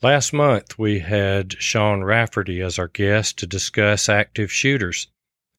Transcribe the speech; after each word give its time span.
Last 0.00 0.32
month, 0.32 0.78
we 0.78 1.00
had 1.00 1.60
Sean 1.60 2.04
Rafferty 2.04 2.60
as 2.60 2.78
our 2.78 2.86
guest 2.86 3.36
to 3.38 3.48
discuss 3.48 4.08
active 4.08 4.52
shooters. 4.52 5.08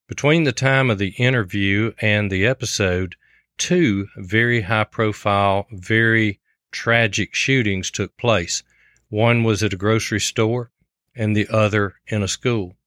Between 0.07 0.45
the 0.45 0.53
time 0.53 0.89
of 0.89 0.97
the 0.97 1.09
interview 1.09 1.91
and 1.99 2.31
the 2.31 2.45
episode, 2.45 3.17
two 3.57 4.07
very 4.15 4.61
high 4.61 4.85
profile, 4.85 5.67
very 5.73 6.39
tragic 6.71 7.35
shootings 7.35 7.91
took 7.91 8.15
place. 8.15 8.63
One 9.09 9.43
was 9.43 9.61
at 9.61 9.73
a 9.73 9.77
grocery 9.77 10.21
store 10.21 10.71
and 11.13 11.35
the 11.35 11.49
other 11.49 11.95
in 12.07 12.23
a 12.23 12.29
school. 12.29 12.77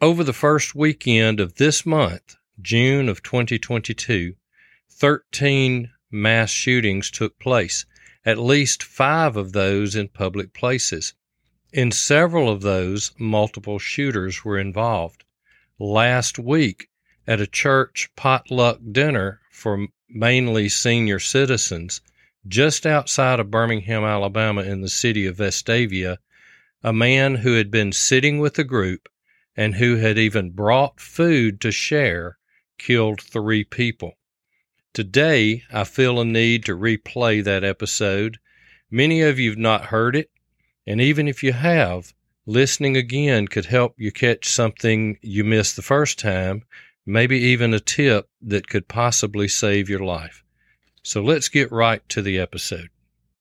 Over 0.00 0.24
the 0.24 0.32
first 0.32 0.74
weekend 0.74 1.38
of 1.38 1.54
this 1.54 1.86
month, 1.86 2.34
June 2.60 3.08
of 3.08 3.22
2022, 3.22 4.34
13 4.90 5.92
mass 6.10 6.50
shootings 6.50 7.12
took 7.12 7.38
place, 7.38 7.86
at 8.24 8.38
least 8.38 8.82
five 8.82 9.36
of 9.36 9.52
those 9.52 9.96
in 9.96 10.08
public 10.08 10.52
places. 10.52 11.14
In 11.72 11.90
several 11.90 12.50
of 12.50 12.62
those, 12.62 13.12
multiple 13.18 13.78
shooters 13.78 14.44
were 14.44 14.58
involved. 14.58 15.24
Last 15.78 16.38
week, 16.38 16.88
at 17.26 17.40
a 17.40 17.46
church 17.46 18.10
potluck 18.16 18.80
dinner 18.90 19.40
for 19.50 19.86
mainly 20.08 20.68
senior 20.68 21.18
citizens, 21.18 22.00
just 22.48 22.86
outside 22.86 23.38
of 23.38 23.50
Birmingham, 23.50 24.04
Alabama, 24.04 24.62
in 24.62 24.80
the 24.80 24.88
city 24.88 25.26
of 25.26 25.36
Vestavia, 25.36 26.18
a 26.82 26.92
man 26.92 27.36
who 27.36 27.54
had 27.54 27.70
been 27.70 27.92
sitting 27.92 28.38
with 28.38 28.54
the 28.54 28.64
group 28.64 29.08
and 29.56 29.74
who 29.74 29.96
had 29.96 30.18
even 30.18 30.50
brought 30.50 31.00
food 31.00 31.60
to 31.60 31.70
share 31.70 32.38
killed 32.78 33.20
three 33.20 33.62
people. 33.62 34.14
Today, 34.92 35.62
I 35.72 35.84
feel 35.84 36.20
a 36.20 36.24
need 36.24 36.64
to 36.64 36.76
replay 36.76 37.44
that 37.44 37.62
episode. 37.62 38.38
Many 38.90 39.22
of 39.22 39.38
you 39.38 39.50
have 39.50 39.58
not 39.58 39.84
heard 39.84 40.16
it, 40.16 40.30
and 40.84 41.00
even 41.00 41.28
if 41.28 41.44
you 41.44 41.52
have, 41.52 42.12
listening 42.44 42.96
again 42.96 43.46
could 43.46 43.66
help 43.66 43.94
you 43.96 44.10
catch 44.10 44.48
something 44.48 45.16
you 45.22 45.44
missed 45.44 45.76
the 45.76 45.82
first 45.82 46.18
time, 46.18 46.64
maybe 47.06 47.38
even 47.38 47.72
a 47.72 47.78
tip 47.78 48.28
that 48.42 48.66
could 48.66 48.88
possibly 48.88 49.46
save 49.46 49.88
your 49.88 50.04
life. 50.04 50.42
So 51.04 51.22
let's 51.22 51.48
get 51.48 51.70
right 51.70 52.06
to 52.08 52.20
the 52.20 52.40
episode. 52.40 52.88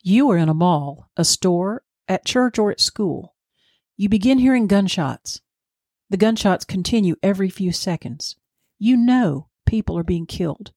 You 0.03 0.29
are 0.29 0.37
in 0.37 0.49
a 0.49 0.53
mall, 0.53 1.09
a 1.17 1.25
store, 1.25 1.81
at 2.07 2.25
church, 2.25 2.59
or 2.59 2.69
at 2.69 2.79
school. 2.79 3.33
You 3.97 4.07
begin 4.07 4.37
hearing 4.37 4.67
gunshots. 4.67 5.41
The 6.11 6.17
gunshots 6.17 6.63
continue 6.63 7.15
every 7.23 7.49
few 7.49 7.71
seconds. 7.71 8.35
You 8.77 8.95
know 8.95 9.47
people 9.65 9.97
are 9.97 10.03
being 10.03 10.27
killed. 10.27 10.73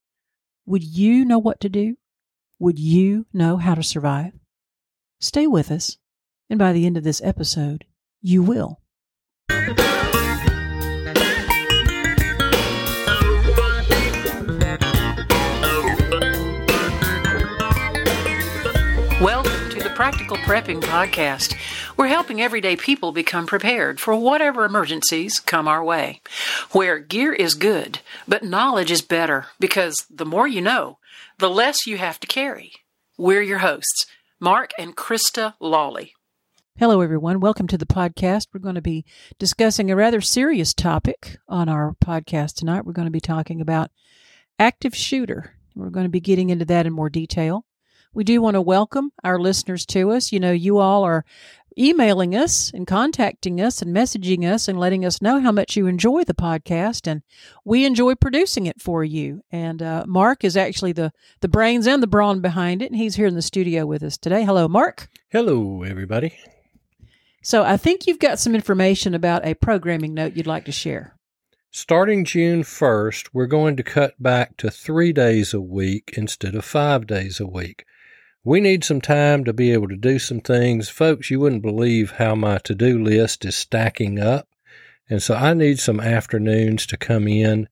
Would 0.65 0.85
you 0.85 1.25
know 1.25 1.41
what 1.41 1.59
to 1.63 1.69
do? 1.69 1.97
Would 2.61 2.79
you 2.79 3.27
know 3.33 3.57
how 3.57 3.75
to 3.75 3.83
survive? 3.83 4.33
Stay 5.19 5.49
with 5.49 5.73
us, 5.73 5.99
and 6.49 6.57
by 6.57 6.73
the 6.73 6.87
end 6.87 6.97
of 6.97 7.03
this 7.03 7.21
episode, 7.25 7.85
you 8.21 8.45
will. 8.45 8.81
Welcome 19.21 19.71
to 19.71 19.81
the 19.83 19.93
Practical 19.97 20.37
Prepping 20.39 20.81
Podcast. 20.81 21.57
We're 21.97 22.09
helping 22.09 22.41
everyday 22.41 22.77
people 22.77 23.13
become 23.13 23.47
prepared 23.47 24.01
for 24.01 24.17
whatever 24.17 24.65
emergencies 24.65 25.39
come 25.39 25.69
our 25.69 25.85
way. 25.85 26.21
Where 26.71 26.99
gear 26.99 27.33
is 27.35 27.55
good, 27.55 28.01
but 28.27 28.43
knowledge 28.43 28.91
is 28.91 29.03
better 29.03 29.47
because 29.61 30.07
the 30.09 30.25
more 30.25 30.49
you 30.49 30.63
know, 30.63 30.99
the 31.39 31.51
less 31.51 31.87
you 31.87 31.99
have 31.99 32.19
to 32.21 32.27
carry. 32.27 32.73
We're 33.19 33.43
your 33.43 33.59
hosts, 33.59 34.07
Mark 34.41 34.73
and 34.79 34.97
Krista 34.97 35.55
Lawley. 35.61 36.15
Hello, 36.79 37.03
everyone. 37.03 37.41
Welcome 37.41 37.67
to 37.69 37.79
the 37.79 37.85
podcast. 37.85 38.47
We're 38.53 38.61
going 38.61 38.77
to 38.77 38.81
be 38.81 39.05
discussing 39.39 39.91
a 39.91 39.97
rather 39.97 40.23
serious 40.23 40.73
topic 40.73 41.37
on 41.47 41.69
our 41.69 41.95
podcast 42.03 42.55
tonight. 42.55 42.87
We're 42.87 42.95
going 42.95 43.07
to 43.07 43.13
be 43.13 43.21
talking 43.21 43.61
about 43.61 43.91
active 44.59 44.97
shooter. 44.97 45.57
We're 45.77 45.91
going 45.91 46.07
to 46.07 46.11
be 46.11 46.21
getting 46.21 46.49
into 46.49 46.65
that 46.65 46.87
in 46.87 46.95
more 46.95 47.11
detail. 47.11 47.67
We 48.15 48.25
do 48.25 48.43
want 48.43 48.55
to 48.55 48.61
welcome 48.61 49.11
our 49.25 49.39
listeners 49.39 49.87
to 49.87 50.11
us. 50.11 50.33
You 50.33 50.41
know, 50.41 50.53
you 50.53 50.79
all 50.79 51.03
are 51.05 51.25
emailing 51.79 52.37
us 52.37 52.71
and 52.75 52.87
contacting 52.87 53.59
us 53.59 53.81
and 53.81 53.97
messaging 53.97 54.45
us 54.45 54.69
and 54.69 54.79
letting 54.79 55.07
us 55.07 55.23
know 55.23 55.41
how 55.41 55.51
much 55.51 55.77
you 55.77 55.87
enjoy 55.87 56.23
the 56.25 56.35
podcast 56.35 57.07
and 57.07 57.23
we 57.65 57.87
enjoy 57.87 58.15
producing 58.15 58.67
it 58.67 58.79
for 58.79 59.03
you 59.03 59.43
and 59.51 59.81
uh, 59.81 60.05
mark 60.07 60.45
is 60.45 60.55
actually 60.55 60.93
the 60.93 61.11
the 61.41 61.49
brains 61.49 61.87
and 61.87 62.03
the 62.03 62.07
brawn 62.07 62.43
behind 62.43 62.83
it 62.83 62.91
and 62.91 62.97
he's 62.97 63.17
here 63.17 63.27
in 63.27 63.35
the 63.35 63.41
studio 63.41 63.87
with 63.87 64.03
us 64.03 64.19
today 64.19 64.45
hello 64.45 64.69
mark 64.69 65.09
Hello, 65.31 65.83
everybody. 65.83 66.37
so 67.43 67.63
i 67.63 67.79
think 67.79 68.07
you've 68.07 68.19
got 68.19 68.39
some 68.39 68.55
information 68.55 69.15
about 69.15 69.47
a 69.47 69.55
programming 69.55 70.13
note 70.13 70.37
you'd 70.37 70.47
like 70.47 70.67
to 70.67 70.73
share 70.73 71.17
Starting 71.75 72.27
June 72.27 72.63
1st, 72.63 73.31
we're 73.33 73.47
going 73.47 73.79
to 73.79 73.83
cut 73.83 74.23
back 74.23 74.59
to 74.59 74.71
three 74.71 75.11
days 75.11 75.55
a 75.55 75.61
week 75.63 76.13
instead 76.19 76.55
of 76.55 76.67
five 76.67 77.07
days 77.07 77.41
a 77.41 77.47
week. 77.47 77.87
We 78.45 78.61
need 78.61 78.83
some 78.83 79.01
time 79.01 79.45
to 79.45 79.53
be 79.53 79.73
able 79.73 79.89
to 79.89 79.97
do 79.97 80.19
some 80.19 80.41
things. 80.41 80.89
Folks, 80.89 81.31
you 81.31 81.39
wouldn't 81.39 81.63
believe 81.63 82.13
how 82.13 82.35
my 82.35 82.59
to 82.59 82.75
do 82.75 83.03
list 83.03 83.45
is 83.45 83.57
stacking 83.57 84.19
up. 84.19 84.49
And 85.09 85.23
so 85.23 85.35
I 85.35 85.55
need 85.55 85.79
some 85.79 86.01
afternoons 86.01 86.87
to 86.87 86.97
come 86.97 87.29
in 87.29 87.69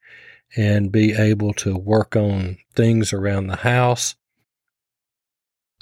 and 0.56 0.92
be 0.92 1.12
able 1.12 1.54
to 1.54 1.76
work 1.76 2.14
on 2.14 2.58
things 2.74 3.12
around 3.12 3.48
the 3.48 3.56
house. 3.56 4.14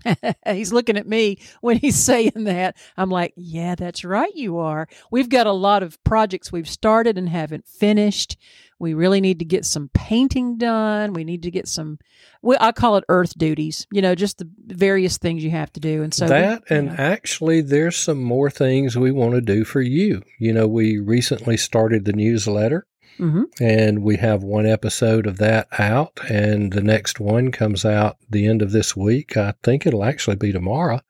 he's 0.47 0.73
looking 0.73 0.97
at 0.97 1.07
me 1.07 1.39
when 1.61 1.77
he's 1.77 1.97
saying 2.03 2.45
that. 2.45 2.77
I'm 2.97 3.11
like, 3.11 3.33
yeah, 3.37 3.75
that's 3.75 4.05
right, 4.05 4.35
you 4.35 4.59
are. 4.59 4.89
We've 5.11 5.29
got 5.29 5.47
a 5.47 5.53
lot 5.53 5.83
of 5.83 6.03
projects 6.05 6.53
we've 6.53 6.69
started 6.69 7.19
and 7.19 7.29
haven't 7.29 7.67
finished. 7.67 8.37
We 8.79 8.95
really 8.95 9.21
need 9.21 9.41
to 9.41 9.45
get 9.45 9.65
some 9.65 9.91
painting 9.93 10.57
done. 10.59 11.13
We 11.13 11.25
need 11.25 11.43
to 11.43 11.51
get 11.51 11.67
some, 11.69 11.99
well, 12.43 12.59
I 12.61 12.73
call 12.73 12.97
it 12.97 13.05
earth 13.09 13.37
duties, 13.37 13.87
you 13.91 14.01
know, 14.03 14.15
just 14.15 14.39
the 14.39 14.49
various 14.67 15.19
things 15.19 15.43
you 15.43 15.51
have 15.51 15.73
to 15.73 15.81
do. 15.81 16.03
And 16.03 16.15
so 16.15 16.29
that, 16.29 16.63
we, 16.71 16.77
and 16.77 16.87
know, 16.89 16.95
actually, 16.97 17.61
there's 17.61 17.97
some 17.97 18.23
more 18.23 18.51
things 18.51 18.97
we 18.97 19.11
want 19.11 19.35
to 19.35 19.41
do 19.41 19.65
for 19.65 19.81
you. 19.81 20.23
You 20.39 20.53
know, 20.53 20.69
we 20.69 20.99
recently 20.99 21.57
started 21.57 22.05
the 22.05 22.13
newsletter. 22.13 22.87
mhm. 23.19 23.45
and 23.61 24.03
we 24.05 24.17
have 24.17 24.45
one 24.45 24.65
episode 24.67 25.27
of 25.27 25.39
that 25.39 25.67
out 25.77 26.21
and 26.31 26.73
the 26.73 26.83
next 26.83 27.19
one 27.19 27.51
comes 27.51 27.85
out 27.85 28.17
the 28.31 28.47
end 28.47 28.63
of 28.63 28.71
this 28.71 28.95
week 28.97 29.37
i 29.37 29.53
think 29.65 29.85
it'll 29.85 30.05
actually 30.05 30.37
be 30.37 30.53
tomorrow 30.53 31.01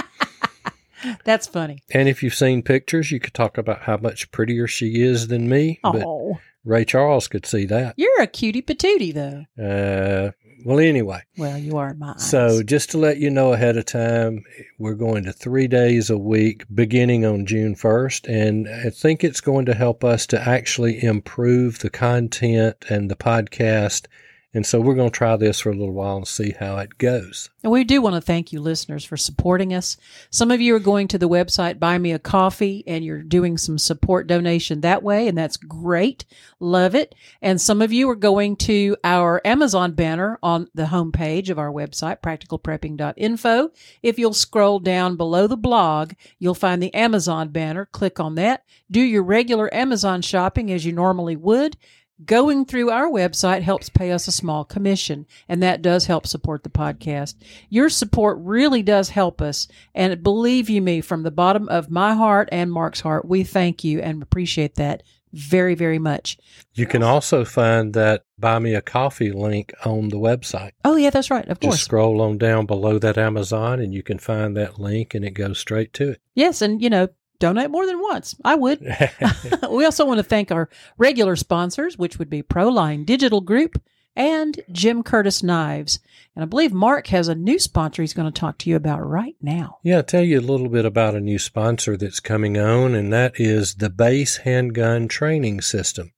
that's 1.24 1.48
funny. 1.48 1.82
and 1.92 2.08
if 2.08 2.22
you've 2.22 2.36
seen 2.36 2.62
pictures, 2.62 3.12
you 3.12 3.20
could 3.20 3.34
talk 3.34 3.58
about 3.58 3.82
how 3.82 3.98
much 3.98 4.30
prettier 4.30 4.68
she 4.68 5.02
is 5.02 5.30
than 5.30 5.50
me. 5.50 5.80
But 5.82 6.04
Oh, 6.06 6.38
Ray 6.64 6.86
Charles 6.86 7.28
could 7.28 7.48
see 7.48 7.66
that. 7.66 7.96
you're 7.98 8.22
a 8.22 8.28
cutie 8.28 8.62
patootie, 8.62 9.16
though. 9.16 9.46
Uh, 9.60 10.30
well, 10.66 10.80
anyway, 10.80 11.22
Well, 11.38 11.58
you 11.58 11.78
are 11.78 11.94
my 11.94 12.12
eyes. 12.12 12.30
so 12.30 12.62
just 12.64 12.92
to 12.92 12.98
let 12.98 13.18
you 13.18 13.30
know 13.30 13.54
ahead 13.54 13.78
of 13.78 13.86
time, 13.86 14.44
we're 14.78 14.94
going 14.96 15.24
to 15.26 15.34
three 15.34 15.68
days 15.68 16.10
a 16.10 16.18
week 16.18 16.64
beginning 16.74 17.26
on 17.26 17.46
June 17.46 17.76
1st. 17.76 18.28
And 18.28 18.68
I 18.68 18.90
think 18.90 19.24
it's 19.24 19.42
going 19.42 19.66
to 19.68 19.74
help 19.74 20.04
us 20.04 20.26
to 20.28 20.42
actually 20.42 21.04
improve 21.04 21.80
the 21.80 21.90
content 21.90 22.86
and 22.90 23.10
the 23.10 23.16
podcast. 23.16 24.06
And 24.52 24.66
so 24.66 24.82
we're 24.82 24.96
going 24.96 25.12
to 25.12 25.16
try 25.16 25.36
this 25.36 25.60
for 25.60 25.70
a 25.70 25.76
little 25.76 25.94
while 25.94 26.18
and 26.18 26.28
see 26.28 26.56
how 26.60 26.78
it 26.78 26.98
goes. 26.98 27.52
And 27.62 27.72
we 27.72 27.84
do 27.84 28.02
want 28.02 28.16
to 28.16 28.22
thank 28.22 28.52
you, 28.52 28.60
listeners, 28.60 29.06
for 29.06 29.16
supporting 29.16 29.76
us. 29.76 29.96
Some 30.32 30.50
of 30.50 30.60
you 30.60 30.76
are 30.76 30.80
going 30.80 31.08
to 31.10 31.20
the 31.20 31.30
website 31.30 31.78
Buy 31.78 32.00
Me 32.00 32.14
a 32.14 32.20
Coffee 32.20 32.84
and 32.88 33.06
you're 33.06 33.22
doing 33.22 33.60
some 33.60 33.78
support 33.78 34.26
donation 34.26 34.82
that 34.82 35.04
way, 35.04 35.28
and 35.28 35.38
that's 35.38 35.58
great. 35.58 36.26
Love 36.60 36.96
it. 36.96 37.14
And 37.44 37.62
some 37.62 37.80
of 37.82 37.94
you 37.94 38.10
are 38.10 38.16
going 38.16 38.56
to 38.58 38.98
our 39.04 39.40
Amazon 39.46 39.92
banner 39.92 40.40
on 40.42 40.68
the 40.74 40.86
homepage 40.86 41.50
of 41.50 41.60
our 41.60 41.72
website, 41.72 42.22
practicalprepping.info. 42.22 43.72
If 44.02 44.18
you'll 44.18 44.34
scroll 44.34 44.80
down 44.80 45.16
below 45.16 45.46
the 45.46 45.58
blog, 45.58 46.14
you'll 46.40 46.56
find 46.56 46.82
the 46.82 46.94
Amazon 46.96 47.50
banner. 47.50 47.86
Click 47.86 48.20
on 48.20 48.34
that. 48.36 48.64
Do 48.90 49.02
your 49.02 49.22
regular 49.22 49.72
Amazon 49.72 50.24
shopping 50.24 50.72
as 50.72 50.86
you 50.86 50.92
normally 50.92 51.36
would. 51.36 51.78
Going 52.26 52.66
through 52.66 52.90
our 52.90 53.08
website 53.08 53.62
helps 53.62 53.88
pay 53.88 54.12
us 54.12 54.28
a 54.28 54.32
small 54.34 54.66
commission, 54.66 55.26
and 55.48 55.64
that 55.64 55.82
does 55.82 56.06
help 56.06 56.28
support 56.28 56.64
the 56.64 56.70
podcast. 56.70 57.36
Your 57.70 57.88
support 57.88 58.38
really 58.42 58.84
does 58.84 59.10
help 59.10 59.42
us, 59.42 59.70
and 59.96 60.22
believe 60.22 60.70
you 60.70 60.82
me, 60.82 61.00
from 61.00 61.24
the 61.24 61.32
bottom 61.32 61.70
of 61.70 61.90
my 61.90 62.14
heart 62.14 62.50
and 62.52 62.72
Mark's 62.72 63.00
heart, 63.00 63.26
we 63.26 63.44
thank 63.44 63.86
you 63.86 64.02
and 64.02 64.22
appreciate 64.22 64.76
that 64.76 65.04
very, 65.32 65.76
very 65.76 66.00
much. 66.00 66.38
You 66.74 66.86
can 66.86 67.04
also 67.04 67.46
find 67.46 67.94
that 67.94 68.24
buy 68.38 68.60
me 68.60 68.74
a 68.74 68.82
coffee 68.82 69.32
link 69.32 69.74
on 69.86 70.10
the 70.10 70.18
website. 70.18 70.72
Oh, 70.84 70.96
yeah, 70.96 71.10
that's 71.10 71.30
right. 71.30 71.48
Of 71.48 71.60
Just 71.60 71.70
course. 71.70 71.82
scroll 71.82 72.22
on 72.22 72.38
down 72.38 72.66
below 72.66 73.00
that 73.00 73.18
Amazon 73.18 73.80
and 73.80 73.94
you 73.94 74.02
can 74.02 74.18
find 74.18 74.58
that 74.58 74.80
link 74.80 75.14
and 75.14 75.24
it 75.24 75.32
goes 75.32 75.60
straight 75.60 75.94
to 75.94 76.12
it. 76.12 76.22
Yes. 76.34 76.62
And, 76.62 76.82
you 76.82 76.90
know, 76.90 77.10
donate 77.40 77.72
more 77.72 77.86
than 77.86 78.00
once. 78.00 78.36
I 78.44 78.56
would. 78.56 78.82
we 79.70 79.86
also 79.86 80.06
want 80.06 80.20
to 80.20 80.24
thank 80.24 80.52
our 80.52 80.70
regular 80.98 81.36
sponsors, 81.36 81.98
which 81.98 82.20
would 82.20 82.30
be 82.30 82.44
Proline 82.44 83.06
Digital 83.06 83.42
Group 83.42 83.82
and 84.16 84.60
Jim 84.72 85.02
Curtis 85.02 85.42
Knives. 85.42 86.00
And 86.36 86.44
I 86.44 86.46
believe 86.46 86.74
Mark 86.74 87.08
has 87.08 87.28
a 87.28 87.36
new 87.36 87.58
sponsor 87.60 88.02
he's 88.02 88.14
going 88.14 88.32
to 88.32 88.40
talk 88.40 88.58
to 88.60 88.70
you 88.70 88.76
about 88.76 89.00
right 89.00 89.36
now. 89.42 89.80
yeah, 89.84 89.98
I'll 89.98 90.04
tell 90.04 90.24
you 90.24 90.40
a 90.40 90.42
little 90.42 90.70
bit 90.70 90.86
about 90.86 91.16
a 91.16 91.22
new 91.22 91.40
sponsor 91.40 91.98
that's 91.98 92.20
coming 92.20 92.58
on, 92.58 92.96
and 92.96 93.12
that 93.12 93.40
is 93.40 93.76
the 93.76 93.90
Base 93.90 94.38
Handgun 94.38 95.08
Training 95.08 95.62
System. 95.62 96.12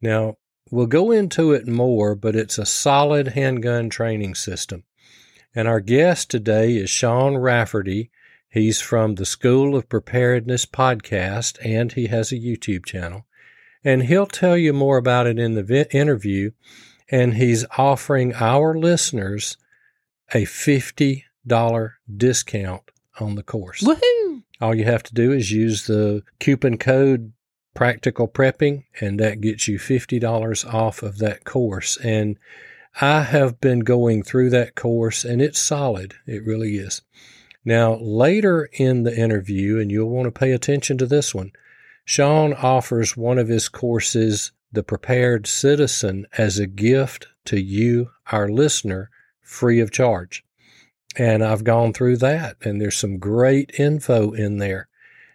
Now, 0.00 0.36
we'll 0.70 0.86
go 0.86 1.10
into 1.10 1.52
it 1.52 1.66
more, 1.66 2.14
but 2.14 2.36
it's 2.36 2.58
a 2.58 2.66
solid 2.66 3.28
handgun 3.28 3.90
training 3.90 4.34
system. 4.34 4.84
And 5.54 5.66
our 5.66 5.80
guest 5.80 6.30
today 6.30 6.76
is 6.76 6.90
Sean 6.90 7.36
Rafferty. 7.36 8.10
He's 8.50 8.80
from 8.80 9.16
the 9.16 9.26
School 9.26 9.76
of 9.76 9.88
Preparedness 9.88 10.64
podcast, 10.64 11.58
and 11.62 11.92
he 11.92 12.06
has 12.06 12.32
a 12.32 12.36
YouTube 12.36 12.86
channel. 12.86 13.26
And 13.84 14.04
he'll 14.04 14.26
tell 14.26 14.56
you 14.56 14.72
more 14.72 14.96
about 14.96 15.26
it 15.26 15.38
in 15.38 15.54
the 15.54 15.62
vi- 15.62 15.86
interview. 15.92 16.52
And 17.10 17.34
he's 17.34 17.64
offering 17.76 18.34
our 18.34 18.76
listeners 18.76 19.56
a 20.34 20.44
$50 20.44 21.22
discount 22.16 22.82
on 23.20 23.34
the 23.34 23.42
course. 23.42 23.82
Woohoo! 23.82 24.42
All 24.60 24.74
you 24.74 24.84
have 24.84 25.02
to 25.04 25.14
do 25.14 25.32
is 25.32 25.52
use 25.52 25.86
the 25.86 26.22
coupon 26.40 26.78
code 26.78 27.32
practical 27.74 28.26
prepping 28.26 28.84
and 29.00 29.20
that 29.20 29.40
gets 29.40 29.68
you 29.68 29.78
$50 29.78 30.74
off 30.74 31.02
of 31.02 31.18
that 31.18 31.44
course. 31.44 31.96
And 31.98 32.36
I 33.00 33.22
have 33.22 33.60
been 33.60 33.80
going 33.80 34.22
through 34.22 34.50
that 34.50 34.74
course 34.74 35.24
and 35.24 35.40
it's 35.40 35.60
solid. 35.60 36.14
It 36.26 36.44
really 36.44 36.76
is. 36.76 37.02
Now, 37.68 37.96
later 37.96 38.70
in 38.72 39.02
the 39.02 39.14
interview, 39.14 39.78
and 39.78 39.90
you'll 39.90 40.08
want 40.08 40.24
to 40.24 40.30
pay 40.30 40.52
attention 40.52 40.96
to 40.96 41.06
this 41.06 41.34
one, 41.34 41.52
Sean 42.02 42.54
offers 42.54 43.14
one 43.14 43.36
of 43.36 43.48
his 43.48 43.68
courses, 43.68 44.52
The 44.72 44.82
Prepared 44.82 45.46
Citizen, 45.46 46.26
as 46.38 46.58
a 46.58 46.66
gift 46.66 47.26
to 47.44 47.60
you, 47.60 48.08
our 48.32 48.48
listener, 48.48 49.10
free 49.42 49.80
of 49.80 49.90
charge. 49.90 50.46
And 51.14 51.44
I've 51.44 51.62
gone 51.62 51.92
through 51.92 52.16
that, 52.16 52.56
and 52.62 52.80
there's 52.80 52.96
some 52.96 53.18
great 53.18 53.78
info 53.78 54.32
in 54.32 54.56
there. 54.56 54.88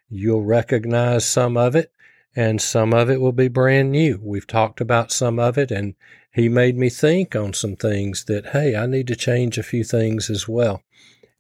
You'll 0.10 0.44
recognize 0.44 1.28
some 1.28 1.56
of 1.56 1.76
it, 1.76 1.92
and 2.36 2.60
some 2.60 2.96
of 2.96 3.12
it 3.12 3.22
will 3.22 3.32
be 3.32 3.48
brand 3.48 3.92
new. 3.92 4.20
We've 4.24 4.48
talked 4.48 4.82
about 4.82 5.12
some 5.12 5.38
of 5.38 5.56
it, 5.60 5.70
and 5.70 5.94
he 6.32 6.50
made 6.50 6.80
me 6.80 6.90
think 6.90 7.36
on 7.36 7.54
some 7.54 7.76
things 7.76 8.26
that, 8.26 8.48
hey, 8.48 8.76
I 8.76 8.88
need 8.88 9.06
to 9.06 9.16
change 9.16 9.60
a 9.60 9.62
few 9.62 9.84
things 9.84 10.32
as 10.32 10.48
well. 10.48 10.82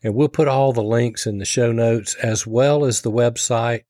And 0.04 0.14
we'll 0.14 0.28
put 0.28 0.48
all 0.48 0.74
the 0.74 0.84
links 0.84 1.26
in 1.26 1.38
the 1.38 1.46
show 1.46 1.72
notes 1.72 2.16
as 2.16 2.46
well 2.46 2.84
as 2.84 3.02
the 3.02 3.12
website. 3.12 3.84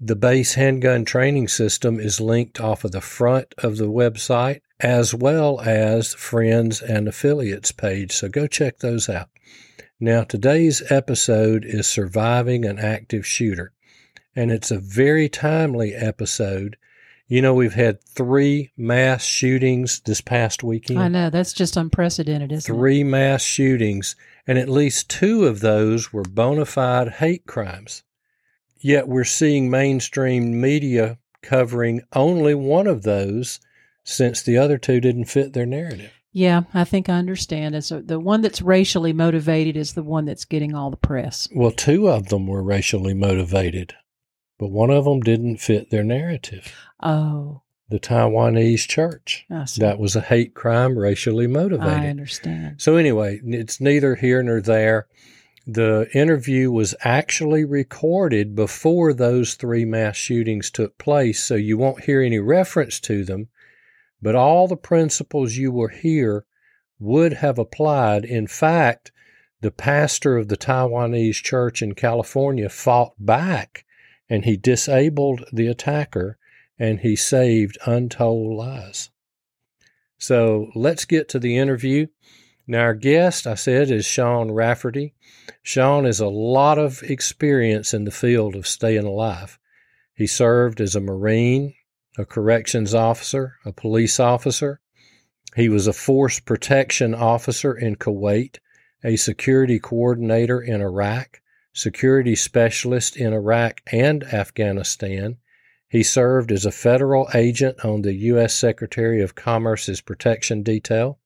The 0.00 0.16
base 0.16 0.54
handgun 0.54 1.04
training 1.04 1.48
system 1.48 2.00
is 2.00 2.20
linked 2.20 2.60
off 2.60 2.84
of 2.84 2.92
the 2.92 3.00
front 3.00 3.54
of 3.58 3.76
the 3.76 3.90
website 3.90 4.60
as 4.80 5.12
well 5.12 5.60
as 5.60 6.14
friends 6.14 6.80
and 6.80 7.08
affiliates 7.08 7.72
page. 7.72 8.12
So 8.12 8.28
go 8.28 8.46
check 8.46 8.78
those 8.78 9.08
out. 9.08 9.28
Now, 10.00 10.22
today's 10.22 10.82
episode 10.90 11.64
is 11.64 11.88
Surviving 11.88 12.64
an 12.64 12.78
Active 12.78 13.26
Shooter, 13.26 13.72
and 14.36 14.52
it's 14.52 14.70
a 14.70 14.78
very 14.78 15.28
timely 15.28 15.92
episode. 15.92 16.76
You 17.28 17.42
know, 17.42 17.52
we've 17.52 17.74
had 17.74 18.02
three 18.02 18.72
mass 18.74 19.22
shootings 19.22 20.00
this 20.00 20.22
past 20.22 20.64
weekend. 20.64 20.98
I 20.98 21.08
know. 21.08 21.28
That's 21.28 21.52
just 21.52 21.76
unprecedented, 21.76 22.50
isn't 22.52 22.74
it? 22.74 22.74
Three 22.74 23.04
mass 23.04 23.42
shootings, 23.42 24.16
and 24.46 24.58
at 24.58 24.70
least 24.70 25.10
two 25.10 25.44
of 25.44 25.60
those 25.60 26.10
were 26.10 26.22
bona 26.22 26.64
fide 26.64 27.08
hate 27.12 27.46
crimes. 27.46 28.02
Yet 28.80 29.08
we're 29.08 29.24
seeing 29.24 29.68
mainstream 29.70 30.58
media 30.58 31.18
covering 31.42 32.00
only 32.14 32.54
one 32.54 32.86
of 32.86 33.02
those 33.02 33.60
since 34.04 34.40
the 34.40 34.56
other 34.56 34.78
two 34.78 34.98
didn't 34.98 35.26
fit 35.26 35.52
their 35.52 35.66
narrative. 35.66 36.12
Yeah, 36.32 36.62
I 36.72 36.84
think 36.84 37.10
I 37.10 37.14
understand. 37.14 37.74
It's 37.74 37.90
a, 37.90 38.00
the 38.00 38.20
one 38.20 38.40
that's 38.40 38.62
racially 38.62 39.12
motivated 39.12 39.76
is 39.76 39.92
the 39.92 40.02
one 40.02 40.24
that's 40.24 40.44
getting 40.44 40.74
all 40.74 40.90
the 40.90 40.96
press. 40.96 41.48
Well, 41.54 41.72
two 41.72 42.08
of 42.08 42.28
them 42.28 42.46
were 42.46 42.62
racially 42.62 43.12
motivated, 43.12 43.94
but 44.58 44.70
one 44.70 44.90
of 44.90 45.04
them 45.04 45.20
didn't 45.20 45.58
fit 45.58 45.90
their 45.90 46.04
narrative. 46.04 46.72
Oh, 47.00 47.62
The 47.88 48.00
Taiwanese 48.00 48.86
church. 48.86 49.46
That 49.80 49.98
was 49.98 50.14
a 50.14 50.20
hate 50.20 50.54
crime, 50.54 50.98
racially 50.98 51.46
motivated. 51.46 51.92
I 51.92 52.08
understand. 52.08 52.80
So, 52.80 52.96
anyway, 52.96 53.40
it's 53.44 53.80
neither 53.80 54.16
here 54.16 54.42
nor 54.42 54.60
there. 54.60 55.06
The 55.66 56.08
interview 56.14 56.70
was 56.70 56.94
actually 57.02 57.64
recorded 57.64 58.54
before 58.54 59.12
those 59.12 59.54
three 59.54 59.84
mass 59.84 60.16
shootings 60.16 60.70
took 60.70 60.98
place, 60.98 61.42
so 61.42 61.54
you 61.54 61.76
won't 61.78 62.04
hear 62.04 62.22
any 62.22 62.38
reference 62.38 62.98
to 63.00 63.24
them. 63.24 63.48
But 64.20 64.34
all 64.34 64.66
the 64.66 64.76
principles 64.76 65.56
you 65.56 65.70
will 65.70 65.88
hear 65.88 66.44
would 66.98 67.34
have 67.34 67.58
applied. 67.58 68.24
In 68.24 68.46
fact, 68.46 69.12
the 69.60 69.70
pastor 69.70 70.36
of 70.36 70.48
the 70.48 70.56
Taiwanese 70.56 71.42
church 71.42 71.82
in 71.82 71.94
California 71.94 72.68
fought 72.68 73.12
back 73.18 73.84
and 74.28 74.44
he 74.44 74.56
disabled 74.56 75.44
the 75.52 75.66
attacker 75.66 76.38
and 76.78 77.00
he 77.00 77.16
saved 77.16 77.78
untold 77.86 78.56
lives. 78.56 79.10
So 80.18 80.70
let's 80.74 81.04
get 81.04 81.28
to 81.30 81.38
the 81.38 81.56
interview. 81.56 82.08
Now, 82.66 82.82
our 82.82 82.94
guest, 82.94 83.46
I 83.46 83.54
said, 83.54 83.90
is 83.90 84.04
Sean 84.04 84.50
Rafferty. 84.50 85.14
Sean 85.62 86.04
has 86.04 86.20
a 86.20 86.28
lot 86.28 86.78
of 86.78 87.02
experience 87.02 87.94
in 87.94 88.04
the 88.04 88.10
field 88.10 88.54
of 88.54 88.66
staying 88.66 89.06
alive. 89.06 89.58
He 90.14 90.26
served 90.26 90.80
as 90.80 90.94
a 90.94 91.00
Marine, 91.00 91.74
a 92.18 92.26
corrections 92.26 92.94
officer, 92.94 93.54
a 93.64 93.72
police 93.72 94.20
officer. 94.20 94.80
He 95.56 95.68
was 95.68 95.86
a 95.86 95.92
force 95.92 96.40
protection 96.40 97.14
officer 97.14 97.72
in 97.74 97.96
Kuwait, 97.96 98.58
a 99.02 99.16
security 99.16 99.78
coordinator 99.78 100.60
in 100.60 100.80
Iraq, 100.80 101.40
security 101.78 102.34
specialist 102.34 103.16
in 103.16 103.32
Iraq 103.32 103.80
and 103.92 104.24
Afghanistan. 104.24 105.36
He 105.88 106.02
served 106.02 106.50
as 106.50 106.66
a 106.66 106.72
federal 106.72 107.28
agent 107.32 107.84
on 107.84 108.02
the 108.02 108.14
U.S. 108.14 108.52
Secretary 108.52 109.22
of 109.22 109.36
Commerce's 109.36 110.00
protection 110.00 110.64
detail. 110.64 111.20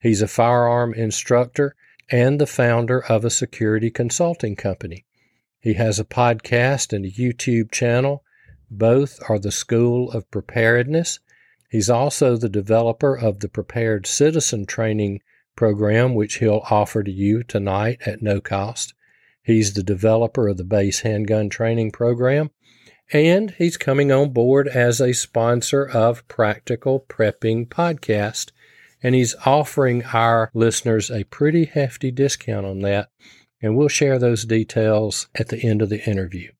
He's 0.00 0.22
a 0.22 0.26
firearm 0.26 0.94
instructor 0.94 1.76
and 2.10 2.40
the 2.40 2.46
founder 2.46 3.04
of 3.04 3.26
a 3.26 3.30
security 3.30 3.90
consulting 3.90 4.56
company. 4.56 5.04
He 5.60 5.74
has 5.74 6.00
a 6.00 6.04
podcast 6.04 6.94
and 6.94 7.04
a 7.04 7.10
YouTube 7.10 7.70
channel. 7.70 8.24
Both 8.70 9.20
are 9.28 9.38
the 9.38 9.52
School 9.52 10.10
of 10.12 10.30
Preparedness. 10.30 11.20
He's 11.70 11.90
also 11.90 12.38
the 12.38 12.48
developer 12.48 13.14
of 13.14 13.40
the 13.40 13.48
Prepared 13.50 14.06
Citizen 14.06 14.64
Training 14.64 15.20
program, 15.56 16.14
which 16.14 16.36
he'll 16.36 16.64
offer 16.70 17.02
to 17.02 17.12
you 17.12 17.42
tonight 17.42 17.98
at 18.06 18.22
no 18.22 18.40
cost. 18.40 18.93
He's 19.44 19.74
the 19.74 19.82
developer 19.82 20.48
of 20.48 20.56
the 20.56 20.64
Base 20.64 21.00
Handgun 21.00 21.50
Training 21.50 21.92
program, 21.92 22.50
and 23.12 23.52
he's 23.52 23.76
coming 23.76 24.10
on 24.10 24.32
board 24.32 24.66
as 24.66 25.00
a 25.00 25.12
sponsor 25.12 25.86
of 25.86 26.26
Practical 26.26 27.04
Prepping 27.08 27.68
Podcast 27.68 28.50
and 29.04 29.14
he's 29.14 29.36
offering 29.44 30.02
our 30.14 30.50
listeners 30.54 31.10
a 31.10 31.24
pretty 31.24 31.66
hefty 31.66 32.10
discount 32.10 32.64
on 32.66 32.78
that. 32.80 33.10
And 33.60 33.76
we'll 33.76 33.88
share 33.88 34.18
those 34.18 34.46
details 34.46 35.28
at 35.34 35.48
the 35.48 35.62
end 35.62 35.82
of 35.82 35.90
the 35.90 36.02
interview. 36.08 36.52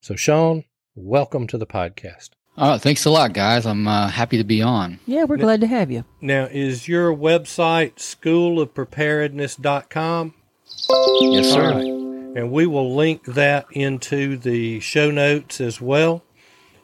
So, 0.00 0.16
Sean, 0.16 0.64
welcome 0.94 1.46
to 1.46 1.56
the 1.56 1.66
podcast. 1.66 2.30
Oh, 2.56 2.78
thanks 2.78 3.04
a 3.04 3.10
lot, 3.10 3.32
guys. 3.32 3.64
I'm 3.64 3.86
uh, 3.86 4.08
happy 4.08 4.38
to 4.38 4.44
be 4.44 4.60
on. 4.60 4.98
Yeah, 5.06 5.22
we're 5.24 5.36
glad 5.36 5.60
to 5.60 5.68
have 5.68 5.92
you. 5.92 6.04
Now, 6.20 6.48
is 6.50 6.88
your 6.88 7.14
website 7.14 7.94
schoolofpreparedness.com? 7.96 10.34
Yes, 11.20 11.52
sir. 11.52 11.70
right. 11.70 11.97
And 12.36 12.50
we 12.52 12.66
will 12.66 12.94
link 12.94 13.24
that 13.24 13.66
into 13.70 14.36
the 14.36 14.80
show 14.80 15.10
notes 15.10 15.60
as 15.60 15.80
well. 15.80 16.22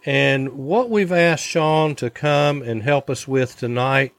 And 0.05 0.51
what 0.51 0.91
we've 0.91 1.13
asked 1.13 1.45
Sean 1.45 1.95
to 1.97 2.11
come 2.11 2.63
and 2.63 2.83
help 2.83 3.09
us 3.09 3.27
with 3.27 3.59
tonight 3.59 4.13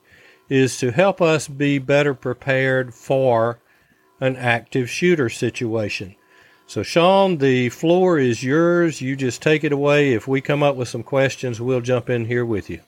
is 0.49 0.77
to 0.79 0.91
help 0.91 1.21
us 1.21 1.47
be 1.47 1.77
better 1.79 2.13
prepared 2.13 2.93
for 2.93 3.59
an 4.19 4.35
active 4.35 4.89
shooter 4.89 5.29
situation. 5.29 6.15
So, 6.67 6.81
Sean, 6.81 7.37
the 7.37 7.69
floor 7.69 8.17
is 8.17 8.43
yours. 8.43 9.01
You 9.01 9.15
just 9.15 9.41
take 9.41 9.63
it 9.63 9.71
away. 9.71 10.13
If 10.13 10.27
we 10.27 10.41
come 10.41 10.63
up 10.63 10.75
with 10.75 10.87
some 10.87 11.03
questions, 11.03 11.61
we'll 11.61 11.81
jump 11.81 12.09
in 12.09 12.25
here 12.25 12.45
with 12.45 12.69
you. 12.69 12.81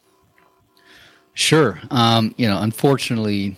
Sure. 1.34 1.80
Um, 1.92 2.34
you 2.38 2.48
know, 2.48 2.60
unfortunately, 2.60 3.56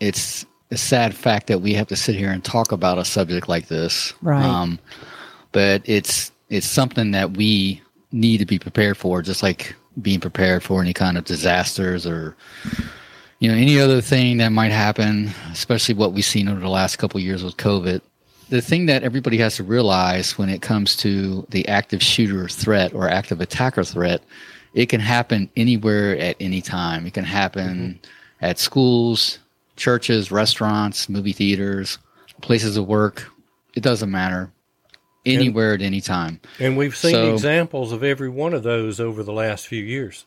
it's 0.00 0.44
a 0.70 0.76
sad 0.76 1.14
fact 1.14 1.48
that 1.48 1.60
we 1.60 1.74
have 1.74 1.88
to 1.88 1.96
sit 1.96 2.14
here 2.14 2.30
and 2.30 2.44
talk 2.44 2.72
about 2.72 2.98
a 2.98 3.04
subject 3.04 3.48
like 3.48 3.68
this. 3.68 4.14
Right. 4.22 4.44
Um, 4.44 4.78
but 5.52 5.82
it's 5.84 6.30
it's 6.48 6.66
something 6.66 7.12
that 7.12 7.36
we 7.36 7.82
need 8.12 8.38
to 8.38 8.46
be 8.46 8.58
prepared 8.58 8.96
for, 8.96 9.22
just 9.22 9.42
like 9.42 9.74
being 10.00 10.20
prepared 10.20 10.62
for 10.62 10.80
any 10.80 10.92
kind 10.92 11.18
of 11.18 11.24
disasters 11.24 12.06
or 12.06 12.36
you 13.40 13.50
know 13.50 13.56
any 13.56 13.78
other 13.80 14.00
thing 14.00 14.38
that 14.38 14.50
might 14.50 14.72
happen, 14.72 15.30
especially 15.50 15.94
what 15.94 16.12
we've 16.12 16.24
seen 16.24 16.48
over 16.48 16.60
the 16.60 16.68
last 16.68 16.96
couple 16.96 17.20
years 17.20 17.42
with 17.42 17.56
COVID. 17.56 18.00
The 18.48 18.60
thing 18.60 18.86
that 18.86 19.04
everybody 19.04 19.38
has 19.38 19.56
to 19.56 19.64
realize 19.64 20.36
when 20.36 20.48
it 20.48 20.60
comes 20.60 20.96
to 20.98 21.46
the 21.50 21.66
active 21.68 22.02
shooter 22.02 22.48
threat 22.48 22.92
or 22.92 23.08
active 23.08 23.40
attacker 23.40 23.84
threat, 23.84 24.22
it 24.74 24.86
can 24.86 25.00
happen 25.00 25.48
anywhere 25.56 26.16
at 26.18 26.36
any 26.40 26.60
time. 26.60 27.06
It 27.06 27.14
can 27.14 27.24
happen 27.24 28.00
mm-hmm. 28.00 28.44
at 28.44 28.58
schools, 28.58 29.38
churches, 29.80 30.30
restaurants, 30.30 31.08
movie 31.08 31.32
theaters, 31.32 31.98
places 32.42 32.76
of 32.76 32.86
work. 32.86 33.26
It 33.74 33.82
doesn't 33.82 34.10
matter 34.10 34.52
anywhere 35.26 35.72
and, 35.72 35.82
at 35.82 35.86
any 35.86 36.00
time. 36.00 36.40
And 36.60 36.76
we've 36.76 36.96
seen 36.96 37.12
so, 37.12 37.32
examples 37.32 37.90
of 37.90 38.04
every 38.04 38.28
one 38.28 38.54
of 38.54 38.62
those 38.62 39.00
over 39.00 39.22
the 39.22 39.32
last 39.32 39.66
few 39.66 39.82
years. 39.82 40.26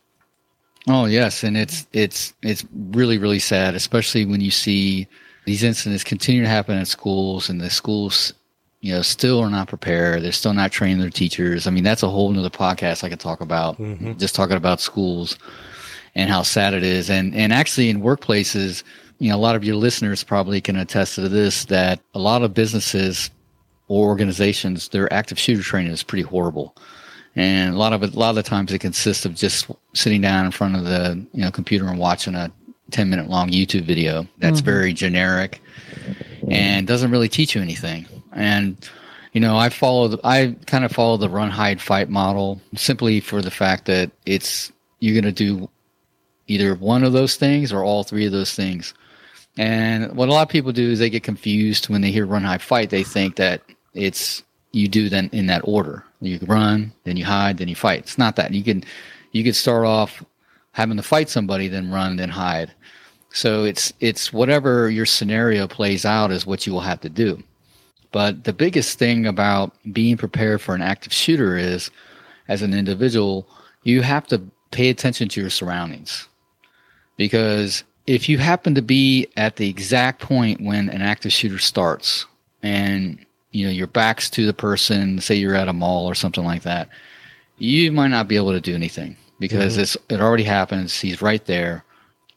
Oh 0.88 1.06
yes, 1.06 1.44
and 1.44 1.56
it's 1.56 1.88
it's 1.94 2.34
it's 2.42 2.66
really 2.74 3.18
really 3.18 3.40
sad, 3.40 3.74
especially 3.74 4.26
when 4.26 4.42
you 4.42 4.52
see 4.52 5.08
these 5.46 5.64
incidents 5.64 6.04
continue 6.04 6.42
to 6.42 6.50
happen 6.50 6.78
at 6.78 6.88
schools, 6.88 7.50
and 7.50 7.62
the 7.62 7.70
schools, 7.70 8.34
you 8.82 8.94
know, 8.94 9.02
still 9.02 9.40
are 9.40 9.50
not 9.50 9.70
prepared. 9.70 10.24
They're 10.24 10.34
still 10.34 10.54
not 10.54 10.72
training 10.72 11.00
their 11.00 11.10
teachers. 11.10 11.68
I 11.68 11.72
mean, 11.72 11.86
that's 11.86 12.04
a 12.04 12.10
whole 12.10 12.30
nother 12.32 12.50
podcast 12.50 13.04
I 13.04 13.10
could 13.10 13.20
talk 13.20 13.40
about. 13.40 13.78
Mm-hmm. 13.78 14.18
Just 14.18 14.36
talking 14.36 14.58
about 14.58 14.82
schools 14.82 15.38
and 16.16 16.30
how 16.30 16.42
sad 16.42 16.74
it 16.74 16.84
is, 16.84 17.10
and 17.10 17.34
and 17.34 17.54
actually 17.54 17.90
in 17.90 18.02
workplaces, 18.02 18.84
you 19.24 19.30
know, 19.30 19.38
a 19.38 19.40
lot 19.40 19.56
of 19.56 19.64
your 19.64 19.78
listeners 19.78 20.22
probably 20.22 20.60
can 20.60 20.76
attest 20.76 21.16
to 21.16 21.30
this 21.30 21.64
that 21.66 22.02
a 22.14 22.20
lot 22.20 22.44
of 22.44 22.54
businesses 22.54 23.32
or 23.88 24.10
organizations, 24.10 24.90
their 24.90 25.12
active 25.14 25.40
shooter 25.40 25.64
training 25.64 25.94
is 25.94 26.04
pretty 26.04 26.24
horrible. 26.24 26.76
And 27.34 27.74
a 27.74 27.78
lot 27.78 27.94
of 27.94 28.04
it, 28.04 28.16
a 28.16 28.20
lot 28.20 28.32
of 28.32 28.36
the 28.36 28.44
times 28.44 28.74
it 28.74 28.80
consists 28.80 29.24
of 29.26 29.34
just 29.34 29.72
sitting 29.94 30.20
down 30.20 30.46
in 30.46 30.52
front 30.52 30.76
of 30.76 30.84
the 30.84 31.26
you 31.32 31.42
know 31.42 31.52
computer 31.52 31.88
and 31.88 31.98
watching 31.98 32.36
a 32.36 32.52
10 32.92 33.10
minute 33.10 33.30
long 33.30 33.50
YouTube 33.50 33.86
video 33.86 34.28
that's 34.40 34.58
mm-hmm. 34.58 34.66
very 34.66 34.92
generic 34.92 35.62
and 36.52 36.86
doesn't 36.86 37.10
really 37.10 37.30
teach 37.30 37.56
you 37.56 37.62
anything. 37.62 38.06
And 38.34 38.78
you 39.32 39.40
know, 39.40 39.56
I 39.56 39.70
follow 39.70 40.10
the, 40.10 40.20
I 40.26 40.58
kind 40.66 40.84
of 40.84 40.92
follow 40.92 41.16
the 41.16 41.30
run 41.30 41.50
hide 41.50 41.82
fight 41.82 42.10
model 42.10 42.60
simply 42.76 43.22
for 43.22 43.42
the 43.42 43.52
fact 43.52 43.86
that 43.86 44.12
it's 44.26 44.74
you're 45.00 45.20
going 45.20 45.34
to 45.34 45.46
do 45.46 45.70
either 46.48 46.76
one 46.76 47.06
of 47.06 47.14
those 47.14 47.38
things 47.38 47.72
or 47.72 47.86
all 47.86 48.04
three 48.04 48.26
of 48.26 48.34
those 48.34 48.54
things. 48.54 48.94
And 49.58 50.16
what 50.16 50.30
a 50.30 50.32
lot 50.32 50.42
of 50.44 50.50
people 50.50 50.72
do 50.72 50.92
is 50.92 51.00
they 51.00 51.10
get 51.10 51.24
confused 51.24 51.90
when 51.90 52.02
they 52.02 52.12
hear 52.12 52.26
run 52.26 52.44
hide 52.44 52.62
fight. 52.62 52.90
They 52.90 53.04
think 53.04 53.36
that 53.36 53.62
it's 53.94 54.44
you 54.72 54.88
do 54.88 55.10
then 55.10 55.30
in 55.32 55.46
that 55.48 55.62
order. 55.64 56.04
You 56.22 56.40
run, 56.48 56.92
then 57.04 57.18
you 57.18 57.26
hide, 57.26 57.58
then 57.58 57.68
you 57.68 57.76
fight. 57.76 58.00
It's 58.00 58.18
not 58.18 58.36
that. 58.38 58.54
You 58.54 58.64
can 58.64 58.84
you 59.32 59.44
could 59.44 59.56
start 59.56 59.86
off 59.86 60.24
having 60.72 60.98
to 60.98 61.04
fight 61.04 61.30
somebody, 61.30 61.68
then 61.68 61.92
run, 61.92 62.16
then 62.16 62.30
hide. 62.30 62.72
So 63.32 63.64
it's 63.64 63.94
it's 64.00 64.34
whatever 64.34 64.90
your 64.90 65.06
scenario 65.06 65.68
plays 65.68 66.06
out 66.06 66.32
is 66.32 66.46
what 66.46 66.66
you 66.66 66.74
will 66.74 66.82
have 66.82 67.02
to 67.02 67.10
do. 67.10 67.42
But 68.12 68.44
the 68.44 68.54
biggest 68.54 69.00
thing 69.00 69.26
about 69.26 69.74
being 69.92 70.18
prepared 70.18 70.62
for 70.62 70.76
an 70.76 70.82
active 70.82 71.14
shooter 71.14 71.58
is 71.58 71.90
as 72.48 72.62
an 72.62 72.74
individual, 72.74 73.48
you 73.84 74.02
have 74.02 74.28
to 74.28 74.42
pay 74.72 74.90
attention 74.90 75.30
to 75.30 75.42
your 75.42 75.50
surroundings. 75.50 76.28
Because 77.18 77.84
if 78.06 78.28
you 78.28 78.38
happen 78.38 78.76
to 78.76 78.82
be 78.82 79.28
at 79.38 79.56
the 79.56 79.70
exact 79.70 80.22
point 80.22 80.62
when 80.62 80.90
an 80.90 81.02
active 81.02 81.32
shooter 81.32 81.60
starts 81.60 82.26
and 82.62 83.18
you 83.52 83.66
know 83.66 83.72
your 83.72 83.88
back's 83.88 84.30
to 84.30 84.46
the 84.46 84.54
person 84.54 85.20
say 85.20 85.36
you're 85.36 85.56
at 85.56 85.68
a 85.68 85.74
mall 85.74 86.06
or 86.06 86.16
something 86.16 86.44
like 86.44 86.64
that 86.64 86.90
you 87.58 87.92
might 87.92 88.10
not 88.10 88.28
be 88.28 88.36
able 88.36 88.52
to 88.52 88.62
do 88.62 88.76
anything 88.76 89.16
because 89.40 89.74
mm-hmm. 89.74 89.82
it's 89.84 89.98
it 90.10 90.22
already 90.22 90.44
happens. 90.44 91.00
He's 91.00 91.22
right 91.22 91.44
there. 91.46 91.84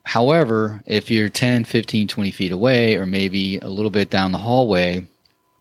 However 0.05 0.83
if 0.87 1.11
you're 1.11 1.29
10 1.29 1.65
15 1.65 2.09
20 2.09 2.31
feet 2.31 2.53
away 2.53 2.97
or 2.97 3.07
maybe 3.07 3.59
a 3.59 3.69
little 3.69 3.91
bit 3.91 4.11
down 4.11 4.33
the 4.33 4.39
hallway 4.39 5.07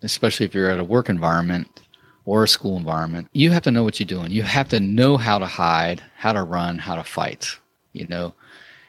especially 0.03 0.45
if 0.45 0.53
you're 0.53 0.69
at 0.69 0.79
a 0.79 0.83
work 0.83 1.09
environment 1.09 1.81
or 2.25 2.43
a 2.43 2.47
school 2.47 2.77
environment 2.77 3.27
you 3.33 3.49
have 3.51 3.63
to 3.63 3.71
know 3.71 3.83
what 3.83 3.99
you're 3.99 4.05
doing. 4.05 4.31
You 4.31 4.43
have 4.43 4.69
to 4.69 4.79
know 4.79 5.17
how 5.17 5.39
to 5.39 5.47
hide 5.47 6.03
how 6.17 6.33
to 6.33 6.43
run 6.43 6.77
how 6.77 6.95
to 6.95 7.03
fight 7.03 7.57
you 7.93 8.05
know 8.07 8.33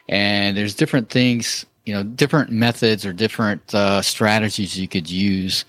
and 0.09 0.55
there's 0.55 0.75
different 0.75 1.09
things 1.09 1.65
you 1.85 1.93
know 1.93 2.03
different 2.03 2.51
methods 2.51 3.05
or 3.05 3.13
different 3.13 3.73
uh, 3.73 4.01
strategies 4.01 4.77
you 4.77 4.87
could 4.87 5.09
use 5.09 5.65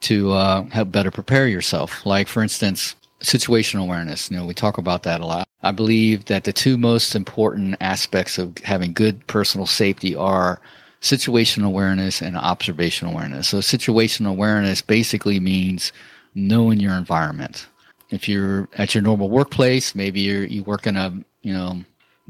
to 0.00 0.32
uh, 0.32 0.62
help 0.66 0.92
better 0.92 1.10
prepare 1.10 1.48
yourself. 1.48 2.04
Like, 2.06 2.28
for 2.28 2.42
instance, 2.42 2.94
situational 3.20 3.82
awareness. 3.82 4.30
You 4.30 4.36
know, 4.36 4.46
we 4.46 4.54
talk 4.54 4.78
about 4.78 5.02
that 5.04 5.20
a 5.20 5.26
lot. 5.26 5.48
I 5.62 5.72
believe 5.72 6.26
that 6.26 6.44
the 6.44 6.52
two 6.52 6.78
most 6.78 7.16
important 7.16 7.76
aspects 7.80 8.38
of 8.38 8.56
having 8.58 8.92
good 8.92 9.26
personal 9.26 9.66
safety 9.66 10.14
are 10.14 10.60
situational 11.00 11.66
awareness 11.66 12.22
and 12.22 12.36
observational 12.36 13.12
awareness. 13.12 13.48
So, 13.48 13.58
situational 13.58 14.30
awareness 14.30 14.82
basically 14.82 15.40
means 15.40 15.92
knowing 16.34 16.78
your 16.78 16.94
environment. 16.94 17.66
If 18.10 18.28
you're 18.28 18.68
at 18.78 18.94
your 18.94 19.02
normal 19.02 19.28
workplace, 19.28 19.94
maybe 19.94 20.20
you're, 20.20 20.44
you 20.44 20.62
work 20.62 20.86
in 20.86 20.96
a 20.96 21.12
you 21.42 21.52
know 21.52 21.82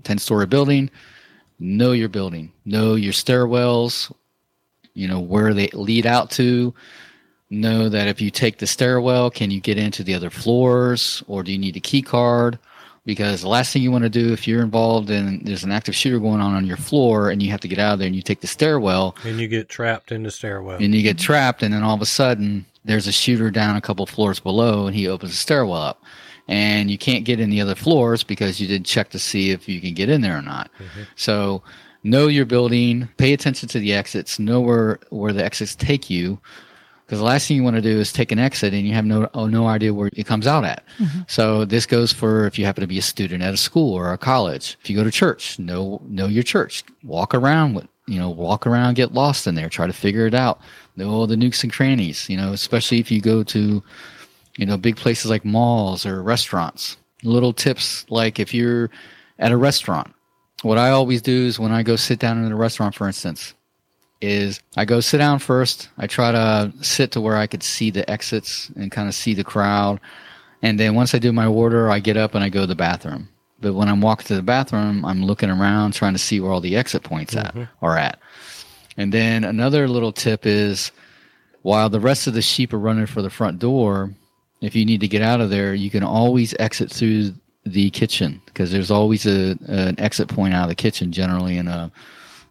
ten 0.05 0.19
story 0.19 0.47
building. 0.47 0.91
Know 1.59 1.93
your 1.93 2.09
building. 2.09 2.53
Know 2.65 2.95
your 2.95 3.13
stairwells. 3.13 4.13
You 4.95 5.09
know 5.09 5.21
where 5.21 5.55
they 5.55 5.69
lead 5.69 6.07
out 6.07 6.31
to 6.33 6.75
know 7.51 7.89
that 7.89 8.09
if 8.09 8.21
you 8.21 8.31
take 8.31 8.59
the 8.59 8.67
stairwell, 8.67 9.31
can 9.31 9.51
you 9.51 9.61
get 9.61 9.79
into 9.79 10.03
the 10.03 10.15
other 10.15 10.31
floors 10.31 11.23
or 11.27 11.43
do 11.43 11.53
you 11.53 11.59
need 11.59 11.77
a 11.77 11.81
key 11.81 12.03
card? 12.03 12.59
Because 13.05 13.41
the 13.41 13.49
last 13.49 13.73
thing 13.73 13.83
you 13.83 13.91
want 13.91 14.05
to 14.05 14.11
do 14.11 14.33
if 14.33 14.47
you're 14.47 14.63
involved 14.63 15.09
in 15.09 15.43
there's 15.45 15.65
an 15.65 15.73
active 15.73 15.97
shooter 15.97 16.19
going 16.19 16.41
on 16.41 16.55
on 16.55 16.67
your 16.67 16.77
floor 16.77 17.31
and 17.31 17.43
you 17.43 17.51
have 17.51 17.61
to 17.61 17.69
get 17.69 17.79
out 17.79 17.95
of 17.95 17.99
there 18.01 18.07
and 18.07 18.15
you 18.15 18.21
take 18.21 18.43
the 18.43 18.47
stairwell 18.47 19.17
and 19.25 19.41
you 19.41 19.49
get 19.49 19.71
trapped 19.71 20.13
in 20.13 20.25
the 20.25 20.31
stairwell 20.31 20.77
and 20.77 20.95
you 20.95 21.03
get 21.03 21.17
trapped 21.17 21.63
and 21.63 21.73
then 21.73 21.83
all 21.83 21.95
of 21.95 22.03
a 22.03 22.07
sudden 22.07 22.67
there's 22.85 23.07
a 23.07 23.13
shooter 23.13 23.51
down 23.51 23.77
a 23.77 23.81
couple 23.81 24.05
floors 24.05 24.41
below 24.41 24.87
and 24.87 24.95
he 24.95 25.09
opens 25.09 25.33
the 25.33 25.39
stairwell 25.39 25.81
up 25.81 26.03
and 26.49 26.91
you 26.91 26.99
can't 26.99 27.25
get 27.25 27.39
in 27.39 27.51
the 27.51 27.61
other 27.61 27.75
floors 27.75 28.25
because 28.25 28.61
you 28.61 28.67
didn't 28.67 28.87
check 28.87 29.11
to 29.11 29.19
see 29.19 29.51
if 29.51 29.69
you 29.69 29.81
can 29.81 29.95
get 29.95 30.09
in 30.09 30.23
there 30.23 30.37
or 30.37 30.43
not. 30.43 30.71
Mm-hmm. 30.79 31.03
So 31.15 31.63
know 32.03 32.27
your 32.27 32.47
building, 32.47 33.09
pay 33.19 33.33
attention 33.33 33.69
to 33.71 33.79
the 33.79 33.93
exits, 33.93 34.39
know 34.39 34.61
where 34.61 34.99
where 35.11 35.33
the 35.33 35.45
exits 35.45 35.77
take 35.77 36.11
you 36.11 36.41
because 37.09 37.21
the 37.21 37.25
last 37.25 37.49
thing 37.49 37.57
you 37.57 37.63
want 37.63 37.77
to 37.77 37.81
do 37.81 37.99
is 37.99 38.13
take 38.13 38.33
an 38.33 38.39
exit 38.39 38.75
and 38.75 38.87
you 38.87 38.93
have 38.93 39.07
no 39.07 39.31
oh, 39.33 39.47
no 39.47 39.67
idea 39.67 39.95
where 39.95 40.11
it 40.13 40.27
comes 40.27 40.47
out 40.47 40.65
at. 40.65 40.85
Mm-hmm. 40.99 41.21
So 41.27 41.65
this 41.65 41.87
goes 41.87 42.13
for 42.13 42.47
if 42.47 42.59
you 42.59 42.67
happen 42.67 42.83
to 42.83 42.87
be 42.87 42.99
a 42.99 43.03
student 43.03 43.43
at 43.43 43.55
a 43.55 43.57
school 43.57 43.95
or 43.95 44.13
a 44.13 44.19
college. 44.19 44.77
If 44.83 44.91
you 44.91 44.97
go 44.97 45.05
to 45.05 45.11
church, 45.11 45.59
know 45.59 46.03
know 46.07 46.27
your 46.27 46.43
church. 46.43 46.85
Walk 47.03 47.35
around 47.35 47.75
with 47.75 47.89
you 48.07 48.19
know 48.19 48.29
walk 48.29 48.67
around, 48.67 48.95
get 48.95 49.15
lost 49.15 49.47
in 49.47 49.55
there, 49.55 49.71
try 49.71 49.87
to 49.87 49.93
figure 49.95 50.27
it 50.27 50.35
out. 50.35 50.61
Know 50.97 51.11
all 51.11 51.27
the 51.27 51.37
nooks 51.37 51.63
and 51.63 51.73
crannies. 51.73 52.29
You 52.29 52.37
know, 52.37 52.53
especially 52.53 52.99
if 52.99 53.11
you 53.11 53.23
go 53.23 53.43
to 53.43 53.83
you 54.59 54.67
know 54.67 54.77
big 54.77 54.97
places 54.97 55.31
like 55.31 55.45
malls 55.45 56.05
or 56.05 56.23
restaurants. 56.23 56.99
Little 57.23 57.53
tips 57.53 58.05
like 58.11 58.39
if 58.39 58.53
you're 58.53 58.91
at 59.39 59.53
a 59.53 59.57
restaurant. 59.57 60.13
What 60.63 60.79
I 60.79 60.91
always 60.91 61.23
do 61.23 61.47
is 61.47 61.59
when 61.59 61.73
I 61.73 61.85
go 61.85 61.97
sit 61.97 62.19
down 62.19 62.45
in 62.45 62.53
a 62.53 62.57
restaurant, 62.57 62.95
for 62.95 63.07
instance, 63.07 63.55
is 64.21 64.61
I 64.77 64.85
go 64.85 64.99
sit 64.99 65.19
down 65.19 65.39
first. 65.39 65.89
I 65.97 66.09
try 66.09 66.33
to 66.33 66.73
sit 66.83 67.13
to 67.13 67.21
where 67.21 67.37
I 67.37 67.47
could 67.47 67.63
see 67.63 67.91
the 67.91 68.09
exits 68.11 68.69
and 68.75 68.91
kind 68.91 69.09
of 69.09 69.15
see 69.15 69.35
the 69.35 69.45
crowd. 69.45 70.01
And 70.61 70.79
then 70.79 70.97
once 70.97 71.15
I 71.15 71.21
do 71.21 71.33
my 71.33 71.47
order, 71.47 71.89
I 71.89 72.01
get 72.01 72.17
up 72.17 72.35
and 72.35 72.43
I 72.43 72.49
go 72.49 72.63
to 72.63 72.67
the 72.67 72.75
bathroom. 72.75 73.29
But 73.61 73.75
when 73.75 73.89
I'm 73.89 74.01
walking 74.01 74.27
to 74.27 74.35
the 74.35 74.43
bathroom, 74.43 75.05
I'm 75.05 75.25
looking 75.25 75.51
around 75.51 75.93
trying 75.93 76.15
to 76.15 76.19
see 76.19 76.41
where 76.41 76.51
all 76.51 76.61
the 76.61 76.77
exit 76.77 77.05
points 77.05 77.35
mm-hmm. 77.35 77.61
at 77.61 77.69
are 77.81 77.97
at. 77.97 78.19
And 78.97 79.13
then 79.13 79.45
another 79.45 79.87
little 79.87 80.13
tip 80.13 80.47
is 80.47 80.91
while 81.63 81.89
the 81.89 82.01
rest 82.01 82.27
of 82.27 82.35
the 82.35 82.43
sheep 82.43 82.73
are 82.73 82.79
running 82.79 83.07
for 83.07 83.23
the 83.23 83.31
front 83.31 83.61
door, 83.61 84.13
if 84.61 84.75
you 84.75 84.85
need 84.85 85.01
to 85.01 85.09
get 85.09 85.23
out 85.23 85.41
of 85.41 85.51
there, 85.51 85.75
you 85.75 85.91
can 85.91 86.03
always 86.03 86.55
exit 86.59 86.91
through 86.91 87.33
the 87.65 87.91
kitchen 87.91 88.41
because 88.47 88.73
there's 88.73 88.91
always 88.91 89.27
a, 89.27 89.59
an 89.67 89.99
exit 90.01 90.29
point 90.29 90.55
out 90.55 90.65
of 90.65 90.69
the 90.69 90.75
kitchen 90.75 91.13
generally 91.13 91.59
in 91.59 91.69
a 91.69 91.93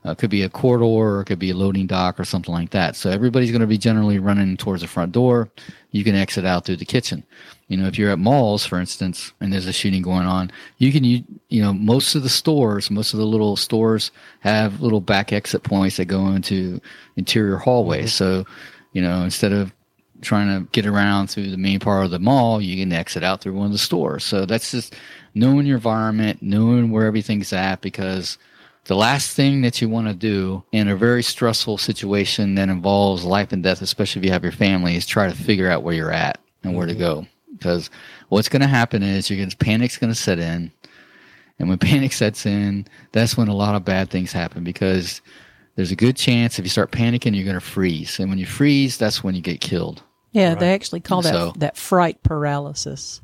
uh, 0.06 0.12
it 0.12 0.18
could 0.18 0.30
be 0.30 0.44
a 0.44 0.50
corridor 0.50 0.86
or 0.86 1.22
it 1.22 1.26
could 1.26 1.40
be 1.40 1.50
a 1.50 1.56
loading 1.56 1.88
dock 1.88 2.20
or 2.20 2.24
something 2.24 2.54
like 2.54 2.70
that. 2.70 2.96
So 2.96 3.10
everybody's 3.10 3.52
going 3.52 3.62
to 3.62 3.68
be 3.68 3.78
generally 3.78 4.20
running 4.20 4.56
towards 4.56 4.82
the 4.82 4.88
front 4.88 5.12
door. 5.12 5.50
You 5.92 6.04
can 6.04 6.16
exit 6.16 6.46
out 6.46 6.66
through 6.66 6.78
the 6.78 6.86
kitchen. 6.86 7.24
You 7.68 7.78
know, 7.78 7.88
if 7.88 7.98
you're 7.98 8.12
at 8.12 8.20
malls, 8.20 8.66
for 8.66 8.80
instance, 8.80 9.34
and 9.42 9.52
there's 9.52 9.66
a 9.66 9.74
shooting 9.74 10.02
going 10.02 10.26
on, 10.26 10.52
you 10.78 10.92
can, 10.94 11.04
you, 11.04 11.24
you 11.50 11.62
know, 11.62 11.74
most 11.74 12.16
of 12.16 12.24
the 12.24 12.30
stores, 12.30 12.90
most 12.90 13.14
of 13.14 13.20
the 13.20 13.26
little 13.26 13.58
stores 13.58 14.12
have 14.42 14.82
little 14.82 15.02
back 15.02 15.34
exit 15.34 15.64
points 15.64 15.98
that 15.98 16.06
go 16.06 16.28
into 16.28 16.80
interior 17.18 17.58
hallways. 17.58 18.14
Mm-hmm. 18.14 18.42
So, 18.44 18.46
you 18.94 19.02
know, 19.02 19.24
instead 19.24 19.52
of 19.52 19.74
trying 20.22 20.48
to 20.48 20.70
get 20.72 20.86
around 20.86 21.28
through 21.28 21.52
the 21.52 21.58
main 21.58 21.80
part 21.80 22.06
of 22.06 22.12
the 22.12 22.20
mall, 22.20 22.62
you 22.62 22.82
can 22.82 22.92
exit 22.92 23.24
out 23.24 23.42
through 23.42 23.54
one 23.54 23.68
of 23.68 23.72
the 23.72 23.78
stores. 23.78 24.24
So 24.24 24.46
that's 24.46 24.72
just 24.72 24.96
knowing 25.34 25.66
your 25.66 25.78
environment, 25.78 26.42
knowing 26.42 26.92
where 26.92 27.06
everything's 27.06 27.54
at 27.54 27.82
because 27.82 28.38
the 28.86 28.96
last 28.96 29.36
thing 29.36 29.62
that 29.62 29.82
you 29.82 29.90
want 29.90 30.08
to 30.08 30.14
do 30.14 30.64
in 30.72 30.88
a 30.88 30.96
very 30.96 31.22
stressful 31.22 31.78
situation 31.78 32.56
that 32.56 32.70
involves 32.70 33.26
life 33.26 33.52
and 33.52 33.62
death, 33.62 33.82
especially 33.82 34.22
if 34.22 34.26
you 34.26 34.32
have 34.32 34.44
your 34.44 34.54
family, 34.54 34.96
is 34.96 35.06
try 35.06 35.28
to 35.28 35.36
figure 35.36 35.70
out 35.70 35.84
where 35.84 35.94
you're 35.94 36.12
at 36.12 36.40
and 36.64 36.76
where 36.76 36.88
to 36.88 36.94
mm-hmm. 36.94 37.02
go. 37.02 37.28
Because 37.52 37.90
what's 38.30 38.50
going 38.50 38.62
to 38.62 38.68
happen 38.68 39.04
is 39.04 39.30
you're 39.30 39.38
going 39.38 39.50
to 39.50 39.58
panic's 39.58 39.98
going 39.98 40.12
to 40.12 40.16
set 40.16 40.40
in, 40.40 40.72
And 41.60 41.70
when 41.70 41.78
panic 41.80 42.14
sets 42.14 42.46
in, 42.46 42.88
that's 43.12 43.36
when 43.36 43.50
a 43.50 43.56
lot 43.56 43.76
of 43.76 43.84
bad 43.84 44.10
things 44.10 44.32
happen 44.32 44.64
because 44.64 45.22
there's 45.76 45.92
a 45.92 45.96
good 45.96 46.16
chance 46.16 46.58
if 46.58 46.66
you 46.66 46.70
start 46.70 46.92
panicking, 46.92 47.36
you're 47.36 47.46
going 47.46 47.56
to 47.56 47.62
freeze. 47.62 48.20
And 48.20 48.30
when 48.30 48.40
you 48.40 48.46
freeze, 48.46 48.98
that's 48.98 49.24
when 49.24 49.36
you 49.36 49.42
get 49.42 49.62
killed. 49.62 50.02
Yeah, 50.38 50.56
they 50.56 50.74
actually 50.74 51.00
call 51.02 51.22
that 51.24 51.34
So- 51.34 51.54
that 51.58 51.78
fright 51.78 52.22
paralysis. 52.24 53.22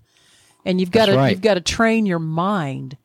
And 0.65 0.79
you've 0.79 0.91
got 0.91 1.07
That's 1.07 1.15
to 1.15 1.17
right. 1.17 1.29
you've 1.31 1.41
got 1.41 1.55
to 1.55 1.61
train 1.61 2.05
your 2.05 2.19
mind 2.19 2.97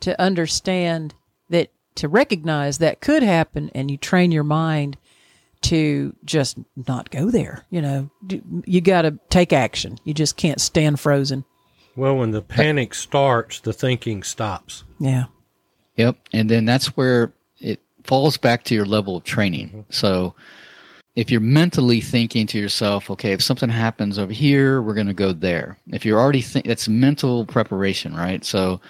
to 0.00 0.20
understand 0.20 1.14
that 1.50 1.70
to 1.96 2.08
recognize 2.08 2.78
that 2.78 3.00
could 3.00 3.22
happen 3.22 3.70
and 3.74 3.90
you 3.90 3.96
train 3.96 4.30
your 4.30 4.44
mind 4.44 4.96
to 5.62 6.14
just 6.24 6.56
not 6.88 7.10
go 7.10 7.30
there, 7.30 7.66
you 7.68 7.82
know. 7.82 8.10
You 8.64 8.80
got 8.80 9.02
to 9.02 9.18
take 9.28 9.52
action. 9.52 9.98
You 10.04 10.14
just 10.14 10.36
can't 10.36 10.60
stand 10.60 11.00
frozen. 11.00 11.44
Well, 11.96 12.16
when 12.16 12.30
the 12.30 12.40
panic 12.40 12.94
starts, 12.94 13.60
the 13.60 13.72
thinking 13.72 14.22
stops. 14.22 14.84
Yeah. 14.98 15.24
Yep. 15.96 16.16
And 16.32 16.48
then 16.48 16.64
that's 16.64 16.96
where 16.96 17.34
it 17.58 17.80
falls 18.04 18.36
back 18.38 18.64
to 18.64 18.74
your 18.74 18.86
level 18.86 19.16
of 19.16 19.24
training. 19.24 19.68
Mm-hmm. 19.68 19.80
So 19.90 20.34
if 21.16 21.30
you're 21.30 21.40
mentally 21.40 22.00
thinking 22.00 22.46
to 22.46 22.58
yourself, 22.58 23.10
okay, 23.10 23.32
if 23.32 23.42
something 23.42 23.68
happens 23.68 24.18
over 24.18 24.32
here, 24.32 24.80
we're 24.80 24.94
going 24.94 25.06
to 25.06 25.14
go 25.14 25.32
there. 25.32 25.76
If 25.88 26.04
you're 26.04 26.20
already 26.20 26.40
think 26.40 26.66
that's 26.66 26.88
mental 26.88 27.44
preparation, 27.44 28.14
right? 28.14 28.44
So 28.44 28.80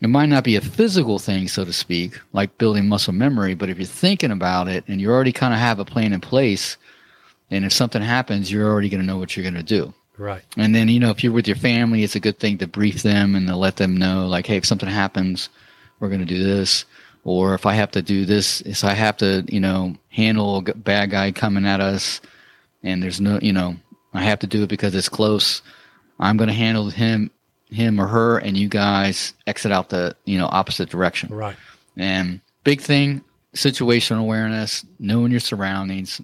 it 0.00 0.08
might 0.08 0.28
not 0.28 0.44
be 0.44 0.56
a 0.56 0.60
physical 0.60 1.18
thing, 1.18 1.48
so 1.48 1.64
to 1.64 1.72
speak, 1.72 2.20
like 2.32 2.58
building 2.58 2.88
muscle 2.88 3.12
memory, 3.12 3.54
but 3.54 3.68
if 3.68 3.78
you're 3.78 3.86
thinking 3.86 4.30
about 4.30 4.68
it 4.68 4.84
and 4.86 5.00
you 5.00 5.10
already 5.10 5.32
kind 5.32 5.54
of 5.54 5.60
have 5.60 5.78
a 5.78 5.84
plan 5.84 6.12
in 6.12 6.20
place, 6.20 6.76
and 7.50 7.64
if 7.64 7.72
something 7.72 8.02
happens, 8.02 8.50
you're 8.50 8.70
already 8.70 8.88
going 8.88 9.00
to 9.00 9.06
know 9.06 9.18
what 9.18 9.36
you're 9.36 9.42
going 9.42 9.54
to 9.54 9.62
do. 9.62 9.92
Right. 10.18 10.42
And 10.56 10.74
then, 10.74 10.88
you 10.88 11.00
know, 11.00 11.10
if 11.10 11.22
you're 11.22 11.32
with 11.32 11.46
your 11.46 11.56
family, 11.56 12.04
it's 12.04 12.16
a 12.16 12.20
good 12.20 12.38
thing 12.38 12.58
to 12.58 12.66
brief 12.66 13.02
them 13.02 13.34
and 13.34 13.46
to 13.48 13.56
let 13.56 13.76
them 13.76 13.96
know, 13.96 14.26
like, 14.26 14.46
hey, 14.46 14.56
if 14.56 14.64
something 14.64 14.88
happens, 14.88 15.48
we're 16.00 16.08
going 16.08 16.20
to 16.20 16.26
do 16.26 16.42
this. 16.42 16.84
Or 17.26 17.54
if 17.54 17.66
I 17.66 17.74
have 17.74 17.90
to 17.90 18.02
do 18.02 18.24
this, 18.24 18.60
if 18.60 18.84
I 18.84 18.92
have 18.92 19.16
to, 19.16 19.44
you 19.48 19.58
know, 19.58 19.96
handle 20.10 20.58
a 20.58 20.62
bad 20.62 21.10
guy 21.10 21.32
coming 21.32 21.66
at 21.66 21.80
us 21.80 22.20
and 22.84 23.02
there's 23.02 23.20
no, 23.20 23.40
you 23.42 23.52
know, 23.52 23.74
I 24.14 24.22
have 24.22 24.38
to 24.38 24.46
do 24.46 24.62
it 24.62 24.68
because 24.68 24.94
it's 24.94 25.08
close. 25.08 25.60
I'm 26.20 26.36
going 26.36 26.46
to 26.46 26.54
handle 26.54 26.88
him, 26.88 27.32
him 27.68 28.00
or 28.00 28.06
her, 28.06 28.38
and 28.38 28.56
you 28.56 28.68
guys 28.68 29.34
exit 29.44 29.72
out 29.72 29.88
the, 29.88 30.14
you 30.24 30.38
know, 30.38 30.46
opposite 30.46 30.88
direction. 30.88 31.34
Right. 31.34 31.56
And 31.96 32.40
big 32.62 32.80
thing, 32.80 33.24
situational 33.56 34.20
awareness, 34.20 34.86
knowing 35.00 35.32
your 35.32 35.40
surroundings, 35.40 36.20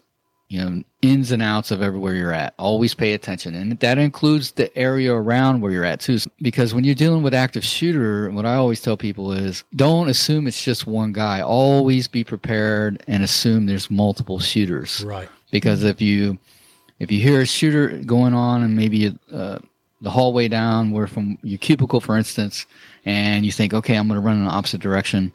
you 0.52 0.60
know, 0.62 0.82
ins 1.00 1.32
and 1.32 1.42
outs 1.42 1.70
of 1.70 1.80
everywhere 1.80 2.14
you're 2.14 2.32
at. 2.32 2.52
Always 2.58 2.92
pay 2.94 3.14
attention. 3.14 3.54
And 3.54 3.78
that 3.80 3.96
includes 3.96 4.52
the 4.52 4.76
area 4.76 5.12
around 5.14 5.62
where 5.62 5.72
you're 5.72 5.84
at 5.84 6.00
too. 6.00 6.18
Because 6.42 6.74
when 6.74 6.84
you're 6.84 6.94
dealing 6.94 7.22
with 7.22 7.32
active 7.32 7.64
shooter, 7.64 8.30
what 8.30 8.44
I 8.44 8.54
always 8.56 8.82
tell 8.82 8.96
people 8.98 9.32
is 9.32 9.64
don't 9.74 10.10
assume 10.10 10.46
it's 10.46 10.62
just 10.62 10.86
one 10.86 11.12
guy. 11.12 11.40
Always 11.40 12.06
be 12.06 12.22
prepared 12.22 13.02
and 13.08 13.22
assume 13.22 13.64
there's 13.64 13.90
multiple 13.90 14.38
shooters 14.38 15.02
Right. 15.04 15.28
because 15.50 15.84
if 15.84 16.02
you 16.02 16.38
if 16.98 17.10
you 17.10 17.18
hear 17.20 17.40
a 17.40 17.46
shooter 17.46 17.88
going 18.04 18.34
on 18.34 18.62
and 18.62 18.76
maybe 18.76 19.16
uh, 19.32 19.58
the 20.02 20.10
hallway 20.10 20.48
down 20.48 20.90
where 20.90 21.06
from 21.06 21.38
your 21.42 21.58
cubicle 21.58 22.00
for 22.00 22.16
instance 22.18 22.66
and 23.06 23.44
you 23.46 23.50
think 23.52 23.72
okay 23.72 23.94
i'm 23.96 24.06
going 24.08 24.20
to 24.20 24.24
run 24.26 24.36
in 24.36 24.44
the 24.44 24.50
opposite 24.50 24.80
direction 24.80 25.32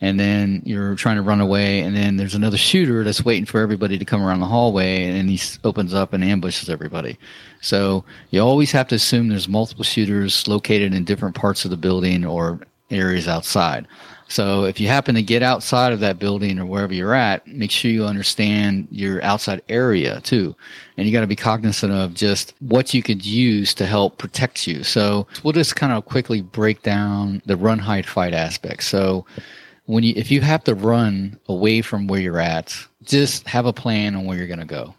and 0.00 0.18
then 0.18 0.62
you're 0.64 0.94
trying 0.94 1.16
to 1.16 1.22
run 1.22 1.40
away 1.40 1.80
and 1.80 1.96
then 1.96 2.16
there's 2.16 2.34
another 2.34 2.56
shooter 2.56 3.02
that's 3.04 3.24
waiting 3.24 3.44
for 3.44 3.60
everybody 3.60 3.98
to 3.98 4.04
come 4.04 4.22
around 4.22 4.40
the 4.40 4.46
hallway 4.46 5.04
and 5.04 5.28
he 5.28 5.40
opens 5.64 5.94
up 5.94 6.12
and 6.12 6.22
ambushes 6.22 6.68
everybody 6.68 7.18
so 7.60 8.04
you 8.30 8.40
always 8.40 8.72
have 8.72 8.88
to 8.88 8.94
assume 8.94 9.28
there's 9.28 9.48
multiple 9.48 9.84
shooters 9.84 10.46
located 10.46 10.94
in 10.94 11.04
different 11.04 11.34
parts 11.34 11.64
of 11.64 11.70
the 11.70 11.76
building 11.76 12.24
or 12.24 12.60
areas 12.90 13.28
outside 13.28 13.86
so 14.28 14.64
if 14.64 14.78
you 14.78 14.88
happen 14.88 15.14
to 15.14 15.22
get 15.22 15.42
outside 15.42 15.92
of 15.92 16.00
that 16.00 16.18
building 16.18 16.58
or 16.58 16.66
wherever 16.66 16.92
you're 16.92 17.14
at, 17.14 17.46
make 17.46 17.70
sure 17.70 17.90
you 17.90 18.04
understand 18.04 18.86
your 18.90 19.24
outside 19.24 19.62
area 19.70 20.20
too. 20.20 20.54
And 20.96 21.06
you 21.06 21.12
got 21.12 21.22
to 21.22 21.26
be 21.26 21.34
cognizant 21.34 21.92
of 21.92 22.12
just 22.12 22.52
what 22.60 22.92
you 22.92 23.02
could 23.02 23.24
use 23.24 23.72
to 23.74 23.86
help 23.86 24.18
protect 24.18 24.66
you. 24.66 24.84
So 24.84 25.26
we'll 25.42 25.54
just 25.54 25.76
kind 25.76 25.94
of 25.94 26.04
quickly 26.04 26.42
break 26.42 26.82
down 26.82 27.40
the 27.46 27.56
run, 27.56 27.78
hide, 27.78 28.04
fight 28.04 28.34
aspect. 28.34 28.84
So 28.84 29.24
when 29.88 30.04
you, 30.04 30.12
if 30.16 30.30
you 30.30 30.42
have 30.42 30.62
to 30.64 30.74
run 30.74 31.40
away 31.48 31.80
from 31.80 32.08
where 32.08 32.20
you're 32.20 32.38
at, 32.38 32.76
just 33.04 33.48
have 33.48 33.64
a 33.64 33.72
plan 33.72 34.14
on 34.14 34.26
where 34.26 34.36
you're 34.36 34.46
going 34.46 34.58
to 34.58 34.66
go. 34.66 34.94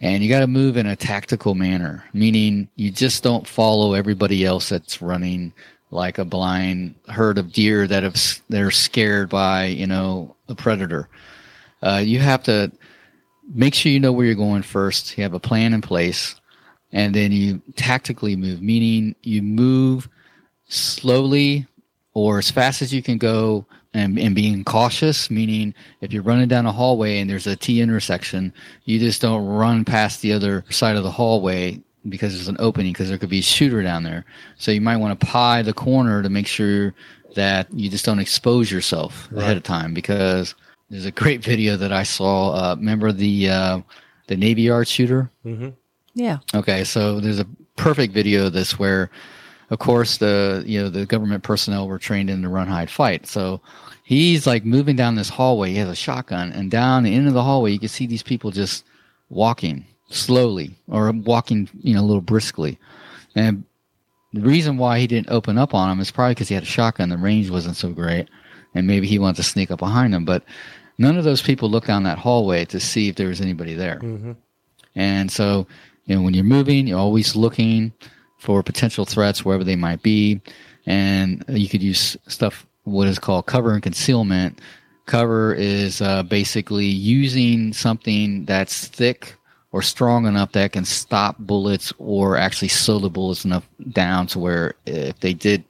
And 0.00 0.24
you 0.24 0.28
got 0.28 0.40
to 0.40 0.48
move 0.48 0.76
in 0.76 0.86
a 0.86 0.96
tactical 0.96 1.54
manner, 1.54 2.04
meaning 2.12 2.68
you 2.74 2.90
just 2.90 3.22
don't 3.22 3.46
follow 3.46 3.94
everybody 3.94 4.44
else 4.44 4.68
that's 4.68 5.00
running 5.00 5.52
like 5.92 6.18
a 6.18 6.24
blind 6.24 6.96
herd 7.08 7.38
of 7.38 7.52
deer 7.52 7.86
that 7.86 8.02
have 8.02 8.16
they're 8.48 8.72
scared 8.72 9.28
by 9.28 9.66
you 9.66 9.86
know 9.86 10.34
a 10.48 10.56
predator. 10.56 11.08
Uh, 11.80 12.02
you 12.04 12.18
have 12.18 12.42
to 12.42 12.72
make 13.54 13.72
sure 13.72 13.92
you 13.92 14.00
know 14.00 14.10
where 14.10 14.26
you're 14.26 14.34
going 14.34 14.62
first. 14.62 15.16
You 15.16 15.22
have 15.22 15.34
a 15.34 15.38
plan 15.38 15.72
in 15.72 15.80
place, 15.80 16.34
and 16.90 17.14
then 17.14 17.30
you 17.30 17.62
tactically 17.76 18.34
move, 18.34 18.60
meaning 18.62 19.14
you 19.22 19.42
move 19.42 20.08
slowly 20.66 21.68
or 22.14 22.38
as 22.38 22.50
fast 22.50 22.82
as 22.82 22.92
you 22.92 23.00
can 23.00 23.16
go 23.16 23.64
and, 23.94 24.18
and 24.18 24.34
being 24.34 24.64
cautious, 24.64 25.30
meaning 25.30 25.74
if 26.00 26.12
you're 26.12 26.22
running 26.22 26.48
down 26.48 26.66
a 26.66 26.72
hallway 26.72 27.18
and 27.18 27.28
there's 27.28 27.46
a 27.46 27.56
T 27.56 27.80
intersection, 27.80 28.52
you 28.84 28.98
just 28.98 29.20
don't 29.20 29.46
run 29.46 29.84
past 29.84 30.22
the 30.22 30.32
other 30.32 30.64
side 30.70 30.96
of 30.96 31.02
the 31.02 31.10
hallway 31.10 31.80
because 32.08 32.34
there's 32.34 32.48
an 32.48 32.56
opening 32.58 32.92
because 32.92 33.08
there 33.08 33.18
could 33.18 33.28
be 33.28 33.40
a 33.40 33.42
shooter 33.42 33.82
down 33.82 34.02
there. 34.02 34.24
So 34.56 34.70
you 34.70 34.80
might 34.80 34.96
want 34.96 35.18
to 35.18 35.26
pie 35.26 35.62
the 35.62 35.72
corner 35.72 36.22
to 36.22 36.28
make 36.28 36.46
sure 36.46 36.94
that 37.34 37.72
you 37.72 37.88
just 37.88 38.04
don't 38.04 38.18
expose 38.18 38.70
yourself 38.70 39.30
ahead 39.32 39.56
of 39.56 39.62
time 39.62 39.94
because 39.94 40.54
there's 40.90 41.06
a 41.06 41.10
great 41.10 41.42
video 41.44 41.76
that 41.76 41.92
I 41.92 42.02
saw. 42.02 42.52
Uh, 42.52 42.74
remember 42.76 43.12
the 43.12 43.48
uh, 43.48 43.80
the 44.26 44.36
Navy 44.36 44.62
Yard 44.62 44.88
shooter? 44.88 45.30
Mm-hmm. 45.44 45.70
Yeah. 46.14 46.38
Okay, 46.54 46.84
so 46.84 47.20
there's 47.20 47.40
a 47.40 47.46
perfect 47.76 48.12
video 48.12 48.46
of 48.46 48.52
this 48.52 48.78
where, 48.78 49.10
of 49.72 49.78
course, 49.78 50.18
the 50.18 50.62
you 50.66 50.82
know 50.82 50.90
the 50.90 51.06
government 51.06 51.42
personnel 51.44 51.88
were 51.88 51.98
trained 51.98 52.28
in 52.28 52.42
the 52.42 52.48
run, 52.48 52.68
hide, 52.68 52.90
fight. 52.90 53.26
So 53.26 53.62
he's 54.04 54.46
like 54.46 54.66
moving 54.66 54.96
down 54.96 55.14
this 55.14 55.30
hallway. 55.30 55.70
He 55.70 55.78
has 55.78 55.88
a 55.88 55.94
shotgun, 55.94 56.52
and 56.52 56.70
down 56.70 57.04
the 57.04 57.14
end 57.14 57.26
of 57.26 57.32
the 57.32 57.42
hallway, 57.42 57.72
you 57.72 57.78
can 57.78 57.88
see 57.88 58.06
these 58.06 58.22
people 58.22 58.50
just 58.50 58.84
walking 59.30 59.86
slowly 60.10 60.74
or 60.88 61.10
walking, 61.10 61.70
you 61.80 61.94
know, 61.94 62.02
a 62.02 62.04
little 62.04 62.20
briskly. 62.20 62.78
And 63.34 63.64
the 64.34 64.42
reason 64.42 64.76
why 64.76 64.98
he 64.98 65.06
didn't 65.06 65.30
open 65.30 65.56
up 65.56 65.72
on 65.72 65.90
him 65.90 66.00
is 66.00 66.10
probably 66.10 66.34
because 66.34 66.48
he 66.48 66.54
had 66.54 66.64
a 66.64 66.66
shotgun. 66.66 67.08
The 67.08 67.16
range 67.16 67.48
wasn't 67.48 67.76
so 67.76 67.88
great, 67.88 68.28
and 68.74 68.86
maybe 68.86 69.06
he 69.06 69.18
wanted 69.18 69.36
to 69.36 69.42
sneak 69.42 69.70
up 69.70 69.78
behind 69.78 70.14
him. 70.14 70.26
But 70.26 70.44
none 70.98 71.16
of 71.16 71.24
those 71.24 71.40
people 71.40 71.70
looked 71.70 71.86
down 71.86 72.02
that 72.02 72.18
hallway 72.18 72.66
to 72.66 72.78
see 72.78 73.08
if 73.08 73.16
there 73.16 73.28
was 73.28 73.40
anybody 73.40 73.72
there. 73.72 74.00
Mm-hmm. 74.02 74.32
And 74.96 75.32
so, 75.32 75.66
you 76.04 76.14
know, 76.14 76.20
when 76.20 76.34
you're 76.34 76.44
moving, 76.44 76.86
you're 76.86 76.98
always 76.98 77.34
looking 77.34 77.94
for 78.42 78.60
potential 78.64 79.04
threats 79.04 79.44
wherever 79.44 79.62
they 79.62 79.76
might 79.76 80.02
be. 80.02 80.40
And 80.84 81.44
you 81.48 81.68
could 81.68 81.82
use 81.82 82.16
stuff, 82.26 82.66
what 82.82 83.06
is 83.06 83.20
called 83.20 83.46
cover 83.46 83.72
and 83.72 83.82
concealment. 83.82 84.60
Cover 85.06 85.54
is 85.54 86.02
uh, 86.02 86.24
basically 86.24 86.86
using 86.86 87.72
something 87.72 88.44
that's 88.44 88.88
thick 88.88 89.36
or 89.70 89.80
strong 89.80 90.26
enough 90.26 90.52
that 90.52 90.72
can 90.72 90.84
stop 90.84 91.38
bullets 91.38 91.92
or 91.98 92.36
actually 92.36 92.68
slow 92.68 92.98
the 92.98 93.08
bullets 93.08 93.44
enough 93.44 93.68
down 93.90 94.26
to 94.26 94.40
where 94.40 94.74
if 94.86 95.18
they 95.20 95.32
did 95.32 95.64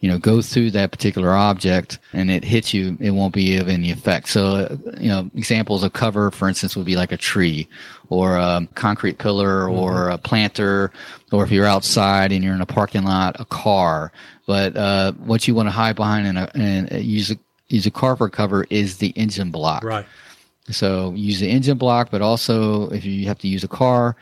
you 0.00 0.08
know 0.08 0.18
go 0.18 0.40
through 0.42 0.70
that 0.70 0.90
particular 0.90 1.30
object 1.30 1.98
and 2.12 2.30
it 2.30 2.44
hits 2.44 2.72
you 2.72 2.96
it 3.00 3.10
won't 3.10 3.34
be 3.34 3.56
of 3.56 3.68
any 3.68 3.90
effect 3.90 4.28
so 4.28 4.46
uh, 4.46 4.76
you 4.98 5.08
know 5.08 5.28
examples 5.34 5.82
of 5.82 5.92
cover 5.92 6.30
for 6.30 6.48
instance 6.48 6.76
would 6.76 6.86
be 6.86 6.96
like 6.96 7.12
a 7.12 7.16
tree 7.16 7.68
or 8.10 8.36
a 8.36 8.66
concrete 8.74 9.18
pillar 9.18 9.68
or 9.68 10.08
a 10.08 10.18
planter 10.18 10.90
or 11.32 11.44
if 11.44 11.50
you're 11.50 11.66
outside 11.66 12.32
and 12.32 12.42
you're 12.42 12.54
in 12.54 12.60
a 12.60 12.66
parking 12.66 13.04
lot 13.04 13.36
a 13.38 13.44
car 13.44 14.10
but 14.46 14.76
uh, 14.76 15.12
what 15.12 15.46
you 15.46 15.54
want 15.54 15.66
to 15.66 15.70
hide 15.70 15.94
behind 15.96 16.26
and, 16.54 16.90
use 17.04 17.30
a 17.30 17.36
use 17.68 17.86
a 17.86 17.90
car 17.90 18.16
for 18.16 18.28
cover 18.30 18.64
is 18.70 18.96
the 18.98 19.08
engine 19.10 19.50
block 19.50 19.84
Right. 19.84 20.06
so 20.70 21.12
use 21.14 21.40
the 21.40 21.48
engine 21.48 21.78
block, 21.78 22.10
but 22.10 22.20
also 22.22 22.88
if 22.90 23.04
you 23.04 23.26
have 23.26 23.38
to 23.40 23.48
use 23.48 23.64
a 23.64 23.68
car, 23.68 24.16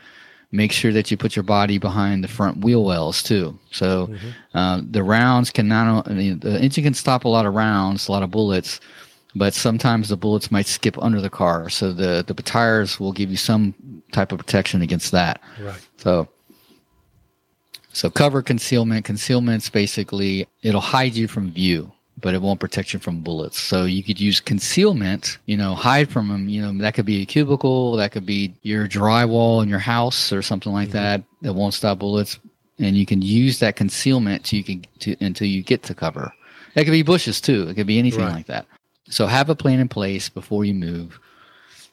make 0.51 0.71
sure 0.71 0.93
that 0.93 1.11
you 1.11 1.17
put 1.17 1.35
your 1.35 1.43
body 1.43 1.77
behind 1.77 2.23
the 2.23 2.27
front 2.27 2.57
wheel 2.63 2.83
wells 2.85 3.21
too. 3.21 3.57
So 3.71 4.09
uh, 4.53 4.81
the 4.89 5.03
rounds 5.03 5.49
can 5.51 5.67
not 5.67 6.07
only 6.07 6.33
the 6.33 6.59
engine 6.61 6.83
can 6.85 6.93
stop 6.93 7.25
a 7.25 7.27
lot 7.29 7.45
of 7.45 7.53
rounds, 7.53 8.07
a 8.07 8.11
lot 8.11 8.23
of 8.23 8.31
bullets, 8.31 8.79
but 9.35 9.53
sometimes 9.53 10.09
the 10.09 10.17
bullets 10.17 10.51
might 10.51 10.67
skip 10.67 10.97
under 11.01 11.21
the 11.21 11.29
car. 11.29 11.69
So 11.69 11.93
the 11.93 12.23
the 12.25 12.33
tires 12.41 12.99
will 12.99 13.13
give 13.13 13.29
you 13.29 13.37
some 13.37 13.73
type 14.11 14.31
of 14.31 14.39
protection 14.39 14.81
against 14.81 15.11
that. 15.11 15.41
Right. 15.61 15.87
So 15.97 16.27
so 17.93 18.09
cover 18.09 18.41
concealment. 18.41 19.05
Concealment's 19.05 19.69
basically 19.69 20.47
it'll 20.61 20.81
hide 20.81 21.15
you 21.15 21.27
from 21.27 21.51
view, 21.51 21.91
but 22.21 22.33
it 22.33 22.41
won't 22.41 22.59
protect 22.59 22.93
you 22.93 22.99
from 22.99 23.21
bullets. 23.21 23.59
So 23.59 23.85
you 23.85 24.03
could 24.03 24.19
use 24.19 24.39
concealment, 24.39 25.37
you 25.45 25.57
know, 25.57 25.75
hide 25.75 26.09
from 26.09 26.29
them. 26.29 26.47
You 26.47 26.61
know, 26.61 26.77
that 26.83 26.93
could 26.93 27.05
be 27.05 27.21
a 27.21 27.25
cubicle, 27.25 27.95
that 27.97 28.11
could 28.11 28.25
be 28.25 28.53
your 28.61 28.87
drywall 28.87 29.63
in 29.63 29.69
your 29.69 29.79
house 29.79 30.31
or 30.31 30.41
something 30.41 30.71
like 30.71 30.89
mm-hmm. 30.89 30.97
that 30.97 31.23
that 31.41 31.53
won't 31.53 31.73
stop 31.73 31.99
bullets. 31.99 32.39
And 32.79 32.95
you 32.95 33.07
can 33.07 33.23
use 33.23 33.59
that 33.59 33.75
concealment 33.75 34.45
to 34.45 34.57
you 34.57 34.63
can 34.63 34.85
to 34.99 35.15
until 35.19 35.47
you 35.47 35.63
get 35.63 35.83
to 35.83 35.95
cover. 35.95 36.31
That 36.75 36.85
could 36.85 36.91
be 36.91 37.01
bushes 37.01 37.41
too. 37.41 37.67
It 37.67 37.73
could 37.73 37.87
be 37.87 37.97
anything 37.97 38.21
Right. 38.21 38.33
like 38.33 38.45
that. 38.45 38.67
So 39.09 39.27
have 39.27 39.49
a 39.49 39.55
plan 39.55 39.79
in 39.79 39.87
place 39.87 40.29
before 40.29 40.65
you 40.65 40.73
move. 40.73 41.19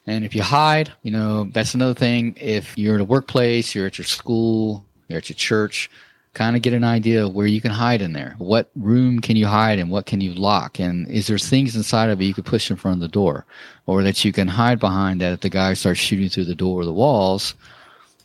And 0.07 0.23
if 0.23 0.35
you 0.35 0.43
hide, 0.43 0.91
you 1.01 1.11
know, 1.11 1.45
that's 1.45 1.73
another 1.73 1.93
thing. 1.93 2.35
If 2.39 2.77
you're 2.77 2.95
at 2.95 3.01
a 3.01 3.05
workplace, 3.05 3.73
you're 3.73 3.87
at 3.87 3.97
your 3.97 4.05
school, 4.05 4.85
you're 5.07 5.17
at 5.17 5.29
your 5.29 5.35
church, 5.35 5.89
kind 6.33 6.55
of 6.55 6.61
get 6.61 6.73
an 6.73 6.83
idea 6.83 7.25
of 7.25 7.33
where 7.33 7.47
you 7.47 7.61
can 7.61 7.71
hide 7.71 8.01
in 8.01 8.13
there. 8.13 8.35
What 8.37 8.69
room 8.75 9.19
can 9.19 9.35
you 9.35 9.47
hide 9.47 9.79
in? 9.79 9.89
What 9.89 10.05
can 10.05 10.21
you 10.21 10.33
lock? 10.33 10.79
And 10.79 11.07
is 11.07 11.27
there 11.27 11.39
things 11.39 11.75
inside 11.75 12.09
of 12.09 12.21
it 12.21 12.25
you 12.25 12.33
could 12.33 12.45
push 12.45 12.69
in 12.69 12.77
front 12.77 12.97
of 12.97 13.01
the 13.01 13.07
door 13.07 13.45
or 13.87 14.03
that 14.03 14.23
you 14.23 14.31
can 14.31 14.47
hide 14.47 14.79
behind 14.79 15.21
that 15.21 15.33
if 15.33 15.39
the 15.39 15.49
guy 15.49 15.73
starts 15.73 15.99
shooting 15.99 16.29
through 16.29 16.45
the 16.45 16.53
door 16.53 16.81
or 16.81 16.85
the 16.85 16.93
walls, 16.93 17.55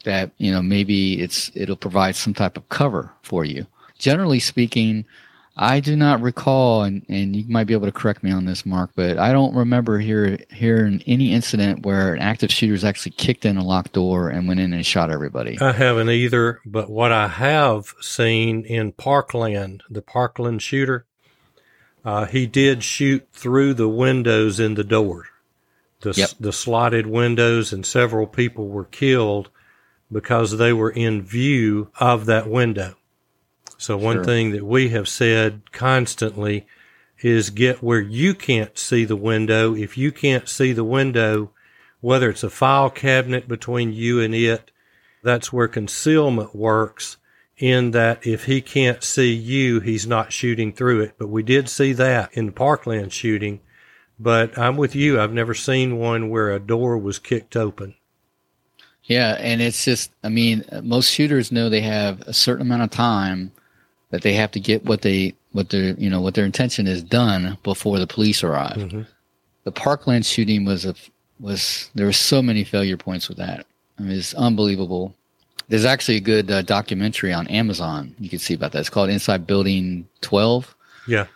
that, 0.05 0.31
you 0.39 0.51
know, 0.51 0.61
maybe 0.61 1.21
it's, 1.21 1.51
it'll 1.55 1.77
provide 1.77 2.17
some 2.17 2.35
type 2.35 2.57
of 2.57 2.69
cover 2.69 3.11
for 3.23 3.45
you. 3.45 3.67
Generally 3.99 4.41
speaking, 4.41 5.05
I 5.63 5.81
do 5.81 5.95
not 5.95 6.23
recall, 6.23 6.85
and, 6.85 7.05
and 7.11 7.37
you 7.37 7.45
might 7.47 7.65
be 7.65 7.75
able 7.75 7.85
to 7.85 7.93
correct 7.93 8.23
me 8.23 8.31
on 8.31 8.47
this, 8.47 8.65
Mark, 8.65 8.93
but 8.95 9.19
I 9.19 9.31
don't 9.31 9.55
remember 9.55 9.99
here 9.99 10.39
hearing 10.51 11.03
any 11.07 11.35
incident 11.35 11.85
where 11.85 12.15
an 12.15 12.23
active 12.23 12.51
shooter's 12.51 12.83
actually 12.83 13.13
kicked 13.13 13.45
in 13.45 13.59
a 13.59 13.63
locked 13.63 13.93
door 13.93 14.31
and 14.31 14.49
went 14.49 14.59
in 14.59 14.73
and 14.73 14.87
shot 14.87 15.11
everybody. 15.11 15.61
I 15.61 15.73
haven't 15.73 16.09
either, 16.09 16.61
but 16.65 16.89
what 16.89 17.13
I 17.13 17.29
have 17.29 17.93
seen 18.01 18.65
in 18.65 18.93
Parkland, 18.93 19.83
the 19.91 20.01
Parkland 20.01 20.63
shooter, 20.63 21.05
uh, 22.07 22.25
he 22.25 22.47
did 22.47 22.83
shoot 22.83 23.29
through 23.31 23.75
the 23.75 23.89
windows 23.89 24.59
in 24.59 24.77
the 24.77 24.85
door, 24.85 25.27
the, 26.01 26.15
Yep. 26.17 26.31
the 26.41 26.55
slotted 26.55 27.07
windows, 27.07 27.71
and 27.71 27.85
several 27.85 28.27
people 28.27 28.69
were 28.69 28.87
killed 28.87 29.51
because 30.11 30.57
they 30.57 30.73
were 30.73 30.91
in 30.91 31.21
view 31.21 31.91
of 32.01 32.25
that 32.25 32.49
window. 32.49 32.95
So, 33.81 33.97
one 33.97 34.17
Sure. 34.17 34.25
thing 34.25 34.51
that 34.51 34.67
we 34.67 34.91
have 34.91 35.09
said 35.09 35.63
constantly 35.73 36.67
is 37.23 37.49
get 37.49 37.83
where 37.83 37.99
you 38.01 38.35
can't 38.35 38.77
see 38.77 39.07
the 39.07 39.17
window. 39.17 39.75
If 39.75 39.97
you 39.97 40.13
can't 40.13 40.47
see 40.51 40.75
the 40.75 40.85
window, 40.85 41.53
whether 42.03 42.29
it's 42.29 42.43
a 42.43 42.51
file 42.51 42.91
cabinet 42.91 43.49
between 43.49 43.95
you 43.95 44.21
and 44.21 44.35
it, 44.35 44.71
that's 45.23 45.51
where 45.51 45.67
concealment 45.67 46.55
works 46.55 47.17
in 47.57 47.93
that 47.93 48.27
if 48.27 48.45
he 48.45 48.61
can't 48.61 49.03
see 49.03 49.33
you, 49.33 49.81
he's 49.81 50.07
not 50.07 50.31
shooting 50.31 50.75
through 50.75 51.01
it. 51.01 51.15
But 51.17 51.31
we 51.31 51.43
did 51.43 51.71
see 51.71 51.95
that 51.95 52.29
in 52.35 52.45
the 52.45 52.53
Parkland 52.53 53.15
shooting. 53.15 53.61
But 54.19 54.59
I'm 54.59 54.77
with 54.77 54.95
you. 54.95 55.19
I've 55.19 55.33
never 55.33 55.55
seen 55.55 55.97
one 55.97 56.29
where 56.29 56.53
a 56.53 56.61
door 56.61 56.99
was 56.99 57.19
kicked 57.19 57.57
open. 57.57 57.95
Yeah, 59.05 59.39
and 59.41 59.63
it's 59.63 59.87
just, 59.87 60.13
I 60.23 60.29
mean, 60.29 60.67
most 60.83 61.11
shooters 61.11 61.51
know 61.51 61.71
they 61.71 61.81
have 61.81 62.21
a 62.27 62.35
certain 62.35 62.67
amount 62.67 62.83
of 62.83 62.91
time 62.91 63.53
that 64.11 64.23
they 64.23 64.35
have 64.35 64.51
to 64.53 64.61
get 64.61 64.85
what 64.85 65.03
they, 65.03 65.35
what 65.53 65.71
their, 65.71 65.95
you 65.95 66.11
know, 66.11 66.21
what 66.21 66.35
their 66.35 66.45
intention 66.45 66.87
is 66.87 67.03
done 67.03 67.57
before 67.63 67.99
the 67.99 68.07
police 68.07 68.43
arrive. 68.43 68.77
Mhm. 68.77 69.07
The 69.65 69.73
Parkland 69.73 70.27
shooting 70.27 70.65
was 70.65 70.85
a, 70.85 70.95
was, 71.39 71.91
there 71.95 72.07
were 72.07 72.13
so 72.13 72.43
many 72.43 72.65
failure 72.65 72.97
points 72.97 73.29
with 73.29 73.39
that. 73.39 73.67
I 73.99 74.03
mean, 74.03 74.19
it's 74.19 74.35
unbelievable. 74.35 75.15
There's 75.69 75.85
actually 75.85 76.17
a 76.17 76.21
good 76.21 76.51
uh, 76.51 76.63
documentary 76.63 77.33
on 77.33 77.47
Amazon 77.47 78.15
you 78.19 78.29
can 78.29 78.39
see 78.41 78.55
about 78.55 78.73
that. 78.73 78.81
It's 78.81 78.91
called 78.91 79.11
Inside 79.11 79.47
Building 79.47 80.09
12. 80.23 80.75
Yeah. 81.07 81.27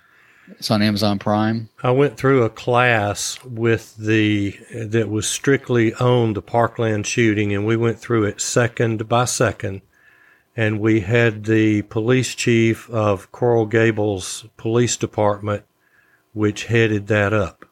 It's 0.51 0.71
on 0.71 0.83
Amazon 0.83 1.19
Prime. 1.19 1.69
I 1.83 1.91
went 1.91 2.17
through 2.17 2.43
a 2.43 2.51
class 2.51 3.43
with 3.45 3.97
the 3.97 4.59
that 4.75 5.09
was 5.09 5.27
strictly 5.27 5.95
on 5.95 6.35
the 6.35 6.43
Parkland 6.43 7.07
shooting, 7.07 7.55
and 7.55 7.65
we 7.65 7.77
went 7.77 7.99
through 7.99 8.25
it 8.25 8.41
second 8.41 9.09
by 9.09 9.25
second. 9.25 9.81
And 10.57 10.79
we 10.79 11.01
had 11.01 11.45
the 11.45 11.83
police 11.83 12.35
chief 12.35 12.89
of 12.91 13.33
Coral 13.33 13.67
Gables 13.67 14.47
Police 14.57 14.97
Department, 14.97 15.65
which 16.33 16.67
headed 16.67 17.09
that 17.09 17.33
up. 17.33 17.65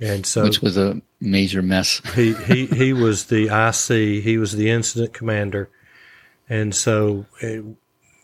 And 0.00 0.24
so 0.26 0.44
which 0.44 0.60
was 0.60 0.76
a 0.76 1.00
major 1.20 1.62
mess. 1.62 2.00
he, 2.14 2.34
he, 2.34 2.66
he 2.66 2.92
was 2.92 3.26
the 3.26 3.44
IC, 3.46 4.22
he 4.24 4.38
was 4.38 4.52
the 4.52 4.70
incident 4.70 5.12
commander. 5.12 5.70
And 6.48 6.74
so 6.74 7.26
eh, 7.42 7.60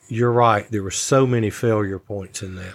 you're 0.09 0.33
right, 0.33 0.71
there 0.71 0.83
were 0.83 0.91
so 0.91 1.27
many 1.27 1.51
failure 1.51 1.99
points 1.99 2.43
in 2.43 2.57
that. 2.57 2.75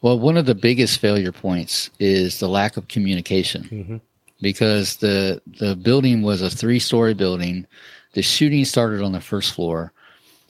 Well, 0.00 0.18
one 0.18 0.36
of 0.36 0.46
the 0.46 0.54
biggest 0.54 1.00
failure 1.00 1.32
points 1.32 1.90
is 1.98 2.38
the 2.38 2.48
lack 2.48 2.76
of 2.76 2.88
communication 2.88 3.64
Mhm. 3.64 4.00
because 4.40 4.96
the 4.96 5.40
the 5.46 5.76
building 5.76 6.20
was 6.22 6.42
a 6.42 6.50
three 6.50 6.78
story 6.78 7.14
building. 7.14 7.66
The 8.12 8.22
shooting 8.22 8.64
started 8.66 9.00
on 9.02 9.12
the 9.12 9.20
first 9.20 9.54
floor, 9.54 9.92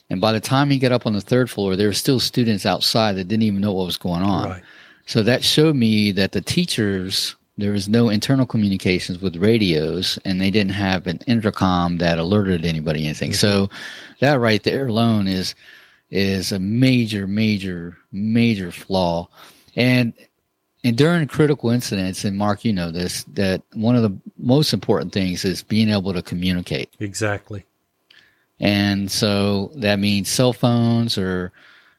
and 0.09 0.21
by 0.21 0.31
the 0.31 0.39
time 0.39 0.69
he 0.69 0.79
got 0.79 0.91
up 0.91 1.05
on 1.05 1.13
the 1.13 1.21
third 1.21 1.49
floor, 1.49 1.75
there 1.75 1.87
were 1.87 1.93
still 1.93 2.19
students 2.19 2.65
outside 2.65 3.13
that 3.13 3.27
didn't 3.27 3.43
even 3.43 3.61
know 3.61 3.73
what 3.73 3.85
was 3.85 3.97
going 3.97 4.21
on. 4.21 4.49
Right. 4.49 4.63
So 5.07 5.23
that 5.23 5.43
showed 5.43 5.75
me 5.75 6.11
that 6.11 6.31
the 6.31 6.41
teachers 6.41 7.35
there 7.57 7.71
was 7.71 7.87
no 7.87 8.09
internal 8.09 8.45
communications 8.45 9.21
with 9.21 9.37
radios, 9.37 10.19
and 10.25 10.41
they 10.41 10.51
didn't 10.51 10.73
have 10.73 11.07
an 11.07 11.19
intercom 11.25 11.99
that 11.99 12.19
alerted 12.19 12.65
anybody 12.65 13.05
anything. 13.05 13.31
Mm-hmm. 13.31 13.35
So 13.37 13.69
that 14.19 14.39
right 14.39 14.61
there 14.63 14.87
alone 14.87 15.27
is 15.27 15.55
is 16.11 16.51
a 16.51 16.59
major, 16.59 17.27
major, 17.27 17.97
major 18.11 18.71
flaw. 18.71 19.29
And 19.75 20.13
and 20.83 20.97
during 20.97 21.27
critical 21.27 21.71
incidents, 21.71 22.25
and 22.25 22.37
Mark, 22.37 22.63
you 22.63 22.73
know 22.73 22.91
this, 22.91 23.23
that 23.33 23.61
one 23.73 23.95
of 23.95 24.03
the 24.03 24.15
most 24.37 24.71
important 24.71 25.13
things 25.13 25.43
is 25.43 25.63
being 25.63 25.89
able 25.89 26.13
to 26.13 26.21
communicate. 26.21 26.93
Exactly. 26.99 27.65
And 28.59 29.11
so 29.11 29.71
that 29.75 29.99
means 29.99 30.29
cell 30.29 30.53
phones 30.53 31.17
or, 31.17 31.51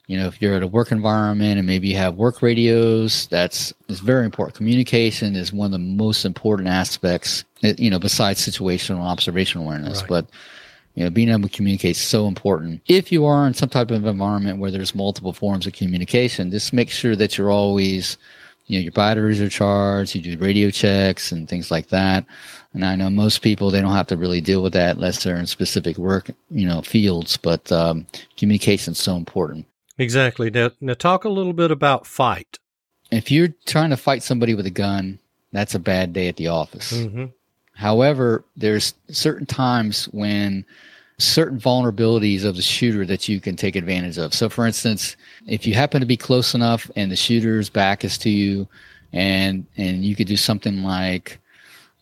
you 0.07 0.17
know, 0.17 0.27
if 0.27 0.41
you're 0.41 0.55
at 0.55 0.63
a 0.63 0.67
work 0.67 0.93
environment 0.93 1.59
and 1.59 1.67
maybe 1.67 1.89
you 1.89 1.97
have 1.97 2.15
work 2.15 2.41
radios, 2.41 3.27
that's 3.27 3.75
is 3.89 4.01
very 4.01 4.25
important. 4.25 4.57
Communication 4.57 5.37
is 5.37 5.53
one 5.53 5.67
of 5.67 5.73
the 5.73 5.79
most 5.79 6.25
important 6.25 6.69
aspects, 6.69 7.45
eh, 7.63 7.75
you 7.77 7.91
know, 7.91 7.99
besides 7.99 8.41
situational 8.41 8.97
and 8.97 9.05
observational 9.05 9.67
awareness. 9.67 10.01
Right. 10.03 10.09
But, 10.09 10.27
you 10.95 11.05
know, 11.05 11.11
being 11.11 11.29
able 11.29 11.49
to 11.49 11.55
communicate 11.55 11.97
is 11.97 12.01
so 12.01 12.27
important. 12.27 12.81
If 12.87 13.13
you 13.13 13.27
are 13.27 13.47
in 13.47 13.53
some 13.53 13.69
type 13.69 13.91
of 13.91 14.07
environment 14.07 14.59
where 14.59 14.71
there's 14.71 14.95
multiple 14.95 15.35
forms 15.35 15.67
of 15.67 15.75
communication, 15.75 16.51
just 16.51 16.73
make 16.73 16.91
sure 16.91 17.15
that 17.17 17.37
you're 17.37 17.51
always, 17.51 18.17
you 18.67 18.79
know, 18.79 18.83
your 18.83 18.93
batteries 18.93 19.41
are 19.41 19.49
charged, 19.49 20.15
you 20.15 20.23
do 20.23 20.39
radio 20.39 20.71
checks 20.71 21.33
and 21.33 21.49
things 21.49 21.71
like 21.71 21.89
that. 21.89 22.25
And 22.75 22.85
I 22.85 22.97
know 22.97 23.11
most 23.11 23.43
people 23.43 23.71
they 23.71 23.81
don't 23.81 23.93
have 23.93 24.09
to 24.09 24.17
really 24.17 24.41
deal 24.41 24.63
with 24.63 24.73
that 24.75 24.97
unless 24.97 25.23
they're 25.23 25.37
in 25.37 25.47
specific 25.47 25.97
work, 25.99 26.31
you 26.51 26.67
know, 26.67 26.83
fields. 26.83 27.37
But 27.37 27.71
um, 27.71 28.07
communication 28.37 28.93
is 28.93 28.99
so 28.99 29.17
important. 29.17 29.67
Exactly. 29.99 30.51
Now, 30.51 30.71
now 30.81 30.95
talk 30.95 31.25
a 31.25 31.31
little 31.31 31.53
bit 31.53 31.71
about 31.71 32.07
fight. 32.07 32.59
If 33.11 33.31
you're 33.31 33.55
trying 33.67 33.91
to 33.91 33.97
fight 33.97 34.23
somebody 34.23 34.55
with 34.55 34.67
a 34.67 34.71
gun, 34.71 35.21
that's 35.53 35.75
a 35.75 35.79
bad 35.79 36.13
day 36.13 36.29
at 36.29 36.37
the 36.37 36.49
office. 36.49 36.91
hmm 36.91 37.27
However, 37.75 38.43
there's 38.57 38.95
certain 39.11 39.45
times 39.45 40.07
when 40.07 40.65
certain 41.19 41.59
vulnerabilities 41.59 42.45
of 42.45 42.57
the 42.57 42.63
shooter 42.63 43.07
that 43.07 43.29
you 43.29 43.41
can 43.41 43.57
take 43.57 43.77
advantage 43.77 44.19
of. 44.19 44.35
So, 44.35 44.49
for 44.49 44.67
instance, 44.67 45.17
if 45.47 45.67
you 45.67 45.75
happen 45.75 46.01
to 46.01 46.07
be 46.07 46.17
close 46.17 46.55
enough 46.55 46.91
and 46.97 47.11
the 47.11 47.17
shooter's 47.17 47.71
back 47.71 48.05
is 48.05 48.19
to 48.19 48.31
you, 48.31 48.69
and 49.13 49.67
and 49.77 50.05
you 50.05 50.15
could 50.15 50.27
do 50.27 50.37
something 50.37 50.83
like, 50.83 51.39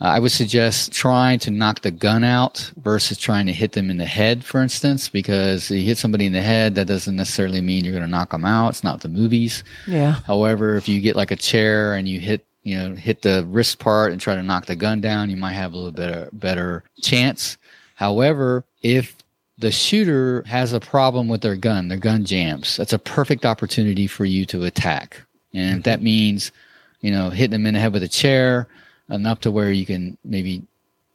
uh, 0.00 0.06
I 0.06 0.18
would 0.18 0.32
suggest 0.32 0.92
trying 0.92 1.38
to 1.40 1.50
knock 1.50 1.82
the 1.82 1.90
gun 1.90 2.24
out 2.24 2.72
versus 2.82 3.16
trying 3.16 3.46
to 3.46 3.52
hit 3.52 3.72
them 3.72 3.90
in 3.90 3.98
the 3.98 4.04
head, 4.04 4.44
for 4.44 4.60
instance, 4.60 5.08
because 5.08 5.70
you 5.70 5.82
hit 5.82 5.98
somebody 5.98 6.26
in 6.26 6.32
the 6.32 6.42
head, 6.42 6.74
that 6.74 6.86
doesn't 6.86 7.14
necessarily 7.14 7.60
mean 7.60 7.84
you're 7.84 7.92
going 7.92 8.04
to 8.04 8.10
knock 8.10 8.30
them 8.30 8.44
out. 8.44 8.70
It's 8.70 8.84
not 8.84 9.00
the 9.00 9.08
movies. 9.08 9.62
Yeah. 9.86 10.20
However, 10.26 10.76
if 10.76 10.88
you 10.88 11.00
get 11.00 11.14
like 11.14 11.30
a 11.30 11.36
chair 11.36 11.94
and 11.94 12.08
you 12.08 12.18
hit, 12.18 12.44
you 12.64 12.76
know, 12.76 12.94
hit 12.94 13.22
the 13.22 13.44
wrist 13.48 13.78
part 13.78 14.10
and 14.10 14.20
try 14.20 14.34
to 14.34 14.42
knock 14.42 14.66
the 14.66 14.74
gun 14.74 15.00
down, 15.00 15.30
you 15.30 15.36
might 15.36 15.52
have 15.52 15.72
a 15.72 15.76
little 15.76 15.92
better 15.92 16.28
better 16.32 16.82
chance. 17.00 17.56
However, 17.94 18.64
if 18.84 19.16
the 19.58 19.72
shooter 19.72 20.42
has 20.46 20.72
a 20.72 20.78
problem 20.80 21.26
with 21.26 21.40
their 21.40 21.56
gun, 21.56 21.88
their 21.88 21.98
gun 21.98 22.24
jams, 22.24 22.76
that's 22.76 22.92
a 22.92 22.98
perfect 22.98 23.44
opportunity 23.44 24.06
for 24.06 24.24
you 24.24 24.44
to 24.46 24.64
attack. 24.64 25.20
And 25.54 25.78
if 25.78 25.84
that 25.84 26.02
means, 26.02 26.52
you 27.00 27.10
know, 27.10 27.30
hitting 27.30 27.52
them 27.52 27.66
in 27.66 27.74
the 27.74 27.80
head 27.80 27.92
with 27.92 28.02
a 28.02 28.08
chair 28.08 28.68
enough 29.10 29.40
to 29.40 29.50
where 29.50 29.72
you 29.72 29.86
can 29.86 30.18
maybe 30.24 30.62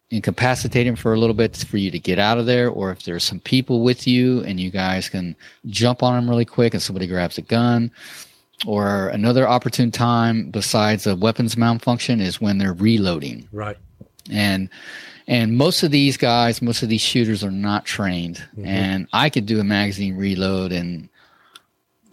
incapacitate 0.09 0.87
him 0.87 0.95
for 0.95 1.13
a 1.13 1.19
little 1.19 1.35
bit 1.35 1.55
for 1.57 1.77
you 1.77 1.91
to 1.91 1.99
get 1.99 2.17
out 2.17 2.39
of 2.39 2.47
there, 2.47 2.69
or 2.69 2.91
if 2.91 3.03
there's 3.03 3.23
some 3.23 3.39
people 3.41 3.81
with 3.83 4.07
you 4.07 4.41
and 4.43 4.59
you 4.59 4.71
guys 4.71 5.07
can 5.09 5.35
jump 5.67 6.01
on 6.01 6.17
him 6.17 6.27
really 6.29 6.45
quick 6.45 6.73
and 6.73 6.81
somebody 6.81 7.05
grabs 7.05 7.37
a 7.37 7.43
gun, 7.43 7.91
or 8.65 9.09
another 9.09 9.47
opportune 9.47 9.91
time 9.91 10.49
besides 10.49 11.05
a 11.05 11.15
weapons 11.15 11.55
malfunction 11.55 12.19
is 12.19 12.41
when 12.41 12.57
they're 12.57 12.73
reloading 12.73 13.47
Right. 13.51 13.77
and 14.31 14.69
and 15.29 15.55
most 15.55 15.83
of 15.83 15.91
these 15.91 16.17
guys 16.17 16.61
most 16.61 16.83
of 16.83 16.89
these 16.89 17.01
shooters 17.01 17.43
are 17.43 17.51
not 17.51 17.85
trained. 17.85 18.43
And 18.63 19.07
i 19.13 19.29
could 19.29 19.45
do 19.45 19.59
a 19.59 19.63
magazine 19.63 20.17
reload 20.17 20.71
in 20.71 21.09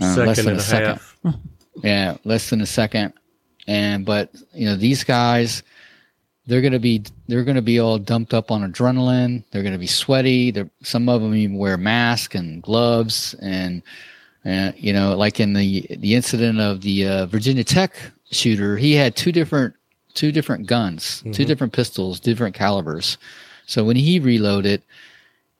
uh, 0.00 0.14
less 0.18 0.36
than 0.36 0.48
and 0.48 0.56
a 0.56 0.60
a 0.60 0.62
second 0.62 1.00
yeah 1.82 2.16
less 2.24 2.50
than 2.50 2.60
a 2.60 2.66
second. 2.66 3.12
And 3.66 4.04
but 4.04 4.30
you 4.52 4.66
know 4.66 4.76
these 4.76 5.02
guys 5.02 5.64
they're 6.46 6.60
going 6.60 6.72
to 6.72 6.78
be 6.78 7.02
they're 7.26 7.44
going 7.44 7.56
to 7.56 7.62
be 7.62 7.80
all 7.80 7.98
dumped 7.98 8.32
up 8.32 8.50
on 8.50 8.70
adrenaline. 8.70 9.44
They're 9.50 9.62
going 9.62 9.72
to 9.72 9.78
be 9.78 9.86
sweaty. 9.86 10.52
They're, 10.52 10.70
some 10.82 11.08
of 11.08 11.20
them 11.20 11.34
even 11.34 11.58
wear 11.58 11.76
masks 11.76 12.34
and 12.34 12.62
gloves. 12.62 13.34
And 13.42 13.82
And 14.44 14.74
you 14.78 14.92
know, 14.92 15.16
like 15.16 15.40
in 15.40 15.54
the 15.54 15.86
the 15.98 16.14
incident 16.14 16.60
of 16.60 16.82
the 16.82 17.06
uh, 17.06 17.26
Virginia 17.26 17.64
Tech 17.64 17.94
shooter, 18.30 18.76
he 18.76 18.92
had 18.92 19.16
two 19.16 19.32
different 19.32 19.74
two 20.16 20.32
different 20.32 20.66
guns, 20.66 21.20
two 21.20 21.30
mm-hmm. 21.30 21.44
different 21.44 21.72
pistols, 21.72 22.18
different 22.18 22.56
calibers. 22.56 23.18
So 23.66 23.84
when 23.84 23.96
he 23.96 24.18
reloaded, 24.18 24.82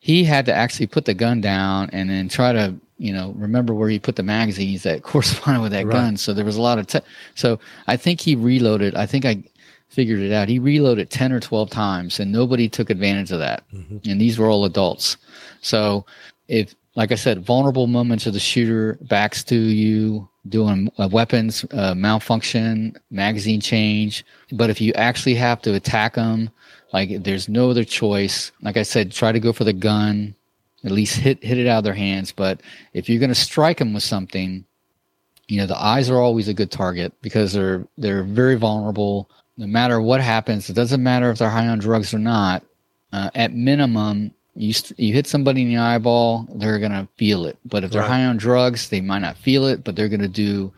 he 0.01 0.25
had 0.25 0.47
to 0.47 0.55
actually 0.55 0.87
put 0.87 1.05
the 1.05 1.14
gun 1.14 1.40
down 1.40 1.90
and 1.92 2.11
then 2.11 2.29
try 2.29 2.53
to 2.53 2.75
you 2.99 3.12
know 3.12 3.35
remember 3.37 3.75
where 3.75 3.88
he 3.88 3.99
put 3.99 4.16
the 4.16 4.23
magazines 4.23 4.83
that 4.83 5.03
corresponded 5.11 5.62
with 5.62 5.73
that 5.73 5.87
Right. 5.87 5.92
gun. 5.92 6.16
So 6.16 6.33
there 6.33 6.45
was 6.45 6.57
a 6.57 6.62
lot 6.62 6.79
of 6.79 6.87
te- 6.87 7.01
so 7.35 7.61
I 7.87 7.97
think 7.97 8.21
he 8.21 8.35
reloaded. 8.35 8.97
I 8.97 9.07
think 9.07 9.25
I 9.25 9.42
figured 9.88 10.21
it 10.21 10.33
out. 10.33 10.49
He 10.49 10.59
reloaded 10.59 11.11
ten 11.11 11.33
or 11.33 11.40
twelve 11.40 11.71
times, 11.71 12.19
and 12.19 12.33
nobody 12.33 12.69
took 12.69 12.90
advantage 12.90 13.31
of 13.31 13.38
that. 13.38 13.62
Mm-hmm. 13.73 14.11
And 14.11 14.21
these 14.21 14.38
were 14.38 14.49
all 14.49 14.64
adults. 14.64 15.16
So 15.61 16.07
if 16.49 16.75
like 16.97 17.13
I 17.13 17.15
said, 17.15 17.45
vulnerable 17.45 17.87
moments 17.87 18.27
of 18.27 18.33
the 18.33 18.41
shooter 18.41 18.99
backs 19.03 19.45
to 19.45 19.55
you, 19.55 20.29
doing 20.49 20.91
uh, 20.99 21.09
weapons 21.13 21.65
uh, 21.73 21.95
malfunction, 21.95 22.97
magazine 23.11 23.61
change. 23.61 24.25
But 24.51 24.71
if 24.71 24.81
you 24.81 24.93
actually 24.95 25.35
have 25.35 25.61
to 25.63 25.75
attack 25.75 26.15
them, 26.15 26.51
like 26.93 27.23
there's 27.23 27.49
no 27.49 27.71
other 27.71 27.85
choice. 27.85 28.51
Like 28.63 28.79
I 28.79 28.83
said, 28.83 29.13
try 29.13 29.31
to 29.31 29.41
go 29.41 29.53
for 29.53 29.65
the 29.65 29.75
gun, 29.75 30.35
at 30.85 30.91
least 30.91 31.17
hit 31.17 31.45
hit 31.45 31.59
it 31.59 31.67
out 31.67 31.79
of 31.79 31.85
their 31.85 31.95
hands. 31.95 32.33
But 32.33 32.63
if 32.95 33.09
you're 33.09 33.21
going 33.21 33.29
to 33.29 33.35
strike 33.35 33.79
them 33.79 33.93
with 33.93 34.03
something, 34.03 34.65
you 35.49 35.59
know 35.59 35.67
the 35.67 35.81
eyes 35.81 36.09
are 36.09 36.21
always 36.21 36.49
a 36.49 36.55
good 36.55 36.71
target 36.71 37.13
because 37.21 37.53
they're 37.53 37.87
they're 37.99 38.25
very 38.25 38.57
vulnerable. 38.57 39.31
No 39.59 39.67
matter 39.67 40.01
what 40.01 40.21
happens, 40.21 40.71
it 40.71 40.75
doesn't 40.75 41.03
matter 41.03 41.31
if 41.31 41.39
they're 41.39 41.51
high 41.51 41.69
on 41.69 41.79
drugs 41.79 42.15
or 42.15 42.19
not. 42.19 42.65
Uh, 43.13 43.31
at 43.35 43.55
minimum, 43.55 44.33
you 44.57 44.73
st- 44.73 44.99
you 44.99 45.12
hit 45.12 45.27
somebody 45.27 45.62
in 45.62 45.69
the 45.69 45.77
eyeball, 45.79 46.49
they're 46.55 46.79
gonna 46.79 47.09
feel 47.16 47.47
it. 47.47 47.59
But 47.64 47.85
if 47.85 47.90
they're 47.90 48.01
Right. 48.03 48.11
high 48.11 48.25
on 48.25 48.37
drugs, 48.37 48.88
they 48.88 49.01
might 49.01 49.21
not 49.21 49.37
feel 49.37 49.66
it, 49.66 49.85
but 49.85 49.97
they're 49.97 50.09
gonna 50.09 50.29
do 50.29 50.73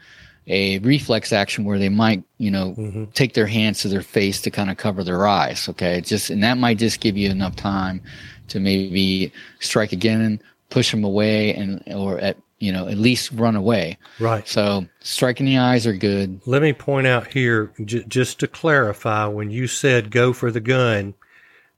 a 0.46 0.78
reflex 0.78 1.32
action 1.32 1.64
where 1.64 1.78
they 1.78 1.88
might, 1.90 2.22
you 2.38 2.50
know, 2.50 2.74
Mm-hmm. 2.78 3.04
take 3.14 3.34
their 3.34 3.46
hands 3.46 3.80
to 3.82 3.88
their 3.88 4.02
face 4.02 4.40
to 4.42 4.50
kind 4.50 4.70
of 4.70 4.76
cover 4.78 5.04
their 5.04 5.26
eyes. 5.26 5.68
Okay, 5.68 6.00
just 6.00 6.30
and 6.30 6.42
that 6.42 6.58
might 6.58 6.78
just 6.78 7.00
give 7.00 7.16
you 7.16 7.30
enough 7.30 7.54
time 7.56 8.00
to 8.48 8.58
maybe 8.60 9.30
strike 9.60 9.92
again 9.92 10.20
and 10.22 10.40
push 10.70 10.90
them 10.90 11.04
away, 11.04 11.54
and 11.54 11.82
or 11.94 12.18
at 12.18 12.36
you 12.60 12.72
know 12.72 12.88
at 12.88 12.96
least 12.98 13.30
run 13.32 13.54
away. 13.56 13.98
Right. 14.18 14.48
So 14.48 14.86
striking 15.00 15.46
the 15.46 15.58
eyes 15.58 15.86
are 15.86 15.92
good. 15.96 16.40
Let 16.46 16.62
me 16.62 16.72
point 16.72 17.06
out 17.06 17.32
here, 17.32 17.70
j- 17.84 18.04
just 18.08 18.40
to 18.40 18.48
clarify, 18.48 19.26
when 19.26 19.50
you 19.50 19.66
said 19.66 20.10
go 20.10 20.32
for 20.32 20.50
the 20.50 20.60
gun, 20.60 21.12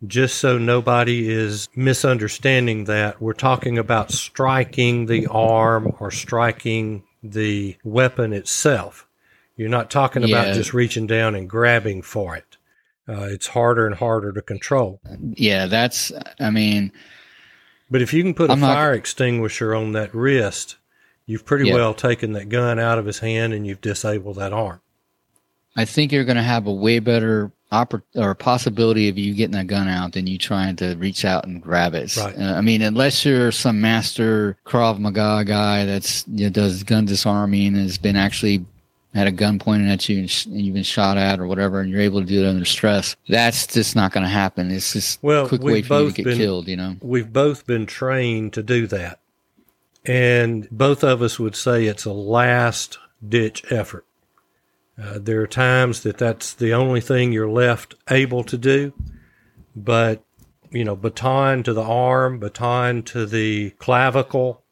just 0.06 0.38
so 0.38 0.56
nobody 0.58 1.28
is 1.30 1.68
misunderstanding 1.76 2.84
that, 2.84 3.20
we're 3.20 3.32
talking 3.32 3.78
about 3.78 4.10
striking 4.10 5.06
the 5.06 5.26
arm 5.26 5.94
or 6.00 6.10
striking 6.10 7.02
the 7.22 7.76
weapon 7.84 8.32
itself. 8.32 9.06
You're 9.56 9.68
not 9.68 9.90
talking 9.90 10.24
about 10.24 10.54
just 10.54 10.72
reaching 10.72 11.06
down 11.06 11.34
and 11.34 11.48
grabbing 11.48 12.00
for 12.02 12.34
it. 12.36 12.56
Uh, 13.06 13.24
it's 13.24 13.48
harder 13.48 13.86
and 13.86 13.94
harder 13.94 14.32
to 14.32 14.40
control. 14.40 15.00
Yeah, 15.34 15.66
that's. 15.66 16.12
I 16.38 16.50
mean, 16.50 16.92
But 17.90 18.00
if 18.02 18.14
you 18.14 18.22
can 18.22 18.32
put 18.34 18.48
a 18.50 18.52
I'm 18.54 18.60
not- 18.60 18.74
fire 18.74 18.94
extinguisher 18.94 19.74
on 19.74 19.92
that 19.92 20.14
wrist, 20.14 20.76
you've 21.26 21.44
pretty 21.44 21.68
Yeah. 21.68 21.74
well 21.74 21.92
taken 21.92 22.32
that 22.32 22.48
gun 22.48 22.78
out 22.78 22.98
of 22.98 23.04
his 23.06 23.18
hand 23.18 23.52
and 23.52 23.66
you've 23.66 23.80
disabled 23.82 24.36
that 24.36 24.52
arm. 24.52 24.80
I 25.76 25.84
think 25.84 26.10
you're 26.12 26.24
going 26.24 26.36
to 26.36 26.42
have 26.42 26.66
a 26.66 26.72
way 26.72 26.98
better 27.00 27.52
oppor- 27.72 28.02
or 28.14 28.34
possibility 28.34 29.08
of 29.08 29.16
you 29.18 29.34
getting 29.34 29.56
a 29.56 29.64
gun 29.64 29.88
out 29.88 30.12
than 30.12 30.26
you 30.26 30.38
trying 30.38 30.76
to 30.76 30.94
reach 30.96 31.24
out 31.24 31.44
and 31.46 31.62
grab 31.62 31.94
it. 31.94 32.16
Right. 32.16 32.36
Uh, 32.38 32.54
I 32.54 32.60
mean, 32.60 32.82
unless 32.82 33.24
you're 33.24 33.52
some 33.52 33.80
master 33.80 34.56
Krav 34.66 34.98
Maga 34.98 35.44
guy 35.46 35.84
that's 35.84 36.24
you 36.28 36.44
know, 36.46 36.50
does 36.50 36.82
gun 36.82 37.04
disarming 37.06 37.68
and 37.68 37.76
has 37.76 37.98
been 37.98 38.16
actually 38.16 38.64
had 39.14 39.26
a 39.26 39.32
gun 39.32 39.58
pointed 39.58 39.88
at 39.90 40.08
you 40.08 40.20
and, 40.20 40.30
sh- 40.30 40.46
and 40.46 40.60
you've 40.60 40.74
been 40.74 40.84
shot 40.84 41.16
at 41.16 41.40
or 41.40 41.46
whatever, 41.48 41.80
and 41.80 41.90
you're 41.90 42.00
able 42.00 42.20
to 42.20 42.26
do 42.26 42.44
it 42.44 42.48
under 42.48 42.64
stress. 42.64 43.16
That's 43.28 43.66
just 43.66 43.96
not 43.96 44.12
going 44.12 44.22
to 44.22 44.30
happen. 44.30 44.70
It's 44.70 44.92
just 44.92 45.20
Well, 45.22 45.46
a 45.46 45.48
quick 45.48 45.62
way 45.62 45.82
for 45.82 46.00
you 46.02 46.08
to 46.10 46.14
get 46.14 46.24
been- 46.26 46.38
killed. 46.38 46.68
You 46.68 46.76
know. 46.76 46.96
we've 47.00 47.32
both 47.32 47.66
been 47.66 47.86
trained 47.86 48.52
to 48.52 48.62
do 48.62 48.86
that. 48.86 49.18
And 50.06 50.68
both 50.70 51.04
of 51.04 51.22
us 51.22 51.38
would 51.38 51.54
say 51.56 51.86
it's 51.86 52.04
a 52.04 52.12
last 52.12 52.98
ditch 53.26 53.64
effort. 53.70 54.04
Uh, 55.00 55.18
there 55.18 55.40
are 55.40 55.46
times 55.46 56.02
that 56.02 56.18
that's 56.18 56.52
the 56.52 56.74
only 56.74 57.00
thing 57.00 57.32
you're 57.32 57.50
left 57.50 57.94
able 58.10 58.44
to 58.44 58.58
do. 58.58 58.92
But, 59.74 60.22
you 60.70 60.84
know, 60.84 60.96
baton 60.96 61.62
to 61.62 61.72
the 61.72 61.82
arm, 61.82 62.38
baton 62.38 63.02
to 63.04 63.24
the 63.24 63.70
clavicle, 63.70 64.62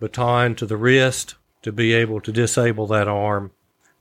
baton 0.00 0.54
to 0.56 0.66
the 0.66 0.76
wrist 0.76 1.34
to 1.62 1.72
be 1.72 1.92
able 1.92 2.20
to 2.20 2.32
disable 2.32 2.86
that 2.86 3.08
arm. 3.08 3.50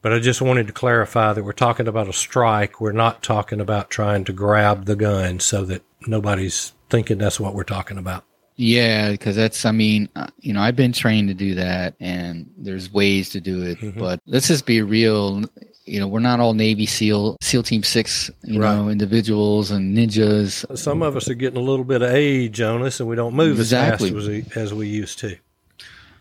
But 0.01 0.13
I 0.13 0.19
just 0.19 0.41
wanted 0.41 0.67
to 0.67 0.73
clarify 0.73 1.33
that 1.33 1.43
we're 1.43 1.51
talking 1.51 1.88
about 1.88 2.07
a 2.07 2.13
strike. 2.13 2.79
We're 2.79 2.91
not 2.91 3.23
talking 3.23 3.59
about 3.59 3.89
trying 3.89 4.23
to 4.25 4.33
grab 4.33 4.85
the 4.85 4.95
gun 4.95 5.39
so 5.39 5.65
that 5.65 5.81
nobody's 6.07 6.73
thinking 6.89 7.17
that's 7.17 7.39
what 7.39 7.55
we're 7.55 7.63
talking 7.63 7.97
about. 7.97 8.23
Yeah, 8.57 9.11
because 9.11 9.35
that's, 9.35 9.65
I 9.65 9.71
mean, 9.71 10.07
uh, 10.15 10.27
you 10.39 10.53
know, 10.53 10.61
I've 10.61 10.75
been 10.77 10.93
trained 10.93 11.27
to 11.27 11.33
do 11.33 11.55
that 11.55 11.95
and 11.99 12.49
there's 12.57 12.91
ways 12.91 13.29
to 13.31 13.41
do 13.41 13.63
it, 13.63 13.79
Mhm. 13.79 13.97
but 13.99 14.21
let's 14.27 14.47
just 14.47 14.65
be 14.65 14.81
real. 14.81 15.43
You 15.85 15.99
know, 15.99 16.07
we're 16.07 16.19
not 16.21 16.39
all 16.39 16.53
Navy 16.53 16.85
SEAL, 16.85 17.37
SEAL 17.41 17.63
Team 17.63 17.83
Six, 17.83 18.31
you 18.43 18.61
Right. 18.61 18.73
know, 18.75 18.87
individuals 18.89 19.71
and 19.71 19.95
ninjas. 19.95 20.65
Some 20.77 21.01
of 21.03 21.15
us 21.17 21.29
are 21.29 21.33
getting 21.35 21.59
a 21.59 21.63
little 21.63 21.83
bit 21.85 22.01
of 22.01 22.11
age 22.11 22.61
on 22.61 22.81
us 22.83 22.99
and 23.01 23.09
we 23.09 23.15
don't 23.17 23.35
move 23.35 23.59
Exactly. 23.59 24.07
as 24.07 24.13
fast 24.13 24.21
as 24.23 24.27
we, 24.55 24.61
as 24.61 24.73
we 24.73 24.87
used 24.87 25.19
to. 25.19 25.35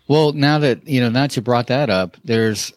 Well, 0.07 0.33
now 0.33 0.59
that, 0.59 0.87
you 0.87 0.99
know, 1.01 1.09
now 1.09 1.21
that 1.21 1.35
you 1.35 1.41
brought 1.41 1.67
that 1.67 1.89
up, 1.89 2.17
there's, 2.25 2.73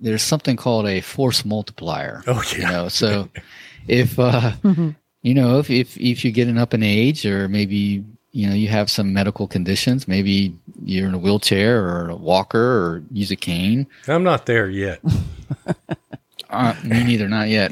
there's 0.00 0.22
something 0.22 0.56
called 0.56 0.86
a 0.86 1.00
force 1.00 1.44
multiplier. 1.44 2.22
Oh, 2.26 2.42
You 2.52 2.62
yeah. 2.62 2.70
know, 2.72 2.88
so 2.88 3.28
if, 3.88 4.18
uh, 4.18 4.52
you 5.22 5.34
know, 5.34 5.60
if, 5.60 5.70
if, 5.70 5.96
if 5.98 6.24
you're 6.24 6.32
getting 6.32 6.58
up 6.58 6.74
in 6.74 6.82
age 6.82 7.24
or 7.24 7.48
maybe, 7.48 8.04
you 8.38 8.46
know, 8.46 8.54
you 8.54 8.68
have 8.68 8.88
some 8.88 9.12
medical 9.12 9.48
conditions, 9.48 10.06
maybe 10.06 10.56
you're 10.84 11.08
in 11.08 11.14
a 11.14 11.18
wheelchair 11.18 11.84
or 11.84 12.08
a 12.08 12.14
walker 12.14 12.58
or 12.58 13.02
use 13.10 13.32
a 13.32 13.36
cane, 13.36 13.84
I'm 14.06 14.22
not 14.22 14.46
there 14.46 14.70
yet. 14.70 15.00
Uh, 16.50 16.74
me 16.82 17.04
neither, 17.04 17.28
not 17.28 17.48
yet. 17.48 17.70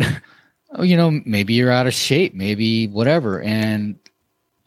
Oh, 0.72 0.82
you 0.82 0.98
know, 0.98 1.22
maybe 1.24 1.54
you're 1.54 1.70
out 1.70 1.86
of 1.86 1.94
shape, 1.94 2.34
maybe 2.34 2.88
whatever, 2.88 3.40
and 3.40 3.98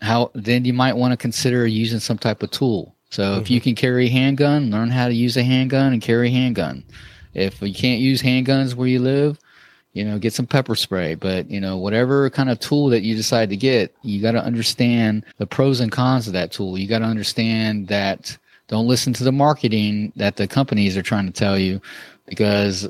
how 0.01 0.31
then 0.33 0.65
you 0.65 0.73
might 0.73 0.97
want 0.97 1.11
to 1.11 1.17
consider 1.17 1.67
using 1.67 1.99
some 1.99 2.17
type 2.17 2.41
of 2.41 2.49
tool. 2.49 2.95
So 3.11 3.35
if 3.35 3.51
you 3.51 3.61
can 3.61 3.75
carry 3.75 4.07
a 4.07 4.09
handgun, 4.09 4.71
learn 4.71 4.89
how 4.89 5.09
to 5.09 5.13
use 5.13 5.37
a 5.37 5.43
handgun 5.43 5.93
and 5.93 6.01
carry 6.01 6.29
a 6.29 6.31
handgun. 6.31 6.83
If 7.35 7.61
you 7.61 7.73
can't 7.73 8.01
use 8.01 8.23
handguns 8.23 8.73
where 8.73 8.87
you 8.87 8.99
live, 8.99 9.37
you 9.99 10.05
know, 10.05 10.17
get 10.17 10.31
some 10.31 10.47
pepper 10.47 10.75
spray. 10.75 11.15
But 11.15 11.51
you 11.51 11.59
know, 11.59 11.75
whatever 11.75 12.29
kind 12.29 12.49
of 12.49 12.57
tool 12.57 12.87
that 12.87 13.01
you 13.01 13.15
decide 13.15 13.49
to 13.49 13.57
get, 13.57 13.93
you 14.01 14.21
got 14.21 14.31
to 14.31 14.41
understand 14.41 15.25
the 15.39 15.45
pros 15.45 15.81
and 15.81 15.91
cons 15.91 16.25
of 16.25 16.33
that 16.33 16.53
tool. 16.53 16.77
You 16.77 16.87
got 16.87 16.99
to 16.99 17.05
understand 17.05 17.89
that 17.89 18.37
don't 18.69 18.87
listen 18.87 19.11
to 19.13 19.25
the 19.25 19.33
marketing 19.33 20.13
that 20.15 20.37
the 20.37 20.47
companies 20.47 20.95
are 20.95 21.01
trying 21.01 21.25
to 21.25 21.33
tell 21.33 21.59
you, 21.59 21.81
because 22.27 22.89